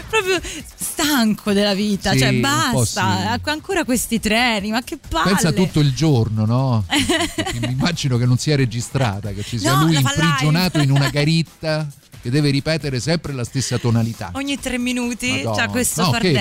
Proprio 0.10 0.40
stanco 0.76 1.54
della 1.54 1.76
vita, 1.76 2.12
Sì, 2.14 2.20
cioè 2.20 2.30
un 2.30 2.42
po' 2.42 2.48
basta, 2.80 3.34
Ecco, 3.36 3.52
ancora 3.52 3.84
questi 3.84 4.20
treni, 4.20 4.72
ma 4.72 4.82
che 4.82 4.98
palle. 4.98 5.30
Pensa 5.30 5.52
tutto 5.52 5.80
il 5.80 5.94
giorno, 5.94 6.46
no? 6.46 6.86
Mi 7.62 7.72
immagino 7.72 8.18
che 8.18 8.26
non 8.26 8.38
sia 8.38 8.56
registrata, 8.56 9.32
che 9.32 9.44
ci 9.44 9.60
sia 9.60 9.76
No, 9.76 9.86
lui 9.86 9.96
imprigionato 9.98 10.80
live. 10.80 10.90
in 10.92 10.98
una 10.98 11.10
caritta 11.12 11.88
che 12.22 12.30
deve 12.30 12.50
ripetere 12.50 13.00
sempre 13.00 13.34
la 13.34 13.44
stessa 13.44 13.78
tonalità. 13.78 14.32
Ogni 14.34 14.60
tre 14.60 14.78
minuti 14.78 15.30
Madonna. 15.44 15.56
c'ha 15.56 15.68
questo 15.70 16.02
No, 16.04 16.12
fardello. 16.12 16.40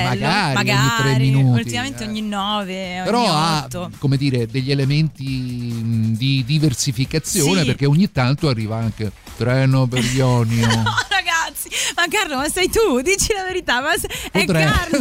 magari 0.54 0.66
ogni 0.66 0.90
tre 0.98 1.18
minuti, 1.18 1.60
ultimamente 1.60 2.04
eh. 2.04 2.06
ogni 2.08 2.22
nove, 2.22 2.94
ogni 2.96 3.04
Però 3.04 3.32
ha, 3.32 3.62
otto. 3.64 3.90
come 3.98 4.16
dire, 4.16 4.46
degli 4.46 4.70
elementi 4.70 5.24
mh, 5.26 6.16
di 6.16 6.44
diversificazione 6.46 7.60
Sì. 7.60 7.66
perché 7.66 7.86
ogni 7.86 8.10
tanto 8.10 8.48
arriva 8.48 8.76
anche 8.76 9.12
treno 9.36 9.86
per 9.86 10.04
Ionio. 10.04 10.66
No, 10.88 10.94
ragazzi, 11.08 11.68
ma 11.96 12.04
Carlo, 12.08 12.36
ma 12.36 12.48
sei 12.48 12.68
tu? 12.68 13.00
Dici 13.00 13.32
la 13.32 13.42
verità, 13.44 13.80
ma 13.80 13.90
se- 13.96 14.08
è 14.32 14.38
Potrei. 14.44 14.64
Carlo. 14.64 14.98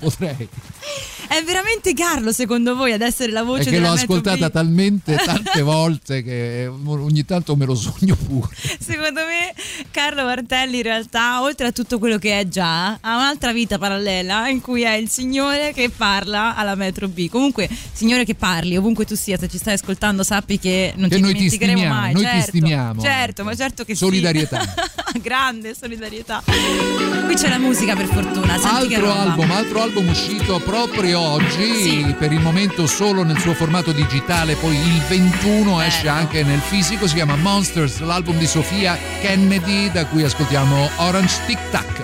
Potrei. 0.00 0.48
È 1.28 1.42
veramente 1.44 1.94
Carlo, 1.94 2.32
secondo 2.32 2.74
voi, 2.76 2.92
ad 2.92 3.00
essere 3.00 3.32
la 3.32 3.42
voce 3.42 3.62
È 3.62 3.64
che 3.64 3.70
della 3.72 3.88
l'ho 3.88 3.94
ascoltata 3.94 4.48
B? 4.48 4.52
talmente 4.52 5.16
tante 5.24 5.60
volte 5.62 6.22
che 6.22 6.70
ogni 6.84 7.24
tanto 7.24 7.56
me 7.56 7.64
lo 7.64 7.74
sogno 7.74 8.16
pure. 8.16 8.48
Secondo 8.78 9.20
me 9.20 9.54
Carlo 9.90 10.24
Martelli 10.24 10.78
in 10.78 10.82
realtà, 10.82 11.40
oltre 11.42 11.68
a 11.68 11.72
tutto 11.72 11.98
quello 11.98 12.18
che 12.18 12.38
è 12.40 12.48
già, 12.48 12.98
ha 13.00 13.16
un'altra 13.16 13.52
vita 13.52 13.78
parallela 13.78 14.48
in 14.48 14.60
cui 14.60 14.82
è 14.82 14.94
il 14.94 15.08
signore 15.08 15.72
che 15.72 15.90
parla 15.90 16.54
alla 16.56 16.74
Metro 16.74 17.08
B. 17.08 17.28
Comunque, 17.28 17.68
signore 17.92 18.24
che 18.24 18.34
parli, 18.34 18.76
ovunque 18.76 19.04
tu 19.04 19.14
sia, 19.14 19.38
se 19.38 19.48
ci 19.48 19.58
stai 19.58 19.74
ascoltando, 19.74 20.22
sappi 20.22 20.58
che 20.58 20.92
non 20.96 21.08
Che 21.08 21.16
ti 21.16 21.22
ti 21.22 21.32
dimenticheremo 21.32 21.78
stimiamo, 21.78 22.00
mai. 22.00 22.12
noi 22.12 22.22
ti 22.22 22.28
certo, 22.28 22.46
stimiamo. 22.48 23.00
Certo, 23.02 23.44
ma 23.44 23.54
certo 23.54 23.84
che 23.84 23.92
sì. 23.94 23.98
Solidarietà. 24.04 24.74
Grande 25.22 25.74
solidarietà. 25.78 26.42
Qui 27.24 27.34
c'è 27.34 27.48
la 27.48 27.58
musica 27.58 27.94
per 27.94 28.06
fortuna. 28.06 28.58
Senti 28.58 28.94
Altro 28.94 29.12
album, 29.12 29.50
altro 29.50 29.82
album 29.82 30.08
uscito 30.08 30.58
proprio 30.60 31.11
oggi, 31.14 31.74
Sì. 31.82 32.14
per 32.18 32.32
il 32.32 32.40
momento 32.40 32.86
solo 32.86 33.22
nel 33.24 33.38
suo 33.38 33.54
formato 33.54 33.92
digitale, 33.92 34.54
poi 34.54 34.74
il 34.76 35.00
21 35.08 35.80
Eh. 35.82 35.86
esce 35.86 36.08
anche 36.08 36.42
nel 36.42 36.60
fisico, 36.60 37.06
si 37.06 37.14
chiama 37.14 37.36
Monsters, 37.36 38.00
l'album 38.00 38.36
di 38.38 38.46
Sofia 38.46 38.96
Kennedy, 39.20 39.90
da 39.90 40.04
cui 40.06 40.22
ascoltiamo 40.24 40.88
Orange 40.96 41.34
Tic 41.46 41.58
Tac. 41.70 42.01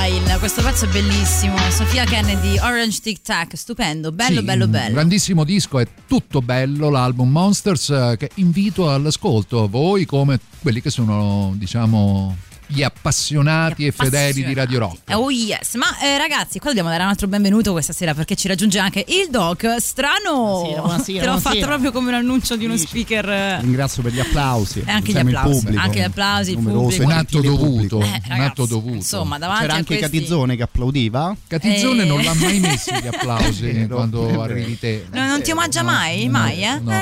Freestyle. 0.00 0.38
Questo 0.38 0.62
pezzo 0.62 0.84
è 0.86 0.88
bellissimo. 0.88 1.56
Sofia 1.70 2.04
Kennedy, 2.04 2.58
Orange 2.58 3.00
Tic 3.00 3.20
Tac, 3.20 3.56
stupendo, 3.56 4.10
bello, 4.12 4.40
Sì, 4.40 4.44
bello, 4.44 4.66
bello. 4.66 4.94
Grandissimo 4.94 5.44
disco, 5.44 5.78
è 5.78 5.86
tutto 6.06 6.40
bello 6.40 6.88
l'album 6.88 7.30
Monsters 7.30 7.90
eh, 7.90 8.16
che 8.18 8.30
invito 8.36 8.90
all'ascolto. 8.90 9.68
Voi 9.68 10.06
come 10.06 10.40
quelli 10.60 10.80
che 10.80 10.90
sono, 10.90 11.52
diciamo, 11.56 12.36
gli 12.72 12.82
appassionati 12.82 13.84
e 13.86 13.92
fedeli 13.92 14.44
di 14.44 14.54
Radio 14.54 14.78
Rock. 14.78 15.10
Eh, 15.10 15.14
Oh 15.14 15.30
yes, 15.30 15.74
ma 15.74 15.98
eh, 16.00 16.16
ragazzi, 16.18 16.58
qua 16.58 16.68
dobbiamo 16.70 16.88
dare 16.90 17.02
un 17.02 17.08
altro 17.08 17.26
benvenuto 17.26 17.72
questa 17.72 17.92
sera 17.92 18.14
perché 18.14 18.36
ci 18.36 18.48
raggiunge 18.48 18.78
anche 18.78 19.04
il 19.08 19.28
doc 19.30 19.76
strano. 19.78 20.32
Buonasera, 20.32 20.80
buonasera, 20.80 21.04
Te 21.20 21.26
l'ho 21.26 21.32
buonasera. 21.32 21.40
fatto 21.54 21.66
proprio 21.66 21.92
come 21.92 22.08
un 22.08 22.14
annuncio 22.14 22.56
di 22.56 22.64
uno 22.64 22.76
speaker. 22.76 23.28
eh, 23.28 23.60
Ringrazio 23.60 24.02
per 24.02 24.12
gli 24.12 24.20
applausi. 24.20 24.82
E 24.86 24.90
anche 24.90 25.12
gli 25.12 25.16
applausi, 25.18 25.58
pubblico. 25.60 25.82
anche 25.82 25.98
gli 25.98 26.02
applausi, 26.02 26.50
il 26.52 26.56
Numeroso 26.58 26.82
pubblico. 26.84 27.04
Un 27.04 27.12
atto 27.12 27.40
dovuto. 27.40 28.00
Eh, 28.00 28.22
un 28.30 28.40
atto 28.40 28.66
dovuto. 28.66 28.94
insomma, 28.94 29.38
davanti 29.38 29.60
C'era 29.62 29.72
a 29.72 29.76
anche 29.76 29.96
questi... 29.96 30.16
Catizzone 30.18 30.56
che 30.56 30.62
applaudiva. 30.62 31.36
Catizzone 31.46 32.02
Eh. 32.02 32.06
non 32.06 32.22
l'ha 32.22 32.34
mai 32.34 32.60
messi 32.60 32.92
gli 32.94 33.06
applausi 33.12 33.86
quando 33.90 34.40
arrivi 34.42 34.78
te. 34.78 35.06
No, 35.12 35.26
non 35.26 35.42
ti 35.42 35.50
omaggia 35.50 35.82
mai, 35.82 36.28
mai, 36.28 36.62
eh? 36.64 36.78
no. 36.78 36.92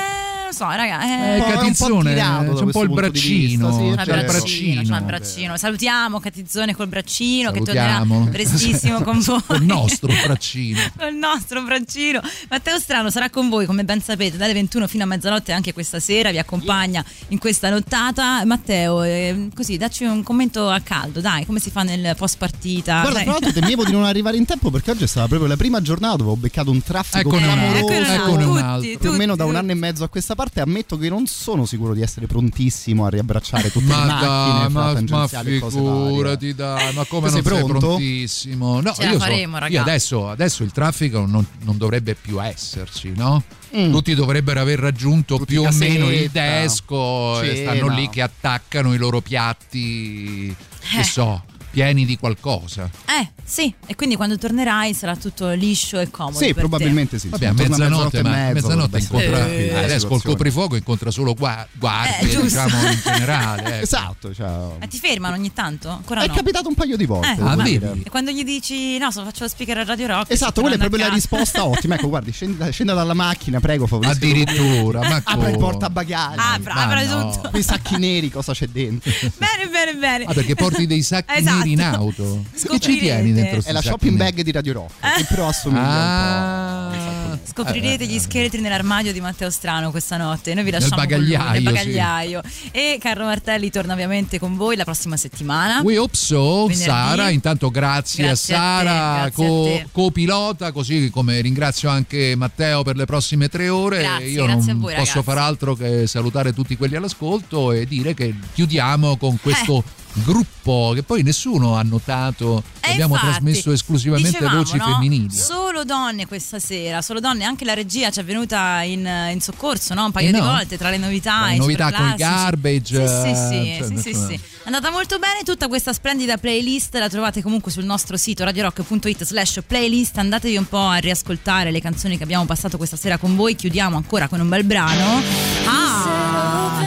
Eh, 0.58 0.70
so, 0.70 0.76
raga. 0.76 1.02
Eh, 1.02 1.36
Eh, 1.36 1.38
po'- 1.38 1.44
è 1.44 1.48
un 1.48 1.52
po' 1.52 1.58
Catizzone 1.60 2.14
c'è 2.14 2.62
un 2.62 2.70
po' 2.70 2.82
il 2.82 2.88
braccino, 2.90 3.68
vista, 3.68 3.82
sì, 3.82 3.88
c'è 3.90 4.04
C'ha 4.12 4.20
il 4.20 4.24
braccino, 4.26 4.74
c'ha 4.74 4.80
il 4.80 4.86
braccino. 4.86 5.06
braccino. 5.06 5.56
Salutiamo 5.56 6.20
Catizzone 6.20 6.74
col 6.74 6.88
braccino 6.88 7.50
che 7.50 7.60
Salutiamo. 7.64 8.14
tornerà 8.14 8.30
prestissimo 8.32 9.00
con 9.02 9.20
voi. 9.24 9.42
Col 9.46 9.62
nostro 9.62 10.12
braccino. 10.24 10.80
Col 10.98 11.14
nostro 11.14 11.62
braccino. 11.62 12.20
Matteo 12.50 12.78
Strano 12.78 13.10
sarà 13.10 13.30
con 13.30 13.48
voi, 13.48 13.66
come 13.66 13.84
ben 13.84 14.00
sapete, 14.02 14.36
dalle 14.36 14.52
21 14.52 14.86
fino 14.88 15.04
a 15.04 15.06
mezzanotte 15.06 15.52
anche 15.52 15.72
questa 15.72 16.00
sera. 16.00 16.30
Vi 16.30 16.38
accompagna 16.38 17.04
in 17.28 17.38
questa 17.38 17.70
nottata. 17.70 18.44
Matteo, 18.44 19.02
eh, 19.02 19.48
così 19.54 19.76
dacci 19.76 20.04
un 20.04 20.22
commento 20.22 20.68
a 20.68 20.80
caldo, 20.80 21.20
dai, 21.20 21.46
come 21.46 21.60
si 21.60 21.70
fa 21.70 21.82
nel 21.82 22.14
post 22.16 22.36
partita? 22.38 23.00
Guarda, 23.02 23.20
tra 23.22 23.30
l'altro 23.32 23.52
temevo 23.52 23.84
di 23.84 23.92
non 23.92 24.04
arrivare 24.04 24.36
in 24.36 24.44
tempo 24.44 24.70
perché 24.70 24.90
oggi 24.90 25.04
è 25.04 25.06
stata 25.06 25.26
proprio 25.28 25.48
la 25.48 25.56
prima 25.56 25.80
giornata 25.82 26.16
dove 26.16 26.30
ho 26.30 26.36
beccato 26.36 26.70
un 26.70 26.82
traffico 26.82 27.28
Eccone 27.36 27.46
un 27.46 27.58
altro, 27.58 27.86
clamoroso. 27.86 28.12
eccone 28.12 28.44
un 28.44 28.58
altro. 28.58 28.98
Più 28.98 29.10
o 29.10 29.12
meno 29.12 29.36
da 29.36 29.44
un 29.44 29.54
anno 29.56 29.70
e 29.70 29.74
mezzo 29.74 30.04
a 30.04 30.08
questa 30.08 30.34
parte 30.48 30.60
ammetto 30.60 30.96
che 30.96 31.08
non 31.08 31.26
sono 31.26 31.64
sicuro 31.66 31.94
di 31.94 32.02
essere 32.02 32.26
prontissimo 32.26 33.04
a 33.04 33.08
riabbracciare 33.10 33.70
tutte 33.70 33.84
Ma 33.86 34.00
le 34.00 34.06
macchine 34.06 34.58
dai, 34.62 34.70
ma, 35.08 35.18
ma 35.18 35.70
figurati 35.70 36.54
dai, 36.54 36.94
ma 36.94 37.04
come 37.04 37.28
Tu 37.28 37.34
non 37.34 37.42
sei 37.42 37.52
sei 37.52 37.62
pronto? 37.64 37.78
prontissimo? 37.78 38.80
No, 38.80 38.92
Ce 38.94 39.02
la 39.04 39.10
io, 39.10 39.18
so- 39.18 39.24
faremo, 39.24 39.54
io 39.54 39.60
ragazzi. 39.60 39.88
adesso, 39.88 40.28
adesso 40.30 40.62
il 40.62 40.72
traffico 40.72 41.26
non, 41.26 41.46
non 41.60 41.76
dovrebbe 41.76 42.14
più 42.14 42.42
esserci, 42.42 43.12
no? 43.14 43.42
Mm. 43.76 43.90
Tutti 43.92 44.14
dovrebbero 44.14 44.60
aver 44.60 44.78
raggiunto 44.78 45.36
Tutti 45.36 45.52
più 45.54 45.62
o 45.64 45.70
meno 45.72 46.10
il 46.10 46.30
desco 46.30 47.40
e 47.42 47.56
stanno 47.56 47.88
lì 47.88 48.08
che 48.08 48.22
attaccano 48.22 48.94
i 48.94 48.98
loro 48.98 49.20
piatti, 49.20 50.54
che 50.92 51.00
Eh. 51.00 51.04
so, 51.04 51.44
pieni 51.78 52.04
di 52.04 52.16
qualcosa. 52.18 52.90
Eh, 53.06 53.28
sì, 53.44 53.72
e 53.86 53.94
quindi 53.94 54.16
quando 54.16 54.36
tornerai 54.36 54.92
sarà 54.94 55.14
tutto 55.14 55.50
liscio 55.50 56.00
e 56.00 56.10
comodo. 56.10 56.36
Sì, 56.36 56.46
per 56.46 56.54
te. 56.54 56.60
probabilmente 56.60 57.18
sì. 57.20 57.28
Vabbè, 57.28 57.46
a 57.46 57.52
mezzanotte, 57.52 58.18
e 58.18 58.22
ma 58.22 58.30
mezzo, 58.30 58.52
mezzanotte 58.54 58.98
incontra, 58.98 59.46
eh, 59.46 59.74
adesso 59.84 60.08
col 60.08 60.20
coprifuoco 60.22 60.74
incontra 60.74 61.12
solo 61.12 61.34
gua- 61.34 61.64
guardie, 61.72 62.18
Eh, 62.18 62.28
giusto. 62.30 62.42
diciamo 62.64 62.90
in 62.90 63.00
generale. 63.04 63.62
ecco. 63.76 63.84
Esatto, 63.84 64.34
cioè, 64.34 64.48
Ma 64.80 64.86
ti 64.88 64.98
fermano 64.98 65.36
ogni 65.36 65.52
tanto? 65.52 65.88
Ancora 65.88 66.22
è 66.22 66.26
no. 66.26 66.34
capitato 66.34 66.66
un 66.68 66.74
paio 66.74 66.96
di 66.96 67.06
volte. 67.06 67.36
Eh, 67.38 67.42
ah, 67.42 67.54
vedi? 67.54 68.02
E 68.04 68.10
quando 68.10 68.32
gli 68.32 68.42
dici 68.42 68.98
no, 68.98 69.12
so, 69.12 69.22
faccio 69.22 69.44
lo 69.44 69.48
speaker 69.48 69.78
a 69.78 69.84
Radio 69.84 70.06
Rock. 70.08 70.32
Esatto, 70.32 70.60
quella 70.60 70.74
è 70.74 70.78
proprio 70.78 71.06
la 71.06 71.14
risposta 71.14 71.64
ottima. 71.64 71.94
Ecco, 71.94 72.08
guardi, 72.08 72.32
scenda, 72.32 72.68
scenda 72.70 72.94
dalla 72.94 73.14
macchina, 73.14 73.60
prego, 73.60 73.86
favorisca. 73.86 74.14
Addirittura, 74.18 75.08
ma 75.08 75.22
Apra 75.22 75.48
il 75.48 75.58
portabagagli. 75.58 76.38
Apra, 76.38 76.74
Ma 76.74 76.84
apra 76.86 77.04
no. 77.04 77.30
tutto. 77.30 77.50
Quei 77.50 77.62
sacchi 77.62 77.96
neri, 77.98 78.30
cosa 78.30 78.52
c'è 78.52 78.66
dentro? 78.66 79.10
Bene, 79.38 79.68
bene, 79.70 79.94
bene. 79.94 80.24
Ah, 80.24 80.32
perché 80.32 80.54
porti 80.56 80.86
dei 80.86 81.02
sacchi 81.02 81.38
Esatto. 81.38 81.66
Neri 81.74 81.88
in 81.88 81.94
auto? 81.94 82.44
Che 82.50 82.58
ci 82.58 82.66
Scoprirete. 82.66 82.98
tieni 83.00 83.32
dentro 83.32 83.60
È 83.68 83.72
la 83.72 83.80
shopping 83.82 84.16
bag 84.16 84.40
di 84.42 84.52
Radio 84.52 84.72
Rock, 84.74 85.16
che 85.16 85.24
però 85.28 85.48
assomiglia 85.48 85.82
Ah. 85.88 86.88
un 86.90 87.38
po'. 87.42 87.50
Scoprirete 87.52 88.06
gli 88.06 88.18
scheletri 88.18 88.60
nell'armadio 88.60 89.12
di 89.12 89.20
Matteo 89.20 89.50
Strano 89.50 89.90
questa 89.90 90.16
notte. 90.16 90.54
Noi 90.54 90.64
vi 90.64 90.70
Nel 90.70 90.80
lasciamo 90.80 91.04
con 91.06 91.18
lui, 91.18 91.30
bagagliaio, 91.32 91.50
nel 91.52 91.58
sì. 91.58 91.64
bagagliaio. 91.64 92.40
E 92.72 92.98
Carlo 93.00 93.24
Martelli 93.24 93.70
torna 93.70 93.92
ovviamente 93.94 94.38
con 94.38 94.56
voi 94.56 94.76
la 94.76 94.84
prossima 94.84 95.16
settimana. 95.16 95.80
We 95.82 95.98
hope 95.98 96.16
so, 96.16 96.66
Venerdì. 96.66 96.84
Sara. 96.84 97.30
Intanto 97.30 97.70
grazie, 97.70 98.24
Grazie 98.26 98.54
a 98.54 98.58
Sara, 98.58 99.22
a 99.22 99.30
co- 99.30 99.82
copilota, 99.92 100.72
così 100.72 101.10
come 101.10 101.40
ringrazio 101.40 101.88
anche 101.88 102.34
Matteo 102.36 102.82
per 102.82 102.96
le 102.96 103.04
prossime 103.06 103.48
tre 103.48 103.68
ore. 103.68 104.00
Grazie, 104.00 104.26
Io 104.28 104.44
grazie 104.44 104.72
non 104.72 104.82
a 104.82 104.84
voi, 104.86 104.94
posso 104.94 105.18
ragazzi. 105.18 105.22
far 105.22 105.38
altro 105.38 105.74
che 105.74 106.06
salutare 106.06 106.52
tutti 106.52 106.76
quelli 106.76 106.96
all'ascolto 106.96 107.72
e 107.72 107.86
dire 107.86 108.14
che 108.14 108.34
chiudiamo 108.54 109.16
con 109.16 109.38
questo 109.40 109.82
gruppo 110.22 110.92
che 110.94 111.02
poi 111.02 111.22
nessuno 111.22 111.76
ha 111.76 111.82
notato. 111.82 112.62
Eh, 112.80 112.92
abbiamo 112.92 113.14
infatti, 113.14 113.32
trasmesso 113.32 113.72
esclusivamente 113.72 114.38
dicevamo, 114.38 114.58
voci 114.58 114.76
no? 114.76 114.84
femminili. 114.84 115.30
Solo 115.30 115.84
donne 115.84 116.26
questa 116.26 116.58
sera, 116.58 117.02
solo 117.02 117.20
donne. 117.20 117.44
Anche 117.44 117.64
la 117.64 117.74
regia 117.74 118.10
ci 118.10 118.20
è 118.20 118.24
venuta 118.24 118.82
in, 118.82 119.08
in 119.32 119.40
soccorso 119.40 119.94
no? 119.94 120.06
un 120.06 120.12
paio 120.12 120.28
Eh 120.28 120.32
di 120.32 120.38
no. 120.38 120.44
volte 120.44 120.76
tra 120.78 120.90
le 120.90 120.96
novità. 120.98 121.48
Le 121.48 121.56
novità 121.56 121.92
con 121.92 122.06
i 122.06 122.16
superclassici. 122.16 122.16
garbage, 122.16 123.08
Sì, 123.08 123.34
sì, 123.34 123.84
sì, 123.84 124.02
cioè, 124.02 124.14
sì, 124.14 124.26
sì. 124.28 124.34
È 124.34 124.66
andata 124.66 124.90
molto 124.90 125.18
bene. 125.18 125.42
Tutta 125.44 125.68
questa 125.68 125.92
splendida 125.92 126.38
playlist 126.38 126.94
la 126.96 127.08
trovate 127.08 127.42
comunque 127.42 127.70
sul 127.72 127.84
nostro 127.84 128.16
sito 128.16 128.44
radiorock.it 128.44 129.24
slash 129.24 129.60
playlist. 129.66 130.18
Andatevi 130.18 130.56
un 130.56 130.68
po' 130.68 130.86
a 130.86 130.96
riascoltare 130.96 131.70
le 131.70 131.80
canzoni 131.80 132.16
che 132.16 132.22
abbiamo 132.22 132.44
passato 132.44 132.76
questa 132.76 132.96
sera 132.96 133.18
con 133.18 133.36
voi. 133.36 133.54
Chiudiamo 133.54 133.96
ancora 133.96 134.28
con 134.28 134.40
un 134.40 134.48
bel 134.48 134.64
brano. 134.64 135.22
Ah, 135.66 135.87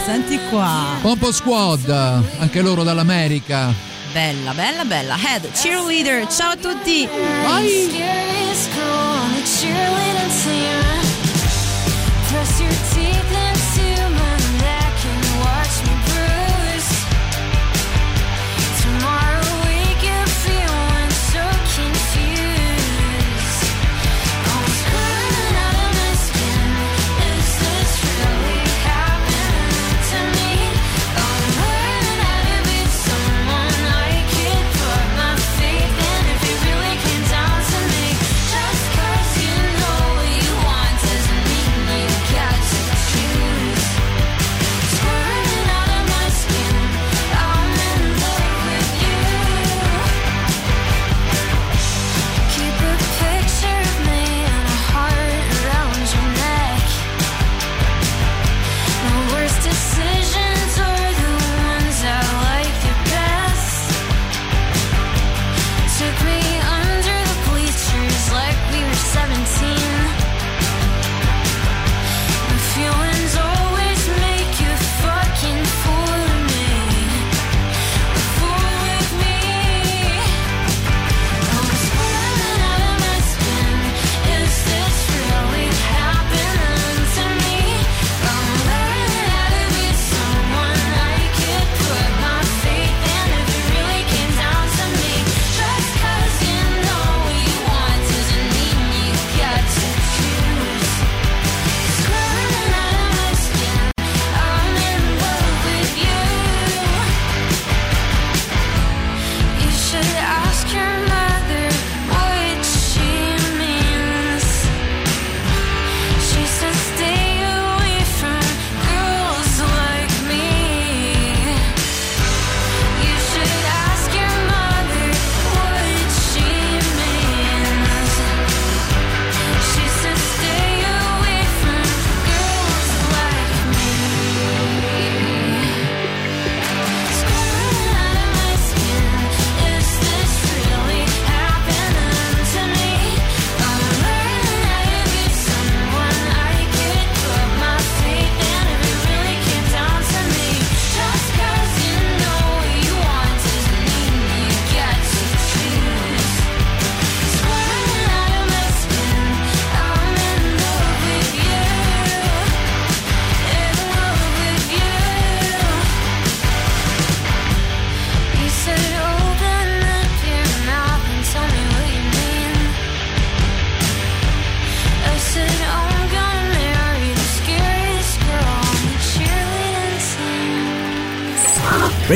senti 0.04 0.40
qua. 0.50 0.98
Pompo 1.02 1.32
Squad, 1.32 1.90
anche 1.90 2.62
loro 2.62 2.84
dall'America. 2.84 3.74
Bella, 4.12 4.54
bella, 4.54 4.84
bella. 4.84 5.16
Head, 5.16 5.52
cheerleader. 5.52 6.28
Ciao 6.28 6.52
a 6.52 6.58
tutti. 6.58 7.08
Scariest 7.08 8.70